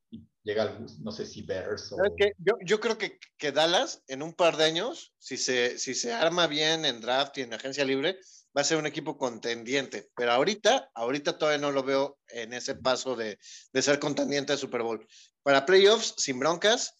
llega, 0.45 0.77
no 1.01 1.11
sé 1.11 1.25
si 1.25 1.41
Bears 1.41 1.91
o... 1.91 1.97
Yo, 2.37 2.53
yo, 2.63 2.79
creo 2.79 2.97
que, 2.97 3.19
que, 3.37 3.51
Dallas 3.51 4.03
en 4.07 4.21
un 4.21 4.33
par 4.33 4.55
de 4.55 4.63
años, 4.63 5.13
si 5.17 5.37
se, 5.37 5.77
si 5.79 5.95
se 5.95 6.13
arma 6.13 6.47
bien 6.47 6.85
en 6.85 7.01
draft 7.01 7.37
y 7.37 7.41
en 7.41 7.53
agencia 7.53 7.83
libre, 7.83 8.19
va 8.55 8.61
a 8.61 8.63
ser 8.63 8.77
un 8.77 8.85
equipo 8.85 9.17
contendiente, 9.17 10.09
pero 10.15 10.31
ahorita, 10.31 10.91
ahorita 10.93 11.37
todavía 11.37 11.59
no 11.59 11.71
lo 11.71 11.83
veo 11.83 12.19
en 12.29 12.53
ese 12.53 12.75
paso 12.75 13.15
de, 13.15 13.37
de 13.73 13.81
ser 13.81 13.99
contendiente 13.99 14.53
de 14.53 14.57
Super 14.57 14.83
Bowl. 14.83 15.05
Para 15.43 15.65
playoffs, 15.65 16.13
sin 16.17 16.39
broncas, 16.39 16.93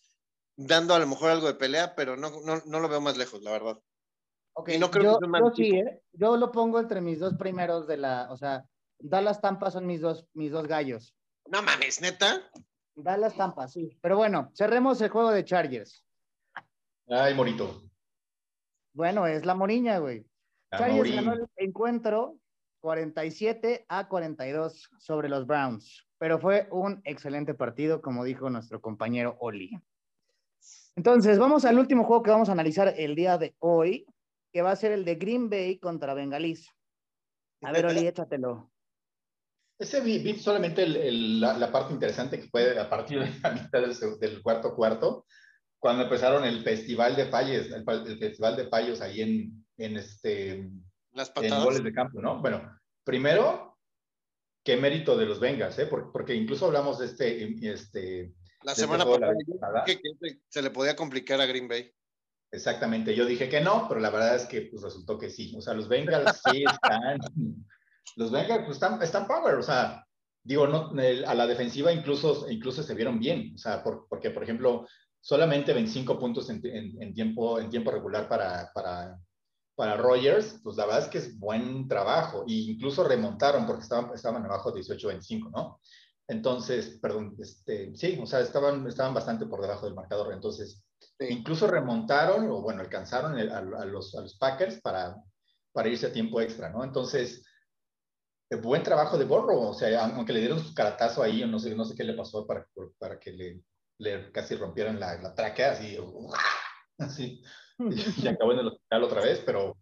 dando 0.58 0.96
a 0.96 1.00
lo 1.00 1.08
mejor 1.08 1.30
algo 1.30 1.48
de 1.48 1.54
pelea, 1.54 1.96
pero 1.96 2.18
no, 2.18 2.42
no, 2.44 2.62
no 2.66 2.80
lo 2.80 2.90
veo 2.90 3.00
más 3.00 3.16
lejos, 3.16 3.42
la 3.44 3.52
verdad. 3.52 3.80
Ok, 4.54 4.72
no 4.80 4.90
creo 4.90 5.04
yo, 5.04 5.20
que 5.20 5.40
yo 5.40 5.52
sí, 5.56 5.76
¿eh? 5.78 6.02
yo 6.14 6.36
lo 6.36 6.52
pongo 6.52 6.80
entre 6.80 7.00
mis 7.00 7.20
dos 7.20 7.36
primeros 7.36 7.88
de 7.88 7.98
la, 7.98 8.28
o 8.32 8.38
sea, 8.38 8.66
Dallas 8.98 9.40
Tampa 9.40 9.70
son 9.70 9.86
mis 9.86 10.02
dos, 10.02 10.26
mis 10.34 10.52
dos 10.52 10.68
gallos. 10.68 11.16
No 11.46 11.62
mames, 11.62 12.02
neta. 12.02 12.50
Dallas 12.96 13.36
Tampa, 13.36 13.68
sí. 13.68 13.98
Pero 14.02 14.18
bueno, 14.18 14.52
cerremos 14.54 15.02
el 15.02 15.10
juego 15.10 15.32
de 15.32 15.44
Chargers. 15.44 16.06
Ay, 17.08 17.34
Morito. 17.36 17.84
Bueno, 18.94 19.28
es 19.28 19.46
la 19.46 19.56
Moriña, 19.56 20.00
güey. 20.00 20.26
Chargers 20.72 21.16
ganó 21.16 21.34
el 21.34 21.48
encuentro 21.58 22.38
47 22.82 23.86
a 23.88 24.08
42 24.08 24.90
sobre 24.98 25.30
los 25.30 25.46
Browns, 25.46 26.08
pero 26.18 26.40
fue 26.40 26.68
un 26.72 27.02
excelente 27.04 27.54
partido, 27.54 28.02
como 28.02 28.24
dijo 28.24 28.50
nuestro 28.50 28.82
compañero 28.82 29.38
Oli. 29.40 29.72
Entonces, 30.96 31.38
vamos 31.38 31.66
al 31.66 31.78
último 31.78 32.06
juego 32.06 32.24
que 32.24 32.32
vamos 32.32 32.50
a 32.50 32.54
analizar 32.54 32.94
el 32.98 33.16
día 33.16 33.38
de 33.38 33.56
hoy, 33.60 34.06
que 34.54 34.62
va 34.62 34.72
a 34.72 34.76
ser 34.76 34.94
el 34.94 35.04
de 35.04 35.16
Green 35.16 35.50
Bay 35.50 35.78
contra 35.78 36.14
Bengalis. 36.14 36.70
A 37.62 37.72
ver, 37.72 37.86
Oli, 37.88 38.08
échatelo. 38.08 38.72
Ese 39.78 40.00
vi, 40.00 40.38
solamente 40.40 40.88
la, 40.88 41.72
parte 41.72 41.94
interesante 41.94 42.40
que 42.40 42.48
fue 42.48 42.80
a 42.80 42.90
partir 42.90 43.20
de 43.20 43.32
la 43.42 43.52
mitad 43.52 43.82
del, 44.20 44.42
cuarto 44.42 44.74
cuarto, 44.74 45.26
cuando 45.80 46.04
empezaron 46.04 46.46
el 46.46 46.64
festival 46.64 47.16
de 47.16 47.26
fallos, 47.26 47.68
el, 47.72 48.18
festival 48.18 48.56
de 48.56 48.68
fallos 48.68 49.02
ahí 49.02 49.22
en, 49.22 49.66
en 49.78 49.98
este 49.98 50.70
Las 51.12 51.32
en 51.36 51.64
goles 51.64 51.84
de 51.84 51.94
campo, 51.94 52.22
¿no? 52.22 52.40
Bueno, 52.42 52.80
primero, 53.04 53.78
qué 54.64 54.78
mérito 54.78 55.18
de 55.18 55.26
los 55.26 55.40
Vengas, 55.40 55.78
¿eh? 55.78 55.88
Porque, 55.88 56.34
incluso 56.34 56.66
hablamos 56.68 57.00
de 57.00 57.06
este, 57.06 57.70
este 57.70 58.34
la 58.64 58.74
semana 58.74 59.06
pasada 59.06 59.84
que, 59.86 60.02
se 60.48 60.62
le 60.62 60.72
podía 60.72 60.96
complicar 60.96 61.40
a 61.40 61.46
Green 61.46 61.68
Bay. 61.68 61.92
Exactamente, 62.52 63.14
yo 63.14 63.26
dije 63.26 63.50
que 63.50 63.60
no, 63.60 63.88
pero 63.88 64.00
la 64.00 64.10
verdad 64.10 64.36
es 64.36 64.46
que 64.46 64.62
pues, 64.62 64.82
resultó 64.82 65.20
que 65.20 65.30
sí. 65.30 65.54
O 65.58 65.62
sea, 65.62 65.74
los 65.74 65.88
Bengals 65.88 66.42
sí 66.50 66.64
están, 66.72 67.20
los 68.16 68.32
Bengals 68.32 68.66
pues, 68.66 68.78
están, 68.78 69.02
están 69.02 69.28
power, 69.28 69.56
o 69.56 69.64
sea, 69.64 70.06
digo, 70.44 70.68
no, 70.68 70.92
a 71.28 71.34
la 71.34 71.48
defensiva 71.48 71.92
incluso, 71.92 72.50
incluso 72.50 72.84
se 72.84 72.94
vieron 72.94 73.20
bien, 73.20 73.54
o 73.56 73.58
sea, 73.58 73.84
porque, 73.84 74.30
por 74.30 74.44
ejemplo, 74.44 74.88
solamente 75.20 75.74
25 75.74 76.20
puntos 76.20 76.50
en, 76.52 76.62
en, 76.64 77.14
tiempo, 77.14 77.60
en 77.60 77.70
tiempo 77.70 77.90
regular 77.90 78.30
para, 78.30 78.72
para, 78.74 79.18
para 79.76 79.98
Rogers, 79.98 80.60
pues 80.64 80.78
la 80.78 80.86
verdad 80.86 81.04
es 81.04 81.10
que 81.10 81.18
es 81.18 81.40
buen 81.40 81.88
trabajo, 81.88 82.46
e 82.48 82.54
incluso 82.54 83.04
remontaron 83.04 83.66
porque 83.66 83.82
estaban, 83.82 84.14
estaban 84.14 84.46
abajo 84.46 84.72
18-25, 84.72 85.52
¿no? 85.52 85.80
Entonces, 86.28 87.00
perdón, 87.02 87.36
este, 87.40 87.96
sí, 87.96 88.20
o 88.22 88.26
sea, 88.26 88.40
estaban, 88.40 88.88
estaban 88.88 89.14
bastante 89.14 89.48
por 89.48 89.62
debajo 89.62 89.86
del 89.86 89.96
marcador, 89.96 90.32
entonces, 90.32 90.84
incluso 91.20 91.66
remontaron, 91.66 92.50
o 92.50 92.62
bueno, 92.62 92.82
alcanzaron 92.82 93.38
a, 93.38 93.86
los, 93.86 94.16
a 94.16 94.22
los 94.22 94.38
Packers 94.38 94.80
para, 94.82 95.16
para 95.72 95.90
irse 95.90 96.08
a 96.08 96.14
tiempo 96.14 96.40
extra, 96.40 96.70
¿no? 96.70 96.84
Entonces, 96.84 97.44
buen 98.62 98.84
trabajo 98.84 99.18
de 99.18 99.26
Borro, 99.26 99.60
o 99.60 99.74
sea, 99.74 100.06
aunque 100.06 100.34
le 100.34 100.40
dieron 100.40 100.60
su 100.60 100.74
caratazo 100.74 101.24
ahí, 101.24 101.46
no 101.46 101.60
sé, 101.60 101.76
no 101.76 101.86
sé 101.86 101.96
qué 101.96 102.04
le 102.04 102.14
pasó 102.14 102.46
para, 102.46 102.68
para 103.00 103.20
que 103.20 103.32
le, 103.32 103.62
le 103.98 104.32
casi 104.32 104.56
rompieran 104.56 105.00
la, 105.00 105.20
la 105.22 105.34
tráquea, 105.34 105.72
así, 105.72 105.98
así, 106.98 107.44
y 108.18 108.28
acabó 108.28 108.54
en 108.54 108.60
el 108.60 108.68
hospital 108.68 109.04
otra 109.04 109.22
vez, 109.22 109.42
pero, 109.46 109.78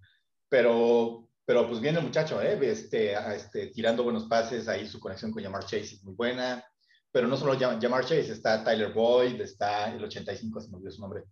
pero, 0.49 1.29
pero 1.45 1.67
pues 1.67 1.81
viene 1.81 1.99
el 1.99 2.05
muchacho, 2.05 2.41
¿eh? 2.41 2.57
este, 2.63 3.13
este, 3.35 3.67
tirando 3.67 4.03
buenos 4.03 4.25
pases, 4.25 4.67
ahí 4.67 4.87
su 4.87 4.99
conexión 4.99 5.31
con 5.31 5.43
Jamar 5.43 5.63
Chase 5.63 5.95
es 5.95 6.03
muy 6.03 6.15
buena, 6.15 6.65
pero 7.11 7.27
no 7.27 7.35
solo 7.37 7.59
Jamar 7.59 8.05
Chase, 8.05 8.31
está 8.31 8.63
Tyler 8.63 8.93
Boyd, 8.93 9.39
está 9.41 9.93
el 9.93 10.03
85, 10.03 10.61
se 10.61 10.69
me 10.69 10.77
olvidó 10.77 10.91
su 10.91 11.01
nombre, 11.01 11.23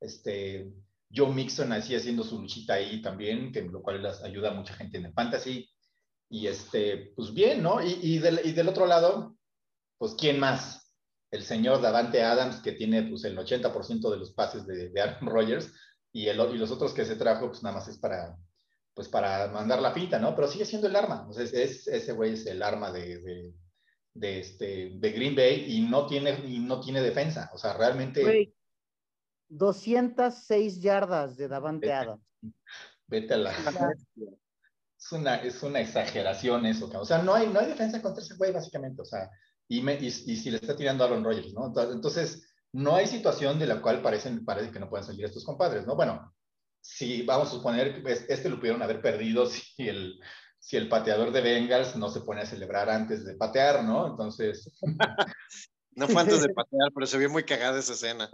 este, 0.00 0.72
Joe 1.14 1.32
Mixon 1.32 1.72
así 1.72 1.94
haciendo 1.94 2.22
su 2.22 2.40
luchita 2.40 2.74
ahí 2.74 3.02
también, 3.02 3.52
que 3.52 3.62
lo 3.62 3.82
cual 3.82 4.02
les 4.02 4.22
ayuda 4.22 4.50
a 4.50 4.54
mucha 4.54 4.74
gente 4.74 4.98
en 4.98 5.06
el 5.06 5.12
fantasy, 5.12 5.68
y 6.30 6.46
este, 6.46 7.12
pues 7.16 7.34
bien, 7.34 7.62
¿no? 7.62 7.82
Y, 7.82 7.98
y, 8.00 8.18
del, 8.18 8.40
y 8.44 8.52
del 8.52 8.68
otro 8.68 8.86
lado, 8.86 9.36
pues 9.98 10.14
¿quién 10.14 10.38
más? 10.38 10.94
El 11.32 11.42
señor 11.42 11.82
Davante 11.82 12.22
Adams, 12.22 12.60
que 12.60 12.72
tiene 12.72 13.02
pues 13.02 13.24
el 13.24 13.36
80% 13.36 14.10
de 14.10 14.16
los 14.16 14.32
pases 14.32 14.64
de, 14.66 14.90
de 14.90 15.00
Aaron 15.00 15.28
Rodgers, 15.28 15.72
y, 16.12 16.28
el, 16.28 16.38
y 16.54 16.58
los 16.58 16.70
otros 16.70 16.94
que 16.94 17.04
se 17.04 17.16
trajo, 17.16 17.48
pues 17.48 17.62
nada 17.62 17.76
más 17.76 17.88
es 17.88 17.98
para, 17.98 18.36
pues 18.94 19.08
para 19.08 19.48
mandar 19.48 19.82
la 19.82 19.92
pinta, 19.92 20.20
¿no? 20.20 20.34
Pero 20.36 20.46
sigue 20.46 20.64
siendo 20.64 20.86
el 20.86 20.96
arma. 20.96 21.26
O 21.28 21.32
sea, 21.32 21.44
es, 21.44 21.86
ese 21.88 22.12
güey 22.12 22.34
es 22.34 22.46
el 22.46 22.62
arma 22.62 22.92
de, 22.92 23.52
de, 24.14 24.40
este, 24.40 24.92
de 24.94 25.12
Green 25.12 25.34
Bay 25.34 25.64
y 25.68 25.80
no 25.80 26.06
tiene, 26.06 26.38
y 26.46 26.60
no 26.60 26.80
tiene 26.80 27.02
defensa. 27.02 27.50
O 27.52 27.58
sea, 27.58 27.74
realmente... 27.74 28.54
206 29.48 30.80
yardas 30.80 31.36
de 31.36 31.48
Davante 31.48 31.92
Adams. 31.92 32.22
Vete 33.08 33.34
a 33.34 33.36
la... 33.36 33.52
Es 35.00 35.12
una, 35.12 35.36
es 35.36 35.62
una 35.62 35.80
exageración 35.80 36.66
eso. 36.66 36.90
O 36.94 37.04
sea, 37.04 37.22
no 37.22 37.34
hay, 37.34 37.48
no 37.48 37.58
hay 37.58 37.66
defensa 37.66 38.02
contra 38.02 38.22
ese 38.22 38.36
güey, 38.36 38.52
básicamente. 38.52 39.00
O 39.00 39.04
sea, 39.04 39.30
y, 39.66 39.80
me, 39.80 39.94
y, 39.94 40.06
y 40.06 40.10
si 40.10 40.50
le 40.50 40.58
está 40.58 40.76
tirando 40.76 41.02
a 41.02 41.06
Aaron 41.06 41.24
Rodgers, 41.24 41.54
¿no? 41.54 41.72
Entonces, 41.90 42.50
no 42.72 42.94
hay 42.94 43.06
situación 43.06 43.58
de 43.58 43.66
la 43.66 43.80
cual 43.80 44.02
parecen, 44.02 44.44
parece 44.44 44.70
que 44.70 44.78
no 44.78 44.88
pueden 44.88 45.06
salir 45.06 45.24
estos 45.24 45.44
compadres, 45.44 45.86
¿no? 45.86 45.96
Bueno, 45.96 46.32
si 46.80 47.22
vamos 47.22 47.48
a 47.48 47.52
suponer 47.52 47.94
que 47.94 48.00
pues, 48.00 48.24
este 48.28 48.48
lo 48.48 48.58
pudieron 48.58 48.82
haber 48.82 49.00
perdido 49.00 49.46
si 49.46 49.88
el, 49.88 50.20
si 50.58 50.76
el 50.76 50.88
pateador 50.88 51.32
de 51.32 51.40
Bengals 51.40 51.96
no 51.96 52.08
se 52.08 52.20
pone 52.20 52.42
a 52.42 52.46
celebrar 52.46 52.90
antes 52.90 53.24
de 53.24 53.34
patear, 53.34 53.84
¿no? 53.84 54.06
Entonces... 54.06 54.70
no 55.96 56.08
fue 56.08 56.22
antes 56.22 56.42
de 56.42 56.48
patear, 56.54 56.90
pero 56.94 57.06
se 57.06 57.18
vio 57.18 57.30
muy 57.30 57.44
cagada 57.44 57.78
esa 57.78 57.94
escena. 57.94 58.28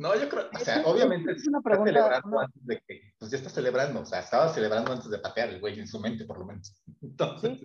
No, 0.00 0.18
yo 0.18 0.30
creo, 0.30 0.48
o 0.50 0.58
sea, 0.58 0.82
obviamente 0.86 1.32
es 1.32 1.46
una 1.46 1.60
pregunta, 1.60 1.92
celebrando 1.92 2.40
antes 2.40 2.66
de 2.66 2.82
que, 2.88 3.12
pues 3.18 3.30
ya 3.30 3.36
está 3.36 3.50
celebrando, 3.50 4.00
o 4.00 4.06
sea, 4.06 4.20
estaba 4.20 4.48
celebrando 4.48 4.92
antes 4.92 5.10
de 5.10 5.18
patear 5.18 5.50
el 5.50 5.60
güey 5.60 5.78
en 5.78 5.86
su 5.86 6.00
mente, 6.00 6.24
por 6.24 6.38
lo 6.38 6.46
menos. 6.46 6.74
Entonces, 7.02 7.58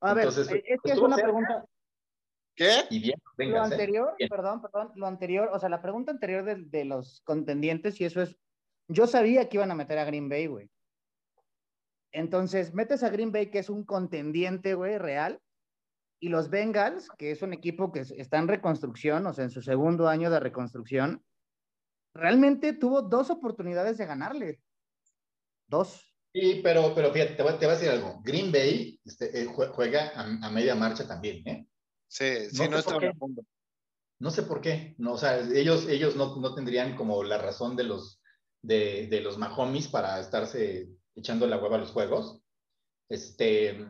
a 0.00 0.14
ver, 0.14 0.26
entonces, 0.26 0.60
es 0.64 0.80
que 0.82 0.92
es 0.92 0.98
una 0.98 1.16
pregunta, 1.16 1.64
¿Qué? 2.56 2.82
Y 2.90 2.98
bien, 2.98 3.20
lo 3.36 3.62
anterior, 3.62 4.16
perdón, 4.28 4.60
perdón, 4.60 4.90
lo 4.96 5.06
anterior, 5.06 5.50
o 5.52 5.60
sea, 5.60 5.68
la 5.68 5.82
pregunta 5.82 6.10
anterior 6.10 6.44
de, 6.44 6.56
de, 6.56 6.84
los 6.84 7.20
contendientes, 7.20 8.00
y 8.00 8.04
eso 8.04 8.20
es, 8.20 8.36
yo 8.88 9.06
sabía 9.06 9.48
que 9.48 9.58
iban 9.58 9.70
a 9.70 9.76
meter 9.76 9.98
a 9.98 10.04
Green 10.04 10.28
Bay, 10.28 10.48
güey. 10.48 10.68
Entonces, 12.10 12.74
metes 12.74 13.04
a 13.04 13.10
Green 13.10 13.30
Bay, 13.30 13.52
que 13.52 13.60
es 13.60 13.70
un 13.70 13.84
contendiente, 13.84 14.74
güey, 14.74 14.98
real, 14.98 15.40
y 16.20 16.28
los 16.28 16.50
Bengals, 16.50 17.08
que 17.16 17.30
es 17.30 17.42
un 17.42 17.52
equipo 17.52 17.92
que 17.92 18.00
está 18.00 18.38
en 18.38 18.48
reconstrucción, 18.48 19.26
o 19.26 19.32
sea, 19.32 19.44
en 19.44 19.50
su 19.50 19.62
segundo 19.62 20.08
año 20.08 20.30
de 20.30 20.40
reconstrucción, 20.40 21.24
realmente 22.14 22.72
tuvo 22.72 23.02
dos 23.02 23.30
oportunidades 23.30 23.98
de 23.98 24.06
ganarle. 24.06 24.60
Dos. 25.68 26.14
Sí, 26.32 26.60
pero, 26.62 26.94
pero 26.94 27.12
fíjate, 27.12 27.34
te 27.34 27.42
voy, 27.42 27.52
a 27.52 27.56
decir 27.56 27.90
algo. 27.90 28.20
Green 28.22 28.50
Bay 28.52 29.00
este, 29.04 29.42
eh, 29.42 29.46
juega 29.46 30.12
a, 30.14 30.46
a, 30.46 30.50
media 30.50 30.74
marcha 30.74 31.06
también, 31.06 31.46
¿eh? 31.46 31.66
Sí, 32.08 32.50
sí, 32.50 32.68
no, 32.68 32.78
está 32.78 32.98
No 34.18 34.30
sé 34.30 34.42
por 34.42 34.60
qué, 34.60 34.94
no, 34.98 35.12
o 35.12 35.18
sea, 35.18 35.38
ellos, 35.38 35.88
ellos 35.88 36.16
no, 36.16 36.36
no 36.36 36.54
tendrían 36.54 36.96
como 36.96 37.22
la 37.22 37.38
razón 37.38 37.76
de 37.76 37.84
los, 37.84 38.20
de, 38.62 39.06
de 39.08 39.20
los 39.20 39.38
Mahomes 39.38 39.88
para 39.88 40.18
estarse 40.18 40.88
echando 41.14 41.46
la 41.46 41.58
hueva 41.58 41.76
a 41.76 41.80
los 41.80 41.90
juegos. 41.90 42.40
Este, 43.08 43.86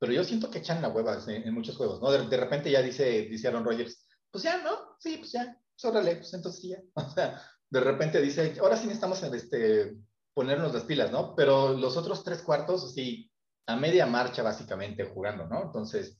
pero 0.00 0.14
yo 0.14 0.24
siento 0.24 0.50
que 0.50 0.58
echan 0.58 0.80
la 0.80 0.88
hueva 0.88 1.22
en, 1.26 1.52
muchos 1.52 1.76
juegos, 1.76 2.00
¿no? 2.00 2.10
De, 2.10 2.36
repente 2.38 2.70
ya 2.70 2.80
dice, 2.80 3.26
dice 3.26 3.48
Aaron 3.48 3.64
Rodgers, 3.64 4.08
pues 4.30 4.42
ya, 4.42 4.62
¿no? 4.62 4.96
Sí, 4.98 5.18
pues 5.18 5.32
ya, 5.32 5.60
pues 5.74 5.84
órale, 5.84 6.16
pues 6.16 6.32
entonces 6.32 6.62
ya. 6.62 6.78
O 6.94 7.10
sea, 7.10 7.40
de 7.68 7.80
repente 7.80 8.20
dice, 8.22 8.56
ahora 8.60 8.76
sí 8.76 8.84
necesitamos 8.84 9.22
este, 9.22 9.98
ponernos 10.32 10.72
las 10.72 10.84
pilas, 10.84 11.12
¿no? 11.12 11.34
Pero 11.36 11.74
los 11.74 11.98
otros 11.98 12.24
tres 12.24 12.40
cuartos, 12.40 12.94
sí, 12.94 13.30
a 13.66 13.76
media 13.76 14.06
marcha 14.06 14.42
básicamente 14.42 15.04
jugando, 15.04 15.46
¿no? 15.46 15.64
Entonces, 15.64 16.18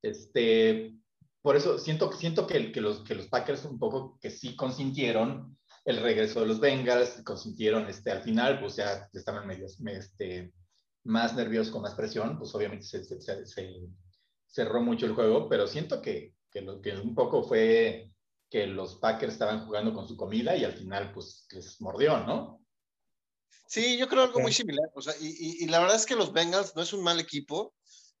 este, 0.00 0.96
por 1.42 1.54
eso 1.54 1.78
siento, 1.78 2.10
siento 2.12 2.46
que, 2.46 2.72
los, 2.80 3.04
que 3.04 3.14
los 3.14 3.26
Packers 3.26 3.66
un 3.66 3.78
poco 3.78 4.18
que 4.22 4.30
sí 4.30 4.56
consintieron 4.56 5.58
el 5.84 5.98
regreso 5.98 6.40
de 6.40 6.46
los 6.46 6.60
Bengals, 6.60 7.22
consintieron 7.24 7.86
este, 7.88 8.10
al 8.10 8.22
final, 8.22 8.58
pues 8.58 8.76
ya 8.76 9.06
estaban 9.12 9.46
medios, 9.46 9.78
este, 9.86 10.54
más 11.06 11.34
nerviosos 11.34 11.72
con 11.72 11.82
más 11.82 11.94
presión, 11.94 12.38
pues 12.38 12.54
obviamente 12.54 12.84
se, 12.84 13.04
se, 13.04 13.88
cerró 14.46 14.82
mucho 14.82 15.06
el 15.06 15.14
juego, 15.14 15.48
pero 15.48 15.66
siento 15.66 16.02
que, 16.02 16.34
que, 16.50 16.60
lo, 16.62 16.80
que 16.80 16.92
un 16.96 17.14
poco 17.14 17.42
fue 17.42 18.10
que 18.50 18.66
los 18.66 18.96
Packers 18.96 19.32
estaban 19.32 19.64
jugando 19.66 19.92
con 19.92 20.06
su 20.06 20.16
comida 20.16 20.56
y 20.56 20.64
al 20.64 20.72
final 20.72 21.12
pues 21.12 21.46
les 21.50 21.80
mordió, 21.80 22.18
¿no? 22.18 22.60
Sí, 23.66 23.98
yo 23.98 24.08
creo 24.08 24.22
algo 24.22 24.40
muy 24.40 24.52
similar. 24.52 24.88
O 24.94 25.02
sea, 25.02 25.14
y, 25.20 25.26
y, 25.26 25.64
y, 25.64 25.66
la 25.66 25.80
verdad 25.80 25.96
es 25.96 26.06
que 26.06 26.14
los 26.14 26.32
Bengals 26.32 26.76
no 26.76 26.82
es 26.82 26.92
un 26.92 27.02
mal 27.02 27.18
equipo. 27.18 27.74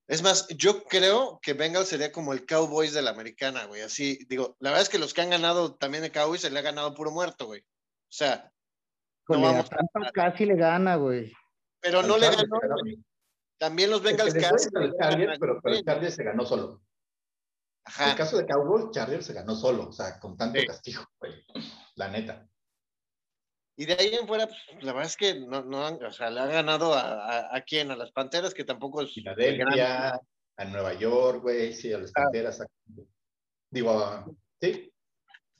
Es 0.08 0.22
más, 0.22 0.48
yo 0.48 0.84
creo 0.84 1.38
que 1.40 1.52
Bengals 1.52 1.88
sería 1.88 2.10
como 2.10 2.32
el 2.32 2.46
Cowboys 2.46 2.92
de 2.92 3.02
la 3.02 3.10
americana, 3.10 3.64
güey. 3.66 3.82
Así, 3.82 4.18
digo, 4.28 4.56
la 4.60 4.70
verdad 4.70 4.82
es 4.82 4.88
que 4.88 4.98
los 4.98 5.14
que 5.14 5.20
han 5.20 5.30
ganado 5.30 5.76
también 5.76 6.02
de 6.02 6.10
Cowboys 6.10 6.40
se 6.40 6.50
le 6.50 6.58
ha 6.58 6.62
ganado 6.62 6.94
puro 6.94 7.12
muerto, 7.12 7.46
güey. 7.46 7.60
O 7.60 8.12
sea, 8.12 8.50
no 9.28 9.40
vamos 9.40 9.68
a 9.72 10.12
casi 10.12 10.46
le 10.46 10.56
gana, 10.56 10.96
güey. 10.96 11.32
Pero 11.80 12.02
no 12.02 12.16
le 12.18 12.30
ganó. 12.30 12.58
También 13.58 13.90
los 13.90 14.02
Bengals 14.02 14.34
casi. 14.34 14.68
pero, 14.70 15.60
pero 15.62 15.76
el 15.76 15.84
Chargers 15.84 16.14
se 16.14 16.24
ganó 16.24 16.44
solo. 16.44 16.82
En 18.00 18.10
el 18.10 18.16
caso 18.16 18.36
de 18.36 18.46
Cowboys, 18.46 18.90
Chargers 18.90 19.26
se 19.26 19.32
ganó 19.32 19.54
solo, 19.54 19.88
o 19.88 19.92
sea, 19.92 20.18
con 20.18 20.36
tanto 20.36 20.60
castigo, 20.66 21.04
güey. 21.20 21.32
La 21.94 22.08
neta. 22.08 22.48
Y 23.76 23.84
de 23.84 23.94
ahí 23.94 24.14
en 24.14 24.26
fuera, 24.26 24.46
pues, 24.46 24.58
la 24.82 24.92
verdad 24.92 25.10
es 25.10 25.16
que 25.16 25.34
no, 25.34 25.62
no 25.62 25.86
o 25.86 26.12
sea, 26.12 26.30
le 26.30 26.40
ha 26.40 26.46
ganado 26.46 26.94
a, 26.94 27.54
a, 27.54 27.60
quién, 27.60 27.90
a 27.90 27.96
las 27.96 28.10
Panteras, 28.10 28.54
que 28.54 28.64
tampoco 28.64 29.02
es. 29.02 29.12
Filadelfia, 29.12 30.20
a 30.56 30.64
Nueva 30.64 30.94
York, 30.94 31.42
güey, 31.42 31.72
sí, 31.72 31.92
a 31.92 31.98
las 31.98 32.10
ah. 32.10 32.22
Panteras. 32.22 32.62
Digo, 33.70 34.36
sí. 34.60 34.90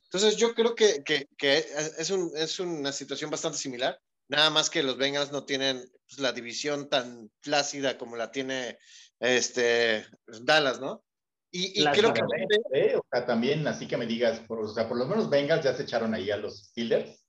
Entonces 0.04 0.36
yo 0.36 0.54
creo 0.54 0.74
que, 0.74 1.02
que, 1.04 1.28
que 1.36 1.58
es, 1.58 2.10
un, 2.10 2.30
es, 2.36 2.58
una 2.58 2.92
situación 2.92 3.30
bastante 3.30 3.58
similar, 3.58 4.00
nada 4.28 4.50
más 4.50 4.70
que 4.70 4.82
los 4.82 4.96
Bengals 4.96 5.32
no 5.32 5.44
tienen 5.44 5.84
pues, 6.08 6.20
la 6.20 6.32
división 6.32 6.88
tan 6.88 7.30
flácida 7.40 7.98
como 7.98 8.16
la 8.16 8.30
tiene 8.30 8.78
este, 9.20 10.06
Dallas, 10.26 10.80
¿no? 10.80 11.04
Y, 11.50 11.80
y 11.80 11.84
creo 11.86 12.12
que... 12.12 12.22
¿eh? 12.74 12.96
O 12.96 13.06
sea, 13.10 13.24
también, 13.24 13.66
así 13.66 13.86
que 13.86 13.96
me 13.96 14.06
digas, 14.06 14.40
por, 14.40 14.60
o 14.60 14.68
sea, 14.68 14.88
por 14.88 14.98
lo 14.98 15.06
menos 15.06 15.30
Bengals 15.30 15.64
ya 15.64 15.74
se 15.74 15.84
echaron 15.84 16.14
ahí 16.14 16.30
a 16.30 16.36
los 16.36 16.66
Steelers 16.66 17.26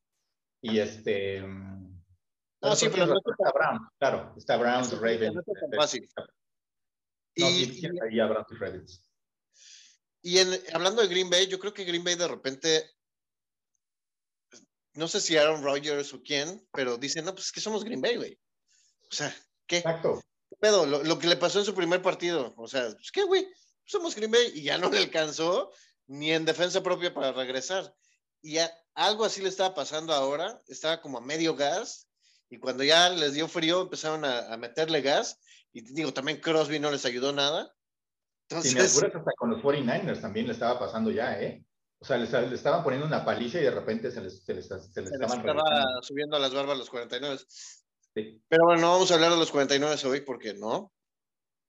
y 0.61 0.79
este. 0.79 1.41
No, 1.41 2.75
sí, 2.75 2.89
pero 2.89 3.05
no 3.05 3.17
está 3.17 3.51
Brown, 3.53 3.87
claro, 3.99 4.33
está 4.35 4.57
Browns, 4.57 4.91
Ravens. 4.99 5.35
No 5.35 5.43
fácil. 5.77 6.09
Y, 7.35 7.43
ahí 7.43 8.27
Browns 8.27 8.47
y 8.51 8.55
Ravens. 8.55 9.03
Y 10.23 10.39
en, 10.39 10.49
hablando 10.73 11.01
de 11.01 11.07
Green 11.07 11.29
Bay, 11.29 11.47
yo 11.47 11.59
creo 11.59 11.73
que 11.73 11.85
Green 11.85 12.03
Bay 12.03 12.15
de 12.15 12.27
repente, 12.27 12.89
no 14.95 15.07
sé 15.07 15.21
si 15.21 15.37
Aaron 15.37 15.63
Rodgers 15.63 16.13
o 16.13 16.21
quién, 16.21 16.67
pero 16.73 16.97
dicen, 16.97 17.23
no, 17.25 17.33
pues 17.33 17.45
es 17.45 17.51
que 17.51 17.61
somos 17.61 17.83
Green 17.83 18.01
Bay, 18.01 18.17
güey. 18.17 18.39
O 19.09 19.15
sea, 19.15 19.35
¿qué? 19.65 19.77
Exacto. 19.77 20.21
Pero 20.59 20.85
lo, 20.85 21.03
lo, 21.03 21.19
que 21.19 21.27
le 21.27 21.37
pasó 21.37 21.59
en 21.59 21.65
su 21.65 21.75
primer 21.75 22.01
partido, 22.01 22.53
o 22.57 22.67
sea, 22.67 22.89
pues 22.91 23.11
qué, 23.11 23.23
güey, 23.23 23.47
somos 23.85 24.15
Green 24.15 24.31
Bay 24.31 24.51
y 24.55 24.63
ya 24.63 24.77
no 24.77 24.89
le 24.89 24.99
alcanzó 24.99 25.71
ni 26.07 26.31
en 26.31 26.45
defensa 26.45 26.81
propia 26.81 27.13
para 27.13 27.31
regresar. 27.31 27.93
Y 28.41 28.53
ya 28.53 28.71
algo 28.95 29.25
así 29.25 29.41
le 29.41 29.49
estaba 29.49 29.75
pasando 29.75 30.13
ahora, 30.13 30.61
estaba 30.67 31.01
como 31.01 31.17
a 31.17 31.21
medio 31.21 31.55
gas, 31.55 32.07
y 32.49 32.57
cuando 32.57 32.83
ya 32.83 33.09
les 33.09 33.33
dio 33.33 33.47
frío 33.47 33.81
empezaron 33.81 34.25
a, 34.25 34.55
meterle 34.57 35.01
gas, 35.01 35.39
y 35.73 35.81
digo, 35.81 36.13
también 36.13 36.39
Crosby 36.39 36.79
no 36.79 36.91
les 36.91 37.05
ayudó 37.05 37.33
nada. 37.33 37.73
Entonces, 38.49 38.73
me 38.73 38.81
hasta 38.81 39.31
con 39.37 39.51
los 39.51 39.61
49ers 39.61 40.21
también 40.21 40.47
le 40.47 40.53
estaba 40.53 40.79
pasando 40.79 41.11
ya, 41.11 41.39
¿eh? 41.41 41.63
O 41.99 42.05
sea, 42.05 42.17
le, 42.17 42.55
estaban 42.55 42.83
poniendo 42.83 43.05
una 43.05 43.25
paliza 43.25 43.59
y 43.59 43.63
de 43.63 43.71
repente 43.71 44.11
se 44.11 44.21
les, 44.21 44.43
se 44.43 44.53
les, 44.53 44.67
se 44.67 45.01
les, 45.01 45.11
estaban 45.11 45.39
estaba 45.39 45.85
subiendo 46.01 46.37
a 46.37 46.39
las 46.39 46.53
barbas 46.53 46.77
los 46.77 46.89
49. 46.89 47.39
Sí. 48.17 48.41
Pero 48.47 48.65
bueno, 48.65 48.81
no 48.81 48.91
vamos 48.93 49.11
a 49.11 49.13
hablar 49.13 49.31
de 49.31 49.37
los 49.37 49.51
49 49.51 49.95
hoy 50.05 50.21
porque 50.21 50.53
no. 50.55 50.91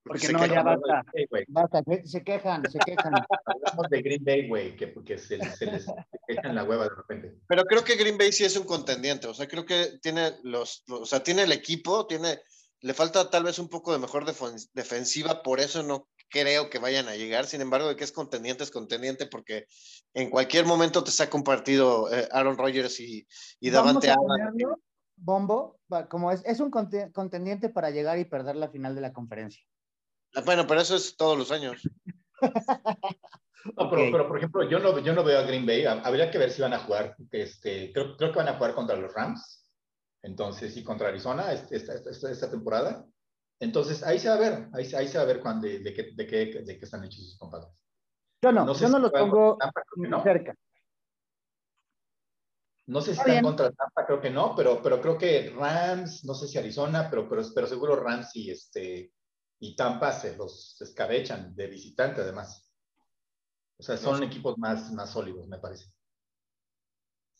Porque, 0.02 0.32
no, 0.32 0.46
ya 0.46 0.62
basta. 0.62 1.04
basta, 1.48 1.82
se 2.04 2.24
quejan, 2.24 2.62
se 2.70 2.78
quejan. 2.78 3.12
Hablamos 3.44 3.90
de 3.90 4.00
Green 4.00 4.24
Bay, 4.24 4.48
güey, 4.48 4.74
que 4.74 4.88
porque 4.88 5.18
se, 5.18 5.38
se 5.56 5.66
les 5.66 5.84
quejan 6.26 6.54
la 6.54 6.64
hueva 6.64 6.84
de 6.84 6.94
repente. 6.96 7.34
Pero 7.46 7.64
creo 7.64 7.84
que 7.84 7.96
Green 7.96 8.16
Bay 8.16 8.32
sí 8.32 8.44
es 8.44 8.56
un 8.56 8.64
contendiente, 8.64 9.26
o 9.26 9.34
sea, 9.34 9.46
creo 9.46 9.66
que 9.66 9.98
tiene 10.00 10.32
los, 10.44 10.84
o 10.88 11.04
sea, 11.04 11.22
tiene 11.22 11.42
el 11.42 11.52
equipo, 11.52 12.06
tiene, 12.06 12.40
le 12.80 12.94
falta 12.94 13.28
tal 13.28 13.44
vez 13.44 13.58
un 13.58 13.68
poco 13.68 13.92
de 13.92 13.98
mejor 13.98 14.24
defensiva, 14.72 15.42
por 15.42 15.60
eso 15.60 15.82
no 15.82 16.08
creo 16.30 16.70
que 16.70 16.78
vayan 16.78 17.08
a 17.08 17.16
llegar, 17.16 17.44
sin 17.44 17.60
embargo, 17.60 17.88
de 17.88 17.96
que 17.96 18.04
es 18.04 18.12
contendiente, 18.12 18.64
es 18.64 18.70
contendiente, 18.70 19.26
porque 19.26 19.66
en 20.14 20.30
cualquier 20.30 20.64
momento 20.64 21.04
te 21.04 21.10
saca 21.10 21.36
un 21.36 21.44
partido 21.44 22.10
eh, 22.10 22.26
Aaron 22.32 22.56
Rodgers 22.56 22.98
y, 23.00 23.26
y 23.60 23.70
Davante 23.70 24.08
Adams. 24.08 24.78
Bombo, 25.20 25.78
como 26.08 26.30
es, 26.32 26.44
es 26.44 26.60
un 26.60 26.70
contendiente 26.70 27.68
para 27.68 27.90
llegar 27.90 28.18
y 28.18 28.24
perder 28.24 28.56
la 28.56 28.68
final 28.68 28.94
de 28.94 29.00
la 29.00 29.12
conferencia. 29.12 29.62
Ah, 30.34 30.42
bueno, 30.44 30.66
pero 30.66 30.80
eso 30.80 30.96
es 30.96 31.16
todos 31.16 31.36
los 31.36 31.52
años. 31.52 31.82
No, 33.76 33.90
pero, 33.90 34.28
por 34.28 34.38
ejemplo, 34.38 34.68
yo 34.68 34.78
no, 34.78 34.98
yo 35.00 35.12
no 35.12 35.24
veo 35.24 35.38
a 35.40 35.42
Green 35.42 35.66
Bay. 35.66 35.84
Habría 35.84 36.30
que 36.30 36.38
ver 36.38 36.50
si 36.50 36.62
van 36.62 36.72
a 36.72 36.78
jugar. 36.78 37.16
Este, 37.30 37.92
creo, 37.92 38.16
creo 38.16 38.32
que 38.32 38.38
van 38.38 38.48
a 38.48 38.54
jugar 38.54 38.74
contra 38.74 38.96
los 38.96 39.12
Rams. 39.12 39.68
Entonces, 40.22 40.76
y 40.76 40.84
contra 40.84 41.08
Arizona 41.08 41.52
esta, 41.52 41.74
esta, 41.94 42.30
esta, 42.30 42.50
temporada. 42.50 43.04
Entonces, 43.60 44.02
ahí 44.04 44.18
se 44.18 44.28
va 44.28 44.36
a 44.36 44.38
ver. 44.38 44.68
Ahí, 44.72 44.88
ahí 44.94 45.08
se 45.08 45.18
va 45.18 45.24
a 45.24 45.26
ver 45.26 45.40
cuando, 45.40 45.66
de, 45.66 45.80
de, 45.80 45.92
qué, 45.92 46.10
de, 46.14 46.26
qué, 46.26 46.62
de 46.62 46.78
qué 46.78 46.84
están 46.84 47.04
hechos 47.04 47.24
sus 47.24 47.38
compadres. 47.38 47.68
Yo 48.42 48.52
no, 48.52 48.72
yo 48.72 48.88
no 48.88 48.98
los 49.00 49.10
pongo 49.10 49.58
no. 49.96 50.22
cerca. 50.22 50.52
No 50.52 50.67
sé 53.00 53.14
si 53.14 53.20
están 53.20 53.42
contra 53.42 53.70
Tampa, 53.70 54.06
creo 54.06 54.20
que 54.20 54.30
no, 54.30 54.54
pero, 54.56 54.82
pero 54.82 55.00
creo 55.00 55.18
que 55.18 55.50
Rams, 55.50 56.24
no 56.24 56.34
sé 56.34 56.48
si 56.48 56.58
Arizona, 56.58 57.08
pero, 57.10 57.28
pero, 57.28 57.42
pero 57.54 57.66
seguro 57.66 57.96
Rams 57.96 58.34
y 58.34 58.50
este 58.50 59.12
y 59.60 59.74
Tampa 59.76 60.12
se 60.12 60.36
los 60.36 60.80
escabechan 60.80 61.54
de 61.54 61.66
visitante 61.66 62.20
además. 62.20 62.64
O 63.78 63.82
sea, 63.82 63.96
son 63.96 64.22
equipos 64.22 64.58
más, 64.58 64.92
más 64.92 65.10
sólidos, 65.10 65.46
me 65.48 65.58
parece. 65.58 65.86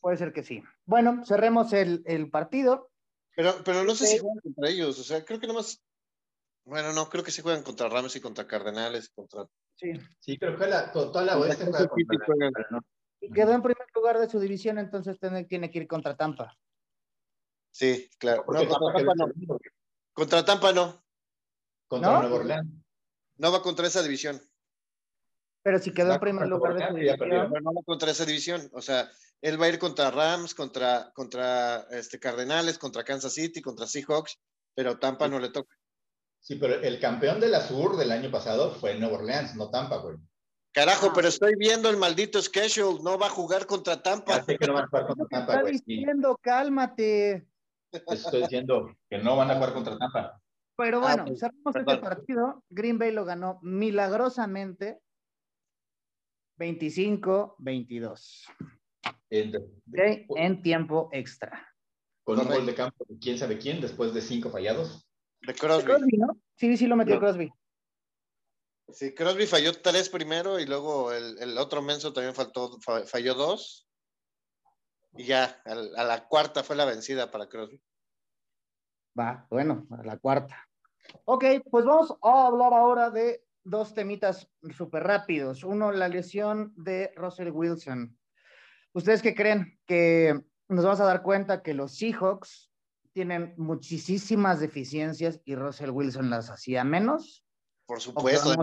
Puede 0.01 0.16
ser 0.16 0.32
que 0.32 0.42
sí. 0.42 0.62
Bueno, 0.84 1.24
cerremos 1.24 1.72
el, 1.72 2.03
el 2.07 2.30
partido. 2.30 2.90
Pero, 3.34 3.55
pero 3.64 3.84
no 3.84 3.94
sé 3.94 4.07
si 4.07 4.18
juegan 4.18 4.40
contra 4.42 4.68
ellos. 4.68 4.99
O 4.99 5.03
sea, 5.03 5.24
creo 5.24 5.40
que 5.40 5.46
nomás. 5.46 5.82
Bueno, 6.64 6.92
no, 6.92 7.09
creo 7.09 7.24
que 7.24 7.30
se 7.30 7.42
juegan 7.42 7.62
contra 7.62 7.88
Rams 7.88 8.14
y 8.14 8.20
contra 8.20 8.46
Cardenales. 8.46 9.11
Contra... 9.11 9.46
Sí. 9.74 9.92
Sí, 10.20 10.38
creo 10.38 10.57
que 10.57 10.66
la, 10.66 10.92
toda 10.92 11.22
la 11.22 11.38
oeste 11.38 11.64
juega 11.64 11.88
contra 11.88 12.82
Y 13.20 13.32
quedó 13.32 13.53
en 13.53 13.62
primer 13.62 13.88
lugar 13.99 14.18
de 14.18 14.28
su 14.28 14.40
división, 14.40 14.78
entonces 14.78 15.18
tiene, 15.18 15.44
tiene 15.44 15.70
que 15.70 15.80
ir 15.80 15.88
contra 15.88 16.16
Tampa. 16.16 16.57
Sí, 17.70 18.11
claro. 18.18 18.44
No, 18.49 18.66
contra, 18.66 18.78
Tampa 18.78 19.14
no. 19.14 19.59
contra 20.12 20.44
Tampa 20.44 20.72
no. 20.72 21.05
Contra 21.86 22.12
¿No? 22.12 22.20
Nueva 22.20 22.36
Orleans. 22.36 22.70
No 23.36 23.53
va 23.53 23.62
contra 23.62 23.86
esa 23.86 24.03
división. 24.03 24.40
Pero 25.62 25.78
si 25.78 25.92
quedó 25.92 26.12
en 26.12 26.20
primer 26.20 26.49
lugar 26.49 26.74
de 26.74 26.88
su 26.88 26.94
división. 26.94 27.28
no 27.62 27.72
va 27.74 27.82
contra 27.84 28.11
esa 28.11 28.24
división. 28.24 28.70
O 28.72 28.80
sea, 28.80 29.11
él 29.40 29.61
va 29.61 29.66
a 29.66 29.68
ir 29.68 29.78
contra 29.78 30.11
Rams, 30.11 30.55
contra, 30.55 31.12
contra 31.14 31.86
este, 31.90 32.18
Cardenales, 32.18 32.78
contra 32.78 33.05
Kansas 33.05 33.34
City, 33.34 33.62
contra 33.62 33.86
Seahawks, 33.86 34.38
pero 34.74 34.99
Tampa 34.99 35.28
no 35.28 35.38
le 35.38 35.51
toca. 35.51 35.74
Sí, 36.40 36.57
pero 36.57 36.74
el 36.80 36.99
campeón 37.01 37.40
de 37.40 37.49
la 37.49 37.61
Sur 37.66 37.96
del 37.96 38.11
año 38.11 38.30
pasado 38.30 38.74
fue 38.74 38.99
Nueva 38.99 39.18
Orleans, 39.18 39.55
no 39.55 39.70
Tampa, 39.70 39.99
güey. 39.99 40.16
Carajo, 40.73 41.09
ah. 41.09 41.12
pero 41.14 41.29
estoy 41.29 41.55
viendo 41.57 41.89
el 41.89 41.97
maldito 41.97 42.41
schedule, 42.41 43.03
no 43.03 43.19
va 43.19 43.27
a 43.27 43.31
jugar 43.31 43.66
contra 43.66 44.03
Tampa. 44.03 44.45
que 44.45 44.66
no 44.66 44.75
van 44.75 44.85
a 44.85 44.89
jugar 44.89 45.07
contra 45.07 45.27
Tampa, 45.27 45.55
Está 45.55 45.64
diciendo, 45.71 46.39
cálmate. 46.41 47.47
Estoy 47.91 48.43
diciendo 48.43 48.95
que 49.09 49.19
no 49.19 49.37
van 49.37 49.51
a 49.51 49.55
jugar 49.55 49.73
contra 49.73 49.99
Tampa. 49.99 50.41
Pero 50.77 50.99
ah, 50.99 51.01
bueno, 51.01 51.25
pues, 51.27 51.41
cerramos 51.41 51.75
este 51.75 51.99
partido. 51.99 52.62
Green 52.71 52.99
Bay 52.99 53.11
lo 53.12 53.25
ganó 53.25 53.59
milagrosamente 53.62 55.01
25-22. 56.59 58.45
En, 59.31 60.62
tiempo 60.62 61.09
extra. 61.12 61.66
Con 62.25 62.39
un 62.41 62.47
gol 62.47 62.66
de 62.66 62.75
campo 62.75 63.05
de 63.09 63.19
quién 63.19 63.39
sabe 63.39 63.59
quién 63.59 63.81
después 63.81 64.12
de 64.14 64.21
cinco 64.21 64.51
fallados. 64.51 65.09
De 65.41 65.55
Crosby. 65.55 66.16
¿no? 66.19 66.39
Sí, 66.57 66.77
sí 66.77 66.87
lo 66.87 66.97
metió 66.97 67.19
Crosby. 67.19 67.51
Sí, 68.91 69.14
Crosby 69.14 69.47
falló 69.47 69.72
tres 69.80 70.09
primero 70.09 70.59
y 70.59 70.66
luego 70.66 71.12
el, 71.12 71.59
otro 71.59 71.82
menso 71.82 72.12
también 72.12 72.34
faltó, 72.34 72.78
falló 72.80 73.34
dos. 73.34 73.86
Y 75.14 75.24
ya, 75.24 75.61
a, 75.64 75.72
a 75.72 76.05
la 76.05 76.26
cuarta 76.28 76.62
fue 76.62 76.76
la 76.76 76.84
vencida 76.84 77.30
para 77.30 77.49
Crosby. 77.49 77.82
Va, 79.18 79.47
bueno, 79.51 79.86
a 79.91 80.03
la 80.05 80.16
cuarta. 80.18 80.68
Ok, 81.24 81.45
pues 81.70 81.84
vamos 81.84 82.14
a 82.22 82.47
hablar 82.47 82.72
ahora 82.72 83.11
de 83.11 83.45
dos 83.64 83.95
temitas 83.95 84.49
súper 84.76 85.03
rápidos. 85.03 85.64
Uno, 85.64 85.93
la 85.93 86.09
lesión 86.09 86.72
de 86.76 87.12
Russell 87.16 87.51
Wilson. 87.51 88.16
¿Ustedes 88.93 89.22
qué 89.22 89.34
creen? 89.34 89.78
Que 89.86 90.41
nos 90.68 90.84
vamos 90.84 91.01
a 91.01 91.05
dar 91.05 91.22
cuenta 91.22 91.62
que 91.62 91.74
los 91.74 91.97
Seahawks 91.97 92.70
tienen 93.12 93.55
muchísimas 93.57 94.61
deficiencias 94.61 95.41
y 95.45 95.55
Russell 95.55 95.91
Wilson 95.91 96.30
las 96.30 96.51
hacía 96.51 96.84
menos. 96.84 97.45
Por 97.89 98.03
supuesto, 98.03 98.55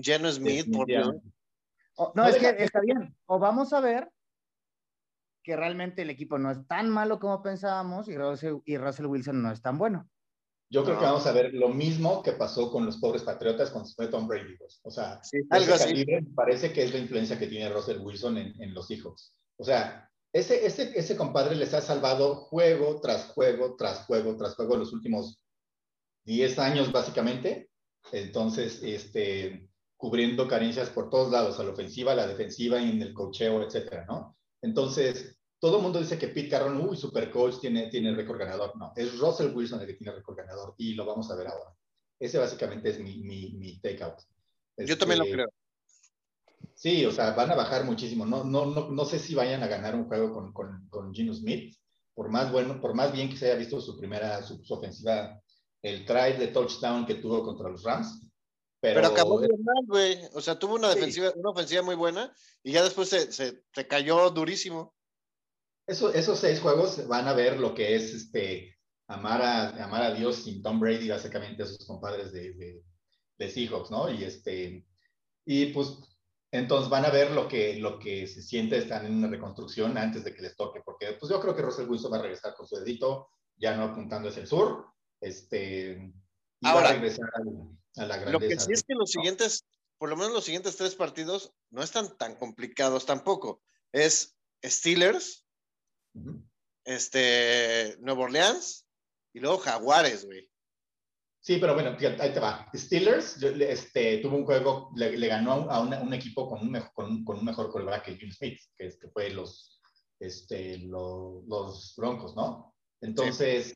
lleno, 0.00 0.30
Smith, 0.30 0.72
por 0.72 0.86
no, 2.14 2.26
es 2.28 2.36
que 2.36 2.62
está 2.62 2.80
bien. 2.80 3.12
O 3.26 3.40
vamos 3.40 3.72
a 3.72 3.80
ver 3.80 4.08
que 5.42 5.56
realmente 5.56 6.02
el 6.02 6.10
equipo 6.10 6.38
no 6.38 6.52
es 6.52 6.64
tan 6.68 6.90
malo 6.90 7.18
como 7.18 7.42
pensábamos 7.42 8.08
y 8.08 8.12
y 8.12 8.76
Russell 8.78 9.06
Wilson 9.06 9.42
no 9.42 9.50
es 9.50 9.60
tan 9.60 9.78
bueno. 9.78 10.08
Yo 10.70 10.84
creo 10.84 10.96
que 10.96 11.04
vamos 11.04 11.26
a 11.26 11.32
ver 11.32 11.52
lo 11.54 11.70
mismo 11.70 12.22
que 12.22 12.32
pasó 12.32 12.70
con 12.70 12.86
los 12.86 12.98
pobres 12.98 13.24
Patriotas 13.24 13.70
cuando 13.70 13.88
se 13.88 13.96
fue 13.96 14.06
Tom 14.06 14.28
Brady. 14.28 14.56
Pues. 14.58 14.80
O 14.84 14.92
sea, 14.92 15.20
parece 16.36 16.72
que 16.72 16.84
es 16.84 16.92
la 16.92 17.00
influencia 17.00 17.36
que 17.36 17.48
tiene 17.48 17.68
Russell 17.68 17.98
Wilson 17.98 18.38
en, 18.38 18.74
los 18.74 18.92
hijos. 18.92 19.34
O 19.56 19.64
sea, 19.64 20.08
ese, 20.32 20.64
ese, 20.64 20.96
ese 20.96 21.16
compadre 21.16 21.56
les 21.56 21.74
ha 21.74 21.80
salvado 21.80 22.36
juego 22.36 23.00
tras 23.00 23.26
juego, 23.26 23.74
tras 23.74 24.04
juego, 24.06 24.36
tras 24.36 24.54
juego 24.54 24.74
en 24.74 24.80
los 24.80 24.92
últimos 24.92 25.40
10 26.26 26.60
años, 26.60 26.92
básicamente. 26.92 27.70
Entonces, 28.12 28.82
este, 28.82 29.68
cubriendo 29.96 30.46
carencias 30.46 30.90
por 30.90 31.10
todos 31.10 31.30
lados, 31.32 31.58
a 31.58 31.64
la 31.64 31.70
ofensiva, 31.70 32.12
a 32.12 32.16
la 32.16 32.26
defensiva, 32.26 32.82
en 32.82 33.00
el 33.02 33.12
cocheo, 33.12 33.62
etcétera, 33.62 34.04
¿no? 34.06 34.36
Entonces, 34.62 35.36
todo 35.58 35.78
el 35.78 35.82
mundo 35.82 35.98
dice 35.98 36.18
que 36.18 36.28
Pete 36.28 36.50
Carroll, 36.50 36.88
uy, 36.88 36.96
super 36.96 37.30
coach, 37.30 37.60
tiene, 37.60 37.88
tiene 37.88 38.14
récord 38.14 38.38
ganador. 38.38 38.76
No, 38.76 38.92
es 38.96 39.18
Russell 39.18 39.54
Wilson 39.54 39.80
el 39.80 39.86
que 39.86 39.94
tiene 39.94 40.12
récord 40.12 40.36
ganador 40.36 40.74
y 40.76 40.94
lo 40.94 41.06
vamos 41.06 41.30
a 41.30 41.36
ver 41.36 41.46
ahora. 41.48 41.74
Ese 42.18 42.38
básicamente 42.38 42.90
es 42.90 43.00
mi, 43.00 43.18
mi, 43.18 43.54
mi 43.54 43.80
takeout. 43.80 44.20
Yo 44.76 44.98
también 44.98 45.20
lo 45.20 45.24
este, 45.24 45.36
creo. 45.36 45.48
Sí, 46.74 47.06
o 47.06 47.12
sea, 47.12 47.32
van 47.32 47.50
a 47.50 47.54
bajar 47.54 47.84
muchísimo. 47.84 48.26
No, 48.26 48.44
no, 48.44 48.66
no, 48.66 48.90
no 48.90 49.04
sé 49.04 49.18
si 49.18 49.34
vayan 49.34 49.62
a 49.62 49.68
ganar 49.68 49.94
un 49.94 50.06
juego 50.06 50.32
con, 50.32 50.52
con, 50.52 50.88
con 50.88 51.14
Gino 51.14 51.32
Smith, 51.32 51.76
por 52.14 52.28
más 52.28 52.50
bueno, 52.52 52.80
por 52.80 52.94
más 52.94 53.12
bien 53.12 53.28
que 53.28 53.36
se 53.36 53.46
haya 53.46 53.56
visto 53.56 53.80
su 53.80 53.98
primera, 53.98 54.42
su, 54.42 54.62
ofensiva, 54.68 55.40
el 55.84 56.06
try 56.06 56.32
de 56.38 56.48
touchdown 56.48 57.04
que 57.04 57.16
tuvo 57.16 57.44
contra 57.44 57.68
los 57.68 57.82
Rams. 57.82 58.20
Pero, 58.80 59.06
acabó 59.06 59.38
bien 59.38 59.62
mal, 59.62 59.84
güey. 59.86 60.18
O 60.32 60.40
sea, 60.40 60.58
tuvo 60.58 60.74
una 60.74 60.88
defensiva, 60.88 61.30
una 61.36 61.50
ofensiva 61.50 61.82
muy 61.82 61.94
buena 61.94 62.34
y 62.62 62.72
ya 62.72 62.82
después 62.82 63.08
se, 63.08 63.30
se, 63.32 63.62
se, 63.72 63.86
cayó 63.86 64.30
durísimo. 64.30 64.94
Eso, 65.86 66.12
esos 66.12 66.38
seis 66.38 66.60
juegos 66.60 67.06
van 67.06 67.28
a 67.28 67.34
ver 67.34 67.60
lo 67.60 67.74
que 67.74 67.96
es 67.96 68.14
este 68.14 68.78
amar 69.08 69.42
a, 69.42 69.84
amar 69.84 70.02
a 70.02 70.14
Dios 70.14 70.36
sin 70.36 70.62
Tom 70.62 70.80
Brady, 70.80 71.08
básicamente 71.08 71.62
a 71.62 71.66
sus 71.66 71.86
compadres 71.86 72.32
de, 72.32 72.54
de, 72.54 72.82
de 73.38 73.50
Seahawks, 73.50 73.90
¿no? 73.90 74.10
Y 74.10 74.24
este, 74.24 74.86
y 75.44 75.66
pues 75.66 75.98
entonces 76.50 76.88
van 76.88 77.04
a 77.04 77.10
ver 77.10 77.30
lo 77.32 77.46
que, 77.46 77.76
lo 77.76 77.98
que 77.98 78.26
se 78.26 78.40
siente, 78.40 78.78
están 78.78 79.04
en 79.04 79.16
una 79.16 79.28
reconstrucción 79.28 79.98
antes 79.98 80.24
de 80.24 80.34
que 80.34 80.42
les 80.42 80.56
toque, 80.56 80.80
porque 80.82 81.12
pues 81.20 81.30
yo 81.30 81.40
creo 81.40 81.54
que 81.54 81.62
Russell 81.62 81.88
Wilson 81.88 82.12
va 82.12 82.18
a 82.18 82.22
regresar 82.22 82.54
con 82.54 82.66
su 82.66 82.76
dedito, 82.76 83.28
ya 83.56 83.76
no 83.76 83.84
apuntando 83.84 84.28
hacia 84.28 84.42
el 84.42 84.48
sur, 84.48 84.93
este, 85.24 86.12
y 86.60 86.66
Ahora, 86.66 86.90
a 86.90 86.92
regresar 86.92 87.30
a, 87.96 88.04
la 88.04 88.16
grandeza. 88.16 88.30
Lo 88.32 88.40
que 88.40 88.58
sí 88.58 88.72
es 88.72 88.82
que 88.82 88.94
los 88.94 89.10
siguientes, 89.10 89.64
por 89.98 90.08
lo 90.08 90.16
menos 90.16 90.32
los 90.32 90.44
siguientes 90.44 90.76
tres 90.76 90.94
partidos, 90.94 91.52
no 91.70 91.82
están 91.82 92.16
tan 92.16 92.36
complicados 92.36 93.06
tampoco. 93.06 93.62
Es 93.92 94.36
Steelers, 94.64 95.46
este, 96.84 97.96
Nueva 98.00 98.24
Orleans 98.24 98.86
y 99.32 99.40
luego 99.40 99.58
Jaguares, 99.58 100.24
güey. 100.24 100.48
Sí, 101.40 101.58
pero 101.58 101.74
bueno, 101.74 101.96
ahí 102.00 102.32
te 102.32 102.40
va. 102.40 102.70
Steelers 102.74 103.42
este, 103.42 104.18
tuvo 104.18 104.38
un 104.38 104.46
juego, 104.46 104.90
le, 104.96 105.26
ganó 105.28 105.70
a 105.70 105.80
un 105.80 106.14
equipo 106.14 106.48
con 106.48 106.62
un, 106.62 106.70
mejor, 106.70 106.90
con, 106.94 107.24
con 107.24 107.38
un 107.38 107.44
mejor 107.44 107.70
que 108.02 108.16
Jim 108.16 108.30
Smith, 108.30 108.58
que, 108.76 108.88
que 108.88 109.08
fue 109.08 109.28
los, 109.28 109.82
este, 110.18 110.78
los, 110.78 111.44
los 111.46 111.94
Broncos, 111.96 112.34
¿no? 112.34 112.74
Entonces, 113.02 113.74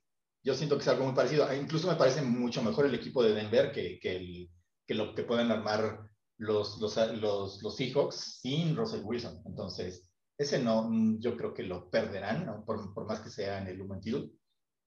yo 0.48 0.54
siento 0.54 0.76
que 0.76 0.82
es 0.82 0.88
algo 0.88 1.04
muy 1.04 1.14
parecido. 1.14 1.44
Ah, 1.44 1.54
incluso 1.54 1.88
me 1.88 1.96
parece 1.96 2.22
mucho 2.22 2.62
mejor 2.62 2.86
el 2.86 2.94
equipo 2.94 3.22
de 3.22 3.34
Denver 3.34 3.70
que, 3.70 4.00
que, 4.00 4.16
el, 4.16 4.50
que 4.86 4.94
lo 4.94 5.14
que 5.14 5.22
pueden 5.22 5.50
armar 5.50 6.08
los, 6.38 6.78
los, 6.78 6.96
los, 7.20 7.62
los 7.62 7.76
Seahawks 7.76 8.40
sin 8.40 8.74
Russell 8.74 9.02
Wilson. 9.04 9.42
Entonces, 9.44 10.10
ese 10.38 10.58
no, 10.58 10.90
yo 11.18 11.36
creo 11.36 11.52
que 11.52 11.64
lo 11.64 11.90
perderán, 11.90 12.46
¿no? 12.46 12.64
por, 12.64 12.94
por, 12.94 13.04
más 13.04 13.20
que 13.20 13.28
sea 13.28 13.58
en 13.58 13.66
el 13.66 13.82
Human 13.82 14.00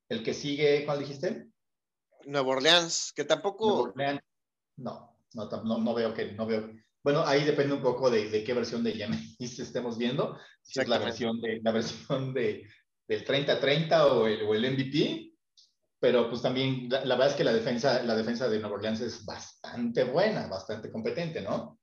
El 0.10 0.24
que 0.24 0.34
sigue, 0.34 0.84
¿cuál 0.84 0.98
dijiste? 0.98 1.52
Nueva 2.26 2.54
Orleans, 2.54 3.14
que 3.16 3.24
tampoco. 3.24 3.94
no, 4.78 5.16
no, 5.36 5.80
no, 5.80 5.94
veo 5.94 6.12
que, 6.16 6.32
no 6.32 6.48
veo. 6.48 6.72
Bueno, 7.04 7.24
ahí 7.24 7.44
depende 7.44 7.76
un 7.76 7.84
poco 7.84 8.10
de, 8.10 8.32
de 8.32 8.44
qué 8.44 8.56
versión 8.56 8.84
de 8.84 8.94
Yemenis 8.94 9.38
estemos 9.60 10.00
viendo. 10.00 10.40
Si 10.64 10.80
es 10.80 10.88
la 10.88 10.98
versión 10.98 11.40
de 11.40 11.60
la 11.62 11.72
versión 11.72 12.34
de 12.34 12.68
del 13.08 13.26
30-30 13.26 14.02
o 14.06 14.26
el, 14.26 14.42
o 14.44 14.56
el 14.56 14.72
MVP. 14.72 15.31
Pero 16.02 16.30
pues 16.30 16.42
también 16.42 16.90
la, 16.90 17.02
verdad 17.02 17.28
es 17.28 17.36
que 17.36 17.44
la 17.44 17.54
defensa, 17.54 18.02
la 18.02 18.16
defensa 18.16 18.50
de 18.50 18.60
Nueva 18.60 18.76
Orleans 18.76 19.02
es 19.02 19.24
bastante 19.24 20.04
buena, 20.04 20.48
bastante 20.48 20.92
competente, 20.92 21.42
¿no? 21.42 21.80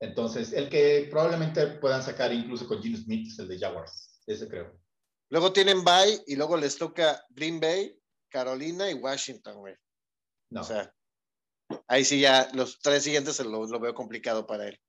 Entonces, 0.00 0.52
el 0.52 0.68
que 0.68 1.06
probablemente 1.08 1.64
puedan 1.78 2.02
sacar 2.02 2.32
incluso 2.32 2.66
con 2.66 2.82
Gene 2.82 2.96
Smith 2.96 3.28
es 3.28 3.38
el 3.38 3.46
de 3.46 3.58
Jaguars, 3.60 4.20
ese 4.26 4.48
creo. 4.48 4.76
Luego 5.30 5.52
tienen 5.52 5.84
bye 5.84 6.20
y 6.26 6.34
luego 6.34 6.56
les 6.56 6.76
toca 6.76 7.24
Green 7.30 7.60
Bay, 7.60 7.96
Carolina 8.28 8.90
y 8.90 8.94
Washington, 8.94 9.56
güey. 9.58 9.76
No. 10.50 10.62
O 10.62 10.64
sea, 10.64 10.92
ahí 11.86 12.04
sí 12.04 12.20
ya 12.20 12.48
los 12.54 12.80
tres 12.80 13.04
siguientes 13.04 13.38
lo, 13.38 13.66
lo 13.66 13.80
veo 13.80 13.94
complicado 13.94 14.48
para 14.48 14.66
él. 14.66 14.80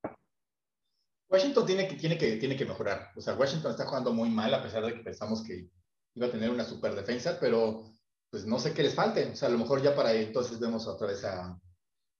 Washington 1.30 1.68
tiene 1.68 1.88
que, 1.88 1.96
tiene, 1.98 2.18
que, 2.18 2.38
tiene 2.38 2.58
que 2.58 2.66
mejorar. 2.66 3.12
O 3.16 3.22
sea, 3.22 3.36
Washington 3.36 3.72
está 3.72 3.86
jugando 3.86 4.12
muy 4.12 4.30
mal 4.30 4.52
a 4.56 4.64
pesar 4.64 4.84
de 4.84 4.96
que 4.96 5.04
pensamos 5.04 5.44
que 5.44 5.70
iba 6.16 6.28
a 6.28 6.32
tener 6.32 6.50
una 6.50 6.66
super 6.66 6.96
defensa, 6.96 7.38
pero 7.40 7.95
pues 8.30 8.46
no 8.46 8.60
sé 8.60 8.74
qué 8.74 8.84
les 8.84 8.96
falte. 8.96 9.26
O 9.32 9.36
sea, 9.36 9.48
a 9.48 9.52
lo 9.52 9.58
mejor 9.58 9.82
ya 9.82 9.96
para 9.96 10.10
ahí 10.10 10.24
entonces 10.24 10.60
vemos 10.60 10.88
otra 10.88 11.08
vez 11.08 11.24
a, 11.24 11.60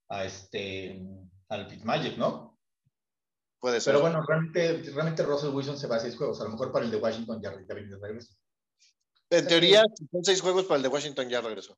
a 0.10 0.26
este, 0.26 1.02
al 1.50 1.70
Fitzmagic, 1.70 2.18
¿no? 2.18 2.58
Puede 3.60 3.82
ser. 3.82 3.94
Pero 3.94 4.02
bueno, 4.02 4.24
realmente, 4.26 4.92
realmente 4.92 5.24
Russell 5.24 5.54
Wilson 5.54 5.78
se 5.78 5.88
va 5.88 5.96
a 5.96 6.00
seis 6.00 6.16
juegos. 6.16 6.40
A 6.42 6.44
lo 6.44 6.52
mejor 6.52 6.72
para 6.72 6.86
el 6.86 6.92
de 6.92 6.98
Washington 6.98 7.42
ya, 7.42 7.52
ya 7.52 7.74
viene 7.74 7.90
de 7.90 8.00
regreso. 8.00 8.34
En 9.30 9.48
teoría, 9.48 9.84
son 10.12 10.24
seis 10.24 10.42
juegos 10.42 10.66
para 10.66 10.78
el 10.78 10.84
de 10.84 10.90
Washington, 10.90 11.30
ya 11.30 11.42
regresó. 11.42 11.78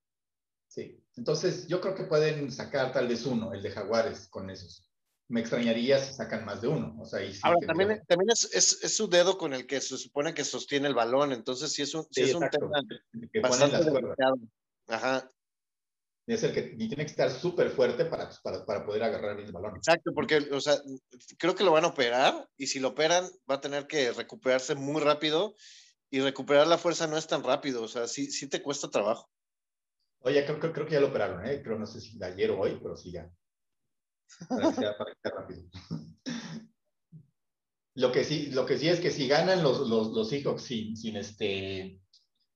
Sí, 0.67 1.01
entonces 1.15 1.67
yo 1.67 1.80
creo 1.80 1.95
que 1.95 2.03
pueden 2.03 2.51
sacar 2.51 2.91
tal 2.91 3.07
vez 3.07 3.25
uno, 3.25 3.53
el 3.53 3.63
de 3.63 3.71
Jaguares, 3.71 4.28
con 4.28 4.49
esos. 4.49 4.86
Me 5.30 5.41
extrañaría 5.41 5.99
si 5.99 6.13
sacan 6.13 6.45
más 6.45 6.61
de 6.61 6.69
uno. 6.69 6.95
O 6.99 7.05
sea, 7.05 7.19
Ahora, 7.43 7.59
también, 7.67 8.01
también 8.07 8.30
es, 8.32 8.49
es, 8.53 8.95
su 8.95 9.09
dedo 9.09 9.38
con 9.38 9.53
el 9.53 9.67
que 9.67 9.82
se 9.82 9.97
supone 9.97 10.34
que 10.34 10.45
sostiene 10.45 10.88
el 10.88 10.93
balón, 10.93 11.34
entonces 11.34 11.71
sí 11.73 11.82
es 11.82 11.93
un, 11.93 12.05
sí, 12.11 12.21
es 12.21 12.34
un 12.34 12.49
tema 12.49 12.82
que 13.32 13.39
bastante 13.41 13.78
delicado. 13.78 14.38
Ajá. 14.88 15.30
Es 16.28 16.43
el 16.43 16.53
que 16.53 16.61
tiene 16.61 16.95
que 16.95 17.03
estar 17.03 17.32
súper 17.32 17.69
fuerte 17.69 18.03
para, 18.05 18.30
para, 18.43 18.65
para, 18.65 18.86
poder 18.86 19.03
agarrar 19.03 19.39
el 19.39 19.51
balón. 19.51 19.78
Exacto, 19.78 20.11
porque, 20.13 20.38
o 20.51 20.59
sea, 20.59 20.75
creo 21.38 21.55
que 21.55 21.63
lo 21.63 21.71
van 21.71 21.86
a 21.86 21.89
operar 21.89 22.49
y 22.57 22.67
si 22.67 22.80
lo 22.80 22.89
operan 22.89 23.25
va 23.49 23.55
a 23.55 23.61
tener 23.61 23.88
que 23.88 24.11
recuperarse 24.11 24.75
muy 24.75 25.01
rápido 25.01 25.55
y 26.09 26.19
recuperar 26.19 26.67
la 26.67 26.78
fuerza 26.78 27.07
no 27.07 27.17
es 27.17 27.28
tan 27.28 27.43
rápido, 27.43 27.82
o 27.84 27.88
sea, 27.88 28.07
sí, 28.07 28.30
sí 28.30 28.49
te 28.49 28.61
cuesta 28.61 28.89
trabajo. 28.89 29.30
Oye, 30.19 30.45
creo, 30.45 30.73
creo, 30.73 30.86
que 30.86 30.93
ya 30.93 30.99
lo 30.99 31.07
operaron, 31.07 31.45
¿eh? 31.45 31.61
Creo, 31.63 31.78
no 31.78 31.86
sé 31.86 32.01
si 32.01 32.21
ayer 32.21 32.51
o 32.51 32.59
hoy, 32.59 32.78
pero 32.82 32.97
sí 32.97 33.11
ya. 33.11 33.32
Para 34.47 34.69
que 34.69 34.75
sea, 34.75 34.97
para 34.97 35.13
que 35.13 35.19
sea 35.21 35.32
rápido. 35.32 35.63
lo, 37.95 38.11
que 38.11 38.23
sí, 38.23 38.51
lo 38.51 38.65
que 38.65 38.78
sí 38.78 38.89
es 38.89 38.99
que 38.99 39.11
si 39.11 39.28
ganan 39.28 39.63
los, 39.63 39.88
los, 39.88 40.09
los 40.09 40.30
Seahawks 40.30 40.61
sin, 40.61 40.95
sin, 40.95 41.17
este, 41.17 42.01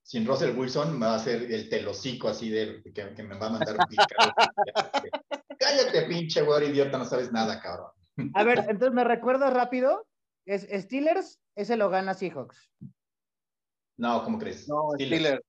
sin 0.02 0.26
Russell 0.26 0.56
Wilson, 0.56 1.00
va 1.02 1.14
a 1.14 1.18
ser 1.18 1.50
el 1.50 1.68
telocico 1.68 2.28
así 2.28 2.50
de 2.50 2.82
que, 2.82 3.14
que 3.14 3.22
me 3.22 3.38
va 3.38 3.46
a 3.46 3.50
mandar 3.50 3.76
un 3.76 3.86
Cállate, 5.58 6.02
pinche 6.02 6.42
güey, 6.42 6.70
idiota, 6.70 6.98
no 6.98 7.04
sabes 7.04 7.32
nada, 7.32 7.60
cabrón. 7.60 7.90
A 8.34 8.44
ver, 8.44 8.58
entonces 8.68 8.92
me 8.92 9.04
recuerdo 9.04 9.48
rápido. 9.50 10.06
Es 10.44 10.62
Steelers, 10.62 11.38
ese 11.54 11.76
lo 11.76 11.88
gana 11.88 12.14
Seahawks. 12.14 12.70
No, 13.96 14.24
¿cómo 14.24 14.38
crees? 14.38 14.68
No, 14.68 14.90
Steelers. 14.94 15.40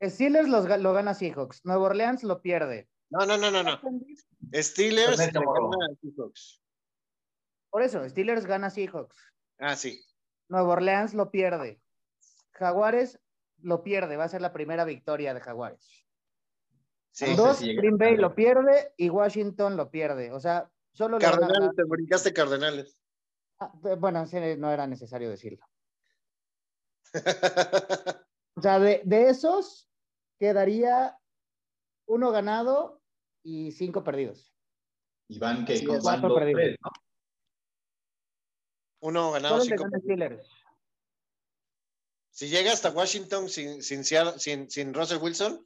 Steelers, 0.00 0.48
lo 0.48 0.92
gana 0.92 1.14
Seahawks. 1.14 1.60
Nueva 1.64 1.86
Orleans 1.86 2.22
lo 2.22 2.40
pierde. 2.40 2.88
No, 3.10 3.26
no, 3.26 3.36
no, 3.36 3.50
no, 3.50 3.62
no. 3.62 3.80
Steelers 4.52 5.18
gana 5.32 5.88
Seahawks. 6.00 6.62
Por 7.70 7.82
eso, 7.82 8.08
Steelers 8.08 8.46
gana 8.46 8.70
Seahawks. 8.70 9.16
Ah, 9.58 9.76
sí. 9.76 10.00
Nueva 10.48 10.74
Orleans 10.74 11.14
lo 11.14 11.30
pierde. 11.30 11.80
Jaguares 12.52 13.18
lo 13.62 13.82
pierde. 13.82 14.16
Va 14.16 14.24
a 14.24 14.28
ser 14.28 14.40
la 14.40 14.52
primera 14.52 14.84
victoria 14.84 15.34
de 15.34 15.40
Jaguares. 15.40 16.06
Sí, 17.10 17.34
Dos, 17.34 17.60
Green 17.60 17.96
Bay 17.96 18.16
lo 18.16 18.34
pierde 18.34 18.92
y 18.96 19.08
Washington 19.08 19.76
lo 19.76 19.90
pierde. 19.90 20.32
O 20.32 20.40
sea, 20.40 20.70
solo 20.92 21.18
Cardenales, 21.18 21.70
te 21.74 21.84
brincaste 21.84 22.32
Cardenales. 22.32 23.00
Ah, 23.58 23.72
bueno, 23.98 24.26
no 24.58 24.70
era 24.70 24.86
necesario 24.86 25.30
decirlo 25.30 25.66
o 28.56 28.60
sea, 28.60 28.78
de, 28.78 29.00
de, 29.04 29.30
esos 29.30 29.88
quedaría 30.38 31.18
uno 32.04 32.32
ganado 32.32 33.00
y 33.46 33.70
cinco 33.70 34.02
perdidos. 34.02 34.52
Y 35.28 35.38
van 35.38 35.64
que 35.64 35.84
con 35.84 36.00
cuatro 36.00 36.34
perdidos. 36.34 36.76
¿no? 36.82 36.90
Uno 39.00 39.30
ganado, 39.30 39.60
cinco 39.60 39.88
perdidos. 39.88 40.48
Si 42.30 42.48
llega 42.48 42.72
hasta 42.72 42.90
Washington 42.90 43.48
sin, 43.48 43.82
sin, 43.82 44.04
sin, 44.04 44.68
sin 44.68 44.92
Russell 44.92 45.22
Wilson, 45.22 45.64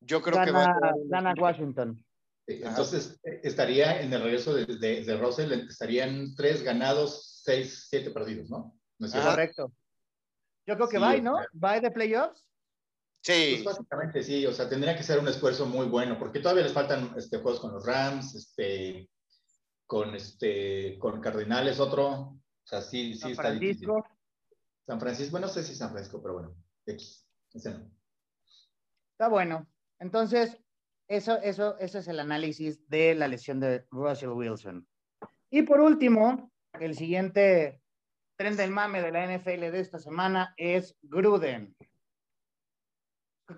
yo 0.00 0.22
creo 0.22 0.42
que 0.42 0.50
va 0.50 0.64
a 0.64 0.92
gana 1.04 1.34
Washington. 1.38 2.02
Entonces, 2.46 3.20
estaría 3.22 4.00
en 4.00 4.10
el 4.10 4.22
regreso 4.22 4.54
de, 4.54 4.64
de, 4.64 5.04
de, 5.04 5.16
Russell, 5.18 5.52
estarían 5.52 6.34
tres 6.34 6.62
ganados, 6.62 7.42
seis, 7.44 7.88
siete 7.90 8.10
perdidos, 8.10 8.48
¿no? 8.48 8.74
¿No 8.98 9.06
es 9.06 9.12
Correcto. 9.12 9.70
Yo 10.66 10.76
creo 10.76 10.88
que 10.88 10.98
va, 10.98 11.14
¿no? 11.18 11.36
¿Va 11.62 11.78
de 11.78 11.90
playoffs? 11.90 12.48
Sí. 13.22 13.60
Pues 13.62 13.76
básicamente 13.76 14.22
sí, 14.22 14.46
o 14.46 14.52
sea, 14.52 14.68
tendría 14.68 14.96
que 14.96 15.02
ser 15.02 15.18
un 15.18 15.28
esfuerzo 15.28 15.66
muy 15.66 15.86
bueno, 15.86 16.18
porque 16.18 16.40
todavía 16.40 16.64
les 16.64 16.72
faltan 16.72 17.12
este, 17.16 17.38
juegos 17.38 17.60
con 17.60 17.72
los 17.72 17.84
Rams, 17.84 18.34
este, 18.34 19.08
con, 19.86 20.14
este, 20.14 20.98
con 20.98 21.20
Cardenales, 21.20 21.80
otro. 21.80 22.08
O 22.08 22.40
sea, 22.64 22.80
sí, 22.80 23.14
sí 23.14 23.18
San 23.18 23.30
está 23.32 23.42
Francisco. 23.42 23.96
Difícil. 23.96 24.18
San 24.86 25.00
Francisco, 25.00 25.30
bueno, 25.32 25.46
no 25.46 25.52
sé 25.52 25.62
si 25.62 25.74
San 25.74 25.90
Francisco, 25.90 26.22
pero 26.22 26.34
bueno, 26.34 26.54
X, 26.86 27.26
ese 27.52 27.70
no. 27.70 27.90
Está 29.12 29.28
bueno. 29.28 29.68
Entonces, 29.98 30.56
eso, 31.08 31.38
eso, 31.42 31.78
eso 31.78 31.98
es 31.98 32.08
el 32.08 32.20
análisis 32.20 32.88
de 32.88 33.14
la 33.14 33.28
lesión 33.28 33.60
de 33.60 33.84
Russell 33.90 34.30
Wilson. 34.30 34.86
Y 35.50 35.62
por 35.62 35.80
último, 35.80 36.52
el 36.78 36.94
siguiente 36.94 37.80
tren 38.36 38.56
del 38.56 38.70
mame 38.70 39.02
de 39.02 39.10
la 39.10 39.26
NFL 39.26 39.72
de 39.72 39.80
esta 39.80 39.98
semana 39.98 40.54
es 40.56 40.96
Gruden. 41.02 41.74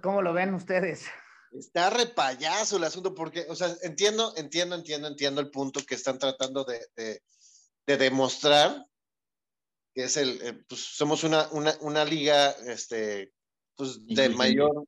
¿Cómo 0.02 0.22
lo 0.22 0.32
ven 0.32 0.54
ustedes? 0.54 1.06
Está 1.52 1.90
repayazo 1.90 2.76
el 2.76 2.84
asunto 2.84 3.14
porque, 3.14 3.46
o 3.48 3.56
sea, 3.56 3.74
entiendo, 3.82 4.32
entiendo, 4.36 4.76
entiendo, 4.76 5.08
entiendo 5.08 5.40
el 5.40 5.50
punto 5.50 5.80
que 5.84 5.96
están 5.96 6.18
tratando 6.18 6.64
de, 6.64 6.80
de, 6.96 7.96
demostrar, 7.96 8.86
que 9.92 10.04
es 10.04 10.16
el, 10.16 10.40
eh, 10.42 10.64
pues 10.68 10.80
somos 10.80 11.24
una, 11.24 11.48
una, 11.50 11.76
una 11.80 12.04
liga, 12.04 12.50
este, 12.66 13.32
pues 13.74 14.04
de 14.06 14.28
mayor, 14.28 14.86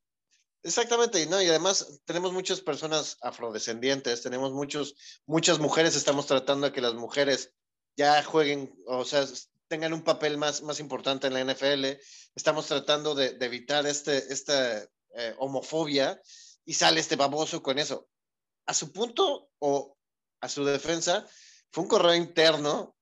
Exactamente, 0.65 1.27
¿no? 1.27 1.43
Y 1.43 1.49
además 1.49 2.01
tenemos 2.05 2.33
muchas 2.33 2.61
personas 2.61 3.19
afrodescendientes, 3.21 4.23
tenemos 4.23 4.53
muchos, 4.53 4.95
muchas 5.27 5.59
mujeres, 5.59 5.97
estamos 5.97 6.27
tratando 6.27 6.69
de 6.69 6.73
que 6.73 6.81
las 6.81 6.95
mujeres 6.95 7.53
ya 7.97 8.23
jueguen, 8.23 8.73
o 8.87 9.05
sea, 9.05 9.27
tengan 9.73 9.95
un 9.95 10.03
papel 10.03 10.37
más, 10.37 10.63
más 10.63 10.81
importante 10.81 11.29
en 11.29 11.33
la 11.33 11.43
NFL, 11.43 11.99
estamos 12.35 12.67
tratando 12.67 13.15
de, 13.15 13.39
evitar 13.41 13.87
este, 13.87 14.19
esta 14.31 14.83
eh, 14.83 15.35
homofobia 15.39 16.21
y 16.67 16.75
sale 16.75 17.01
este 17.01 17.17
baboso 17.17 17.63
con 17.63 17.79
eso. 17.79 18.07
A 18.67 18.75
su 18.75 18.93
punto 18.93 19.49
o 19.61 19.97
a 20.43 20.49
su 20.51 20.63
defensa, 20.67 21.27
fue 21.71 21.85
un 21.85 21.89
correo 21.89 22.15
interno 22.15 22.95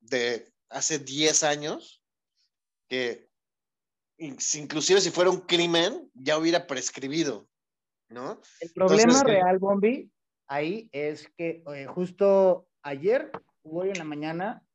de 0.00 0.50
hace 0.70 1.00
10 1.00 1.42
años 1.42 2.02
que 2.88 3.28
inclusive 4.16 5.02
si 5.02 5.10
fuera 5.10 5.28
un 5.28 5.40
crimen, 5.40 6.10
ya 6.14 6.38
hubiera 6.38 6.66
prescribido, 6.66 7.46
¿no? 8.08 8.40
El 8.60 8.72
problema 8.72 9.22
real, 9.22 9.58
Bombi, 9.58 10.10
ahí 10.46 10.88
es 10.92 11.28
que 11.36 11.62
eh, 11.74 11.84
justo 11.84 12.70
ayer 12.80 13.30
hoy 13.64 13.90
en 13.90 13.98
la 13.98 14.04
mañana 14.04 14.65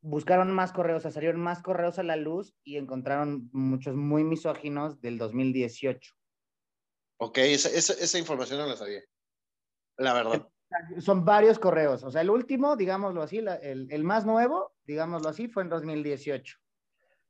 buscaron 0.00 0.50
más 0.52 0.72
correos, 0.72 0.98
o 0.98 1.02
sea, 1.02 1.10
salieron 1.10 1.40
más 1.40 1.62
correos 1.62 1.98
a 1.98 2.02
la 2.02 2.16
luz 2.16 2.54
y 2.64 2.76
encontraron 2.76 3.48
muchos 3.52 3.94
muy 3.94 4.24
misóginos 4.24 5.00
del 5.00 5.18
2018. 5.18 6.12
Ok, 7.18 7.38
esa, 7.38 7.68
esa, 7.68 8.18
información 8.18 8.58
no 8.58 8.66
la 8.66 8.76
sabía. 8.76 9.00
La 9.96 10.12
verdad. 10.12 10.48
Son 11.00 11.24
varios 11.24 11.58
correos. 11.58 12.02
O 12.02 12.10
sea, 12.10 12.22
el 12.22 12.30
último, 12.30 12.76
digámoslo 12.76 13.22
así, 13.22 13.38
el, 13.38 13.86
el, 13.90 14.04
más 14.04 14.24
nuevo, 14.24 14.74
digámoslo 14.84 15.28
así, 15.28 15.46
fue 15.46 15.62
en 15.62 15.68
2018. 15.68 16.56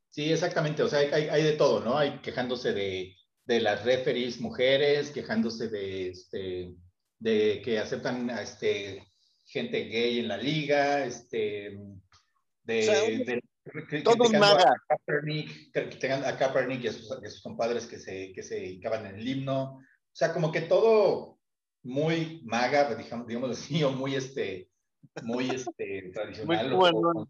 Sí, 0.09 0.32
exactamente. 0.32 0.82
O 0.82 0.88
sea, 0.88 1.00
hay, 1.00 1.28
hay 1.28 1.42
de 1.42 1.53
todo, 1.53 1.80
¿no? 1.80 1.98
Hay 1.98 2.20
quejándose 2.20 2.72
de, 2.72 3.14
de 3.44 3.61
las 3.61 3.84
referees 3.84 4.40
mujeres, 4.40 5.11
quejándose 5.11 5.68
de, 5.68 6.09
este, 6.11 6.74
de 7.18 7.61
que 7.62 7.78
aceptan 7.78 8.30
a 8.30 8.42
este, 8.42 9.07
gente 9.44 9.84
gay 9.84 10.20
en 10.20 10.28
la 10.28 10.36
liga, 10.36 11.05
este, 11.05 11.78
de, 12.64 13.42
todo 14.04 14.30
maga. 14.30 14.74
A 14.88 14.96
Kaepernick, 14.96 15.72
que 15.72 15.82
tengan 15.96 16.24
a 16.24 16.36
Kaepernick 16.36 16.84
y 16.84 16.88
a 16.88 16.92
sus, 16.92 17.08
sus, 17.08 17.42
compadres 17.42 17.86
que 17.86 17.98
se, 17.98 18.32
que 18.32 18.42
se 18.42 18.64
hincaban 18.64 19.06
en 19.06 19.16
el 19.16 19.28
himno. 19.28 19.78
O 19.78 20.14
sea, 20.14 20.32
como 20.32 20.52
que 20.52 20.62
todo 20.62 21.38
muy 21.82 22.42
maga, 22.44 22.94
digamos, 22.94 23.26
digamos 23.26 23.50
así, 23.50 23.82
o 23.82 23.90
muy, 23.92 24.14
este, 24.14 24.70
muy 25.22 25.50
este, 25.50 26.10
tradicional. 26.14 26.70
Muy 26.70 26.76
bueno. 26.76 27.28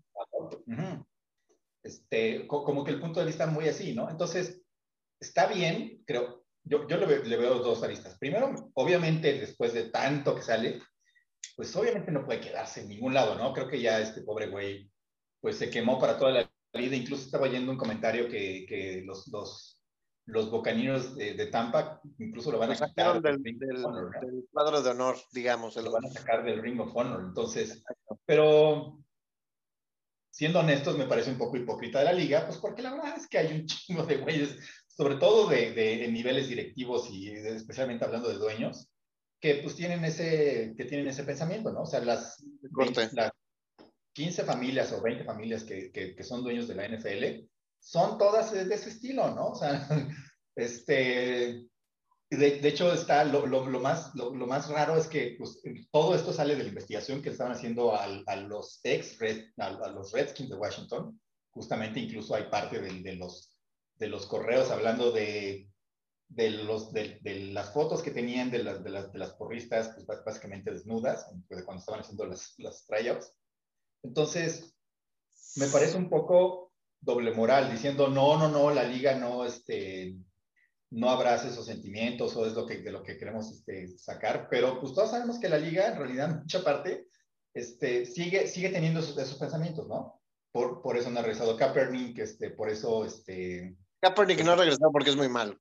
Este, 1.83 2.47
como 2.47 2.85
que 2.85 2.93
el 2.93 3.01
punto 3.01 3.21
de 3.21 3.27
vista 3.27 3.47
muy 3.47 3.69
así, 3.69 3.93
¿no? 3.95 4.09
Entonces, 4.09 4.63
está 5.21 5.47
bien, 5.47 6.03
creo, 6.07 6.45
yo, 6.65 6.87
yo 6.87 6.97
le, 6.97 7.07
veo, 7.07 7.59
dos 7.59 7.83
aristas. 7.83 8.17
Primero, 8.19 8.71
obviamente, 8.75 9.33
después 9.33 9.73
de 9.73 9.91
tanto 9.91 10.35
que 10.37 10.43
sale, 10.43 10.81
pues 11.57 11.75
obviamente 11.75 12.13
no 12.13 12.25
puede 12.25 12.41
quedarse 12.41 12.83
en 12.83 12.89
ningún 12.89 13.15
lado, 13.15 13.37
¿no? 13.37 13.53
Creo 13.53 13.69
que 13.69 13.81
ya 13.81 13.99
este 13.99 14.23
pobre 14.23 14.47
güey, 14.47 14.91
pues 15.43 15.59
se 15.59 15.69
quemó 15.69 15.99
para 15.99 16.17
toda 16.17 16.33
la 16.33 16.51
vida. 16.73 16.97
Incluso 16.97 17.25
estaba 17.25 17.49
yendo 17.49 17.73
un 17.73 17.77
comentario 17.77 18.29
que, 18.29 18.65
que 18.67 19.03
los, 19.05 19.29
los, 19.29 19.79
los 20.27 20.51
bocaninos 20.51 21.17
de, 21.17 21.47
Tampa 21.49 22.01
incluso 22.19 22.53
lo 22.53 22.59
van 22.59 22.71
a 22.71 22.77
sacar 22.77 23.21
del, 23.21 23.43
del, 23.43 23.83
cuadro 24.51 24.81
de 24.81 24.91
honor, 24.91 25.17
digamos. 25.33 25.77
Lo 25.77 25.91
van 25.91 26.07
a 26.07 26.11
sacar 26.11 26.45
del 26.45 26.63
Ring 26.63 26.81
of 26.81 26.95
Honor. 26.95 27.25
Entonces, 27.27 27.85
pero 28.25 28.99
siendo 30.31 30.61
honestos, 30.61 30.97
me 30.97 31.07
parece 31.07 31.31
un 31.31 31.39
poco 31.39 31.57
hipócrita 31.57 31.99
de 31.99 32.05
la 32.07 32.13
liga, 32.13 32.47
pues 32.47 32.59
porque 32.59 32.83
la 32.83 32.93
verdad 32.93 33.15
es 33.17 33.27
que 33.27 33.39
hay 33.39 33.53
un 33.53 33.67
chingo 33.67 34.05
de 34.05 34.19
güeyes, 34.19 34.57
sobre 34.87 35.17
todo 35.17 35.49
de, 35.49 35.73
de 35.73 36.09
niveles 36.09 36.49
directivos 36.49 37.11
y 37.11 37.31
especialmente 37.31 38.05
hablando 38.05 38.29
de 38.29 38.39
dueños, 38.39 38.89
que 39.43 39.57
pues 39.57 39.75
tienen 39.75 40.05
ese, 40.05 40.73
que 40.77 40.85
tienen 40.85 41.09
ese 41.09 41.25
pensamiento, 41.25 41.73
¿no? 41.73 41.83
O 41.83 41.87
sea, 41.87 41.99
las, 42.01 42.45
las 43.13 43.32
15 44.13 44.45
familias 44.45 44.93
o 44.93 45.01
20 45.01 45.25
familias 45.25 45.65
que, 45.65 45.91
que, 45.93 46.15
que, 46.15 46.25
son 46.25 46.43
dueños 46.43 46.69
de 46.69 46.75
la 46.75 46.89
NFL 46.89 47.49
son 47.81 48.17
todas 48.19 48.53
de 48.53 48.75
ese 48.75 48.91
estilo, 48.91 49.31
¿no? 49.35 49.49
O 49.49 49.55
sea, 49.55 49.89
este, 50.57 51.67
de, 52.31 52.67
hecho, 52.69 52.93
está 52.95 53.25
lo, 53.25 53.47
lo, 53.47 53.67
lo 53.67 53.81
más, 53.81 54.15
lo, 54.15 54.33
más 54.47 54.69
raro 54.71 54.97
es 54.97 55.07
que 55.07 55.37
pues, 55.39 55.61
todo 55.91 56.15
esto 56.15 56.33
sale 56.33 56.57
de 56.57 56.63
la 56.63 56.71
investigación 56.71 57.21
que 57.21 57.29
estaban 57.29 57.53
haciendo 57.53 57.95
al, 57.95 58.25
a 58.27 58.37
los 58.37 58.81
ex 58.85 59.19
Red, 59.19 59.51
a, 59.59 59.89
los 59.91 60.13
Redskins 60.13 60.49
de 60.49 60.57
Washington. 60.57 61.21
Justamente, 61.51 62.01
incluso 62.01 62.35
hay 62.35 62.45
parte 62.45 62.81
de, 62.81 63.03
de 63.03 63.17
los, 63.17 63.55
de 63.97 64.09
los 64.09 64.27
correos 64.27 64.71
hablando 64.71 65.13
de, 65.13 65.69
de, 66.29 66.51
los, 66.51 66.93
de, 66.93 67.21
las 67.53 67.75
fotos 67.75 68.03
que 68.03 68.11
tenían 68.11 68.51
de 68.51 68.63
las, 68.63 68.83
de 68.83 68.91
las, 68.91 69.13
de 69.13 69.19
las 69.19 69.35
porristas, 69.35 69.95
pues, 69.95 70.25
básicamente 70.25 70.71
desnudas, 70.71 71.27
de 71.51 71.65
cuando 71.65 71.81
estaban 71.81 72.01
haciendo 72.01 72.25
las, 72.25 72.55
las 72.57 72.87
tryouts. 72.87 73.35
Entonces, 74.03 74.75
me 75.57 75.67
parece 75.67 75.97
un 75.97 76.09
poco 76.09 76.73
doble 77.01 77.33
moral, 77.33 77.71
diciendo, 77.71 78.09
no, 78.09 78.39
no, 78.39 78.49
no, 78.49 78.71
la 78.71 78.85
liga 78.85 79.17
no, 79.17 79.45
este, 79.45 80.17
no 80.91 81.11
abrace 81.11 81.49
esos 81.49 81.67
sentimientos 81.67 82.37
o 82.37 82.47
es 82.47 82.53
lo 82.53 82.67
que, 82.67 82.79
de 82.79 82.93
lo 82.93 83.03
que 83.03 83.17
queremos 83.17 83.51
este, 83.51 83.89
sacar, 83.99 84.49
pero 84.49 84.81
pues 84.81 84.95
todos 84.95 85.11
sabemos 85.11 85.39
que 85.39 85.49
la 85.49 85.59
liga 85.59 85.89
en 85.89 85.97
realidad 85.97 86.31
en 86.31 86.39
mucha 86.39 86.63
parte 86.63 87.09
este, 87.55 88.07
sigue, 88.07 88.47
sigue 88.47 88.71
teniendo 88.71 89.01
esos, 89.01 89.19
esos 89.19 89.39
pensamientos, 89.39 89.87
¿no? 89.89 90.21
Por, 90.53 90.83
por 90.83 90.97
eso 90.97 91.11
no 91.11 91.19
ha 91.19 91.23
regresado 91.23 91.57
Kaepernick, 91.57 92.19
este, 92.19 92.51
por 92.51 92.69
eso... 92.69 93.05
Este, 93.05 93.77
Kaepernick 94.01 94.45
no 94.45 94.53
ha 94.53 94.57
regresado 94.57 94.93
porque 94.93 95.11
es 95.11 95.17
muy 95.17 95.29
malo. 95.29 95.57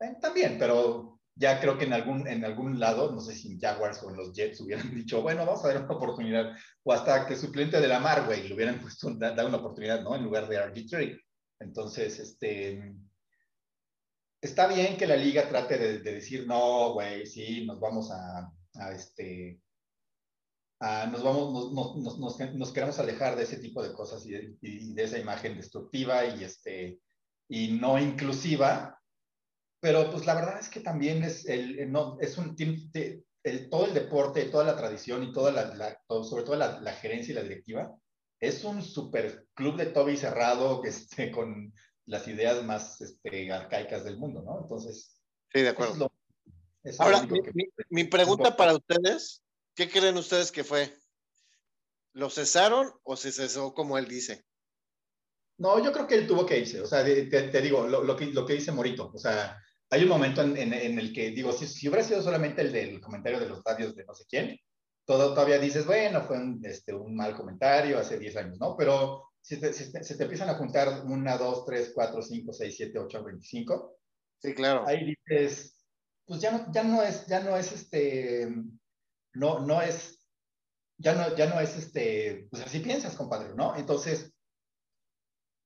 Eh, 0.00 0.16
también, 0.20 0.58
pero 0.58 1.15
ya 1.38 1.60
creo 1.60 1.76
que 1.76 1.84
en 1.84 1.92
algún, 1.92 2.26
en 2.26 2.44
algún 2.44 2.80
lado, 2.80 3.12
no 3.12 3.20
sé 3.20 3.34
si 3.34 3.52
en 3.52 3.60
Jaguars 3.60 4.02
o 4.02 4.10
en 4.10 4.16
los 4.16 4.32
Jets 4.32 4.60
hubieran 4.60 4.90
dicho, 4.94 5.22
bueno, 5.22 5.44
vamos 5.44 5.64
a 5.64 5.68
dar 5.68 5.84
una 5.84 5.94
oportunidad, 5.94 6.56
o 6.82 6.92
hasta 6.92 7.26
que 7.26 7.36
su 7.36 7.52
cliente 7.52 7.80
de 7.80 7.88
la 7.88 8.00
Mar, 8.00 8.24
güey, 8.24 8.48
le 8.48 8.54
hubieran 8.54 8.80
puesto, 8.82 9.10
dado 9.14 9.48
una 9.48 9.58
oportunidad, 9.58 10.02
¿no? 10.02 10.16
En 10.16 10.24
lugar 10.24 10.48
de 10.48 10.56
arbitrary. 10.56 11.20
Entonces, 11.60 12.18
este, 12.18 12.94
está 14.40 14.66
bien 14.66 14.96
que 14.96 15.06
la 15.06 15.16
liga 15.16 15.48
trate 15.48 15.78
de, 15.78 15.98
decir, 15.98 16.46
no, 16.46 16.94
güey, 16.94 17.26
sí, 17.26 17.66
nos 17.66 17.80
vamos 17.80 18.10
a, 18.10 18.50
este, 18.94 19.60
nos 20.80 21.22
vamos, 21.22 21.72
nos, 22.54 22.72
queremos 22.72 22.98
alejar 22.98 23.36
de 23.36 23.44
ese 23.44 23.58
tipo 23.58 23.82
de 23.82 23.92
cosas 23.92 24.24
y 24.26 24.32
de, 24.32 25.02
esa 25.02 25.18
imagen 25.18 25.56
destructiva 25.56 26.24
y, 26.26 26.44
este, 26.44 27.00
y 27.48 27.72
no 27.72 27.98
inclusiva, 27.98 28.98
pero 29.86 30.10
pues 30.10 30.26
la 30.26 30.34
verdad 30.34 30.58
es 30.58 30.68
que 30.68 30.80
también 30.80 31.22
es, 31.22 31.46
el, 31.46 31.92
no, 31.92 32.18
es 32.20 32.36
un, 32.38 32.56
el, 32.58 33.70
todo 33.70 33.86
el 33.86 33.94
deporte, 33.94 34.46
toda 34.46 34.64
la 34.64 34.76
tradición 34.76 35.22
y 35.22 35.32
toda 35.32 35.52
la, 35.52 36.02
sobre 36.24 36.42
todo 36.42 36.56
la, 36.56 36.80
la, 36.80 36.92
gerencia 36.94 37.30
y 37.30 37.34
la 37.36 37.44
directiva, 37.44 37.96
es 38.40 38.64
un 38.64 38.82
super 38.82 39.46
club 39.54 39.76
de 39.76 39.86
Toby 39.86 40.16
cerrado 40.16 40.82
que 40.82 40.88
esté 40.88 41.30
con 41.30 41.72
las 42.04 42.26
ideas 42.26 42.64
más 42.64 43.00
este, 43.00 43.52
arcaicas 43.52 44.02
del 44.02 44.18
mundo, 44.18 44.42
¿no? 44.42 44.58
Entonces. 44.60 45.22
Sí, 45.52 45.62
de 45.62 45.68
acuerdo. 45.68 46.10
Ahora, 46.98 47.24
mi, 47.88 48.02
pregunta 48.02 48.56
para 48.56 48.74
ustedes, 48.74 49.44
¿qué 49.76 49.88
creen 49.88 50.16
ustedes 50.16 50.50
que 50.50 50.64
fue? 50.64 50.98
¿Lo 52.12 52.28
cesaron 52.28 52.90
o 53.04 53.16
se 53.16 53.30
cesó 53.30 53.72
como 53.72 53.98
él 53.98 54.08
dice? 54.08 54.44
No, 55.58 55.80
yo 55.80 55.92
creo 55.92 56.08
que 56.08 56.16
él 56.16 56.26
tuvo 56.26 56.44
que 56.44 56.58
irse. 56.58 56.80
O 56.80 56.86
sea, 56.86 57.04
te, 57.04 57.60
digo, 57.62 57.86
lo, 57.86 58.16
que, 58.16 58.26
lo 58.26 58.44
que 58.44 58.54
dice 58.54 58.72
Morito. 58.72 59.12
O 59.14 59.18
sea, 59.18 59.62
hay 59.90 60.02
un 60.02 60.08
momento 60.08 60.42
en, 60.42 60.56
en, 60.56 60.98
el 60.98 61.12
que, 61.12 61.30
digo, 61.30 61.52
si, 61.52 61.66
si, 61.66 61.88
hubiera 61.88 62.04
sido 62.04 62.22
solamente 62.22 62.62
el 62.62 62.72
del 62.72 63.00
comentario 63.00 63.38
de 63.38 63.48
los 63.48 63.62
radios 63.64 63.94
de 63.94 64.04
no 64.04 64.14
sé 64.14 64.24
quién, 64.28 64.58
todo, 65.04 65.32
todavía 65.34 65.58
dices, 65.58 65.86
bueno, 65.86 66.22
fue 66.22 66.36
un, 66.36 66.60
este, 66.64 66.92
un 66.92 67.14
mal 67.14 67.36
comentario 67.36 67.98
hace 67.98 68.18
10 68.18 68.36
años, 68.36 68.58
¿no? 68.58 68.76
Pero 68.76 69.30
si, 69.40 69.60
te, 69.60 69.72
se 69.72 70.16
te 70.16 70.22
empiezan 70.24 70.48
a 70.48 70.54
juntar 70.54 71.04
una, 71.04 71.38
dos, 71.38 71.64
tres, 71.64 71.92
cuatro, 71.94 72.20
cinco, 72.20 72.52
seis, 72.52 72.76
siete, 72.76 72.98
ocho, 72.98 73.22
veinticinco. 73.22 73.98
Sí, 74.38 74.54
claro. 74.54 74.84
Ahí 74.86 75.14
dices, 75.28 75.86
pues 76.26 76.40
ya 76.40 76.50
no, 76.50 76.72
ya 76.72 76.82
no 76.82 77.02
es, 77.02 77.26
ya 77.26 77.40
no 77.40 77.56
es 77.56 77.70
este, 77.70 78.48
no, 79.34 79.60
no 79.60 79.80
es, 79.80 80.26
ya 80.98 81.14
no, 81.14 81.36
ya 81.36 81.46
no 81.46 81.60
es 81.60 81.76
este, 81.76 82.48
pues 82.50 82.64
así 82.64 82.80
piensas, 82.80 83.14
compadre, 83.14 83.54
¿no? 83.54 83.76
Entonces, 83.76 84.32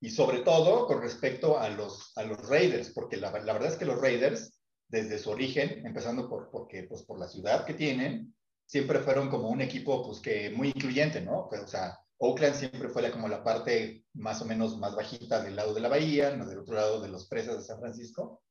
y 0.01 0.09
sobre 0.09 0.39
todo 0.39 0.87
con 0.87 1.01
respecto 1.01 1.59
a 1.59 1.69
los, 1.69 2.11
a 2.17 2.23
los 2.23 2.49
Raiders, 2.49 2.89
porque 2.89 3.17
la, 3.17 3.31
la 3.31 3.53
verdad 3.53 3.71
es 3.71 3.77
que 3.77 3.85
los 3.85 4.01
Raiders, 4.01 4.59
desde 4.89 5.19
su 5.19 5.29
origen, 5.29 5.85
empezando 5.85 6.27
por, 6.27 6.49
porque, 6.49 6.83
pues, 6.83 7.03
por 7.03 7.19
la 7.19 7.27
ciudad 7.27 7.65
que 7.65 7.75
tienen, 7.75 8.35
siempre 8.65 8.99
fueron 8.99 9.29
como 9.29 9.49
un 9.49 9.61
equipo 9.61 10.03
pues 10.05 10.19
que 10.19 10.49
muy 10.49 10.69
incluyente, 10.69 11.21
¿no? 11.21 11.47
Pues, 11.49 11.61
o 11.61 11.67
sea, 11.67 11.99
Oakland 12.17 12.55
siempre 12.55 12.89
fue 12.89 13.09
como 13.11 13.27
la 13.27 13.43
parte 13.43 14.05
más 14.13 14.41
o 14.41 14.45
menos 14.45 14.77
más 14.77 14.95
bajita 14.95 15.41
del 15.41 15.55
lado 15.55 15.73
de 15.73 15.81
la 15.81 15.89
bahía, 15.89 16.35
no 16.35 16.47
del 16.47 16.59
otro 16.59 16.75
lado 16.75 16.99
de 16.99 17.09
los 17.09 17.27
presas 17.27 17.57
de 17.57 17.63
San 17.63 17.79
Francisco. 17.79 18.41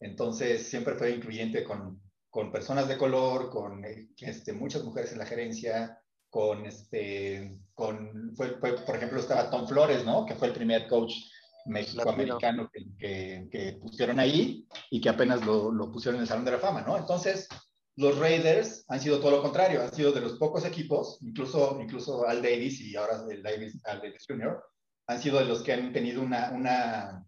Entonces 0.00 0.66
siempre 0.66 0.94
fue 0.94 1.10
incluyente 1.10 1.64
con, 1.64 2.00
con 2.30 2.50
personas 2.50 2.88
de 2.88 2.96
color, 2.98 3.50
con 3.50 3.84
este, 3.84 4.52
muchas 4.52 4.84
mujeres 4.84 5.12
en 5.12 5.18
la 5.18 5.26
gerencia, 5.26 5.98
con, 6.34 6.66
este, 6.66 7.60
con 7.74 8.34
fue, 8.34 8.58
por 8.58 8.96
ejemplo, 8.96 9.20
estaba 9.20 9.50
Tom 9.50 9.68
Flores, 9.68 10.04
¿no? 10.04 10.26
Que 10.26 10.34
fue 10.34 10.48
el 10.48 10.52
primer 10.52 10.88
coach 10.88 11.12
mexicoamericano 11.66 12.68
que, 12.98 13.46
que, 13.48 13.78
pusieron 13.80 14.18
ahí 14.18 14.66
y 14.90 15.00
que 15.00 15.10
apenas 15.10 15.46
lo, 15.46 15.70
lo 15.70 15.92
pusieron 15.92 16.16
en 16.16 16.22
el 16.22 16.28
Salón 16.28 16.44
de 16.44 16.50
la 16.50 16.58
Fama, 16.58 16.82
¿no? 16.82 16.96
Entonces, 16.96 17.46
los 17.94 18.18
Raiders 18.18 18.84
han 18.88 18.98
sido 18.98 19.20
todo 19.20 19.30
lo 19.30 19.42
contrario, 19.42 19.80
han 19.80 19.94
sido 19.94 20.10
de 20.10 20.22
los 20.22 20.32
pocos 20.32 20.64
equipos, 20.64 21.18
incluso, 21.22 21.78
incluso 21.80 22.26
Al 22.26 22.42
Davis 22.42 22.80
y 22.80 22.96
ahora 22.96 23.22
el 23.30 23.40
Davis, 23.40 23.80
Al 23.84 24.00
Davis 24.00 24.24
Jr., 24.26 24.60
han 25.06 25.22
sido 25.22 25.38
de 25.38 25.44
los 25.44 25.62
que 25.62 25.72
han 25.72 25.92
tenido 25.92 26.20
una, 26.20 26.50
una, 26.50 27.24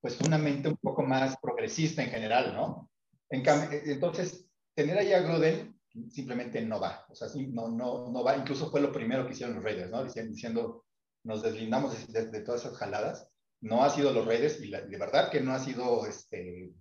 pues 0.00 0.20
una 0.20 0.38
mente 0.38 0.68
un 0.68 0.76
poco 0.76 1.02
más 1.02 1.36
progresista 1.42 2.00
en 2.00 2.10
general, 2.10 2.54
¿no? 2.54 2.88
En 3.28 3.42
entonces, 3.88 4.46
tener 4.76 4.96
ahí 4.98 5.12
a 5.12 5.22
Gruden 5.22 5.75
simplemente 6.10 6.60
no 6.62 6.80
va, 6.80 7.06
o 7.08 7.14
sea, 7.14 7.28
no, 7.48 7.68
no, 7.68 8.10
no 8.10 8.24
va, 8.24 8.36
incluso 8.36 8.70
fue 8.70 8.80
lo 8.80 8.92
primero 8.92 9.26
que 9.26 9.32
hicieron 9.32 9.56
los 9.56 9.64
Raiders, 9.64 9.90
¿no? 9.90 10.04
Diciendo, 10.04 10.84
nos 11.24 11.42
deslindamos 11.42 12.12
de, 12.12 12.40
todas 12.42 12.64
esas 12.64 12.76
jaladas, 12.76 13.28
no 13.60 13.82
ha 13.82 13.90
sido 13.90 14.12
los 14.12 14.26
Raiders 14.26 14.60
y 14.60 14.70
de 14.70 14.98
verdad 14.98 15.30
que 15.30 15.40
no 15.40 15.52
ha 15.52 15.58
sido, 15.58 16.06
este, 16.06 16.72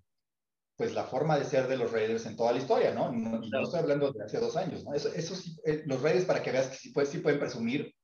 pues 0.75 0.93
la 0.93 1.05
forma 1.05 1.37
de 1.37 1.45
ser 1.45 1.67
de 1.67 1.77
los 1.77 1.91
Raiders 1.91 2.25
en 2.25 2.35
toda 2.35 2.51
la 2.51 2.59
historia, 2.59 2.93
¿no? 2.93 3.11
no 3.11 3.43
y 3.43 3.49
no 3.49 3.63
estoy 3.63 3.79
hablando 3.79 4.11
de 4.11 4.23
hace 4.23 4.39
dos 4.39 4.55
años, 4.57 4.83
¿no? 4.83 4.93
Eso, 4.93 5.09
eso 5.13 5.35
sí, 5.35 5.57
eh, 5.65 5.83
los 5.85 6.01
Raiders, 6.01 6.25
para 6.25 6.43
que 6.43 6.51
veas 6.51 6.67
que 6.67 6.75
sí, 6.75 6.91
pues, 6.91 7.09
sí 7.09 7.19
pueden 7.19 7.39
presumir 7.39 7.95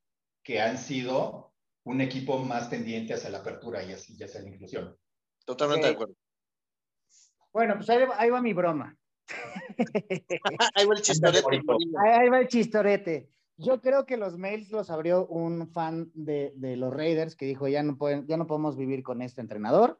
que 0.43 0.62
han 0.62 0.78
sido 0.78 1.53
un 1.84 2.01
equipo 2.01 2.39
más 2.39 2.70
tendiente 2.70 3.14
hacia 3.14 3.30
la 3.30 3.39
apertura 3.39 3.84
y 3.84 3.93
hacia, 3.93 4.26
hacia 4.26 4.41
la 4.41 4.49
inclusión. 4.49 4.97
Totalmente 5.45 5.88
de 5.88 5.93
acuerdo. 5.93 6.16
Bueno, 7.51 7.76
pues 7.76 7.89
ahí, 7.89 8.30
va 8.30 8.41
mi 8.41 8.53
broma. 8.53 8.95
ahí 10.76 10.86
va 10.86 10.96
el 10.96 11.02
chistorete. 11.02 11.62
Ahí, 12.06 12.30
va 12.30 12.40
el 12.40 12.48
chistorete. 12.48 13.30
Yo 13.58 13.82
creo 13.82 14.06
que 14.06 14.18
los 14.18 14.38
mails 14.38 14.72
los 14.72 14.90
abrió 14.90 15.28
un 15.28 15.68
fan 15.68 16.12
de, 16.14 16.54
de, 16.56 16.78
los 16.78 16.94
Raiders 16.94 17.36
que 17.36 17.46
dijo 17.46 17.68
ya 17.68 17.84
no 17.84 17.98
pueden, 17.98 18.26
ya 18.28 18.38
no 18.38 18.48
podemos 18.48 18.76
vivir 18.76 19.04
con 19.04 19.22
este 19.22 19.42
entrenador 19.42 20.00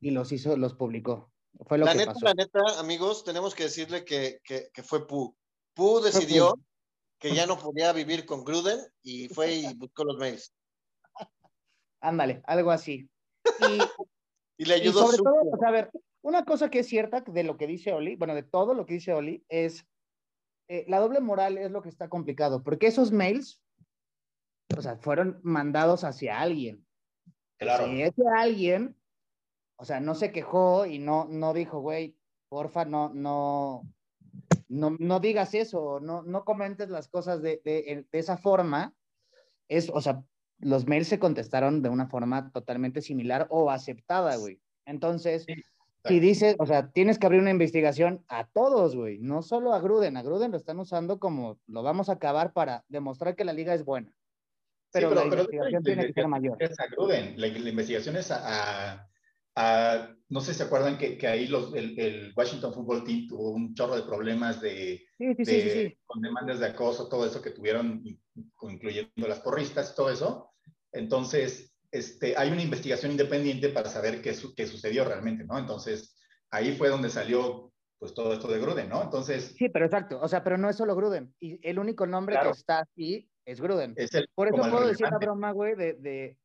y 0.00 0.10
los 0.10 0.32
hizo, 0.32 0.56
los 0.56 0.74
publicó 0.74 1.30
la 1.70 1.94
neta, 1.94 2.14
la 2.22 2.34
neta, 2.34 2.60
amigos, 2.78 3.24
tenemos 3.24 3.54
que 3.54 3.64
decirle 3.64 4.04
que, 4.04 4.40
que, 4.44 4.82
fue 4.82 5.06
Pu. 5.06 5.34
Pu 5.74 6.00
decidió 6.00 6.58
que 7.18 7.34
ya 7.34 7.46
no 7.46 7.58
podía 7.58 7.92
vivir 7.92 8.26
con 8.26 8.44
Gruden 8.44 8.78
y 9.02 9.28
fue 9.28 9.54
y 9.54 9.74
buscó 9.76 10.04
los 10.04 10.16
mails. 10.18 10.52
Ándale, 12.00 12.42
algo 12.44 12.70
así. 12.70 13.08
Y, 14.58 14.64
le 14.64 14.74
ayudó. 14.74 15.06
sobre 15.06 15.18
todo, 15.18 15.66
a 15.66 15.70
ver, 15.70 15.90
una 16.22 16.44
cosa 16.44 16.70
que 16.70 16.80
es 16.80 16.88
cierta 16.88 17.20
de 17.20 17.44
lo 17.44 17.56
que 17.56 17.66
dice 17.66 17.92
Oli, 17.92 18.16
bueno, 18.16 18.34
de 18.34 18.42
todo 18.42 18.74
lo 18.74 18.86
que 18.86 18.94
dice 18.94 19.12
Oli, 19.12 19.44
es 19.48 19.86
eh, 20.68 20.84
la 20.88 20.98
doble 20.98 21.20
moral 21.20 21.58
es 21.58 21.70
lo 21.70 21.82
que 21.82 21.88
está 21.88 22.08
complicado, 22.08 22.62
porque 22.62 22.88
esos 22.88 23.12
mails, 23.12 23.62
o 24.76 24.82
sea, 24.82 24.96
fueron 24.96 25.40
mandados 25.42 26.02
hacia 26.04 26.40
alguien. 26.40 26.84
Claro. 27.58 27.86
Si 27.86 28.02
ese 28.02 28.22
alguien 28.36 28.96
o 29.76 29.84
sea, 29.84 30.00
no 30.00 30.14
se 30.14 30.32
quejó 30.32 30.86
y 30.86 30.98
no, 30.98 31.26
no 31.26 31.52
dijo, 31.52 31.80
güey, 31.80 32.16
porfa, 32.48 32.84
no, 32.84 33.10
no, 33.10 33.82
no, 34.68 34.96
no 34.98 35.20
digas 35.20 35.54
eso, 35.54 36.00
no, 36.00 36.22
no 36.22 36.44
comentes 36.44 36.88
las 36.88 37.08
cosas 37.08 37.42
de, 37.42 37.60
de, 37.64 38.06
de, 38.10 38.18
esa 38.18 38.38
forma. 38.38 38.94
Es, 39.68 39.90
o 39.92 40.00
sea, 40.00 40.24
los 40.58 40.86
mails 40.86 41.08
se 41.08 41.18
contestaron 41.18 41.82
de 41.82 41.90
una 41.90 42.08
forma 42.08 42.50
totalmente 42.52 43.02
similar 43.02 43.46
o 43.50 43.70
aceptada, 43.70 44.36
güey. 44.36 44.60
Entonces, 44.86 45.46
si 46.08 46.20
dices, 46.20 46.56
o 46.58 46.66
sea, 46.66 46.90
tienes 46.90 47.18
que 47.18 47.26
abrir 47.26 47.40
una 47.40 47.50
investigación 47.50 48.24
a 48.28 48.46
todos, 48.46 48.96
güey, 48.96 49.18
no 49.18 49.42
solo 49.42 49.72
a 49.72 49.80
Gruden. 49.80 50.16
A 50.16 50.22
Gruden 50.22 50.50
lo 50.50 50.56
están 50.56 50.78
usando 50.78 51.18
como 51.18 51.58
lo 51.66 51.82
vamos 51.82 52.08
a 52.08 52.14
acabar 52.14 52.52
para 52.52 52.84
demostrar 52.88 53.36
que 53.36 53.44
la 53.44 53.52
liga 53.52 53.74
es 53.74 53.84
buena. 53.84 54.12
Pero, 54.92 55.14
la 55.14 55.24
investigación 55.24 55.82
tiene 55.82 56.06
que 56.06 56.12
ser 56.12 56.28
mayor. 56.28 56.58
a 56.62 56.86
Gruden, 56.86 57.34
la, 57.40 57.46
investigación 57.48 58.16
es 58.16 58.30
a 58.30 59.06
no 60.28 60.40
sé 60.40 60.52
si 60.52 60.58
se 60.58 60.64
acuerdan 60.64 60.98
que, 60.98 61.16
que 61.16 61.26
ahí 61.26 61.46
los, 61.46 61.72
el, 61.74 61.98
el, 61.98 62.32
Washington 62.36 62.74
Football 62.74 63.04
Team 63.04 63.26
tuvo 63.28 63.50
un 63.50 63.74
chorro 63.74 63.96
de 63.96 64.02
problemas 64.02 64.60
de, 64.60 65.06
con 66.04 66.20
demandas 66.20 66.58
de 66.58 66.66
acoso, 66.66 67.08
todo 67.08 67.26
eso 67.26 67.40
que 67.40 67.50
tuvieron, 67.50 68.02
incluyendo 68.62 69.28
las 69.28 69.40
porristas, 69.40 69.94
todo 69.94 70.10
eso. 70.10 70.50
Entonces, 70.92 71.75
este, 71.96 72.36
hay 72.36 72.50
una 72.50 72.62
investigación 72.62 73.12
independiente 73.12 73.68
para 73.70 73.88
saber 73.88 74.20
qué, 74.22 74.34
qué 74.56 74.66
sucedió 74.66 75.04
realmente, 75.04 75.44
¿no? 75.44 75.58
Entonces, 75.58 76.16
ahí 76.50 76.76
fue 76.76 76.88
donde 76.88 77.10
salió 77.10 77.72
pues 77.98 78.12
todo 78.12 78.34
esto 78.34 78.48
de 78.48 78.58
Gruden, 78.58 78.88
¿no? 78.88 79.02
Entonces... 79.02 79.54
Sí, 79.56 79.68
pero 79.68 79.86
exacto, 79.86 80.20
o 80.20 80.28
sea, 80.28 80.44
pero 80.44 80.58
no 80.58 80.68
es 80.68 80.76
solo 80.76 80.94
Gruden, 80.94 81.34
y 81.40 81.58
el 81.66 81.78
único 81.78 82.06
nombre 82.06 82.38
que 82.42 82.50
está 82.50 82.80
aquí 82.80 83.28
es 83.44 83.60
Gruden. 83.60 83.94
Por 84.34 84.48
eso 84.48 84.70
puedo 84.70 84.86
decir 84.86 85.08
la 85.10 85.18
broma, 85.18 85.52
güey, 85.52 85.74
de, 85.74 85.94
de, 85.94 86.38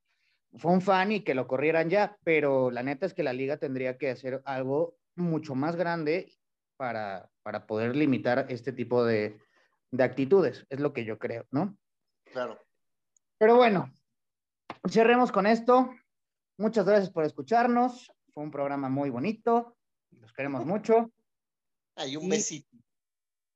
fue 0.57 0.71
un 0.71 0.81
fan 0.81 1.11
y 1.11 1.21
que 1.21 1.35
lo 1.35 1.47
corrieran 1.47 1.89
ya, 1.89 2.17
pero 2.23 2.71
la 2.71 2.83
neta 2.83 3.05
es 3.05 3.13
que 3.13 3.23
la 3.23 3.33
liga 3.33 3.57
tendría 3.57 3.97
que 3.97 4.11
hacer 4.11 4.41
algo 4.45 4.97
mucho 5.15 5.55
más 5.55 5.75
grande 5.75 6.31
para, 6.77 7.29
para 7.43 7.67
poder 7.67 7.95
limitar 7.95 8.45
este 8.49 8.71
tipo 8.71 9.03
de, 9.03 9.37
de 9.91 10.03
actitudes, 10.03 10.65
es 10.69 10.79
lo 10.79 10.93
que 10.93 11.03
yo 11.03 11.19
creo, 11.19 11.45
¿no? 11.51 11.77
Claro. 12.31 12.57
Pero 13.37 13.57
bueno, 13.57 13.91
cerremos 14.89 15.31
con 15.31 15.47
esto. 15.47 15.93
Muchas 16.57 16.85
gracias 16.85 17.09
por 17.09 17.23
escucharnos. 17.25 18.11
Fue 18.33 18.43
un 18.43 18.51
programa 18.51 18.89
muy 18.89 19.09
bonito. 19.09 19.75
Los 20.11 20.33
queremos 20.33 20.65
mucho. 20.65 21.11
Hay 21.95 22.15
un 22.15 22.29
besito. 22.29 22.77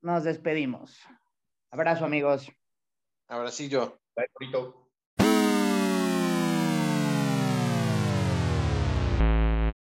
Nos 0.02 0.24
despedimos. 0.24 0.98
Abrazo, 1.70 2.04
amigos. 2.04 2.50
Abracillo. 3.28 4.00
Bye, 4.14 4.30
bonito. 4.38 4.85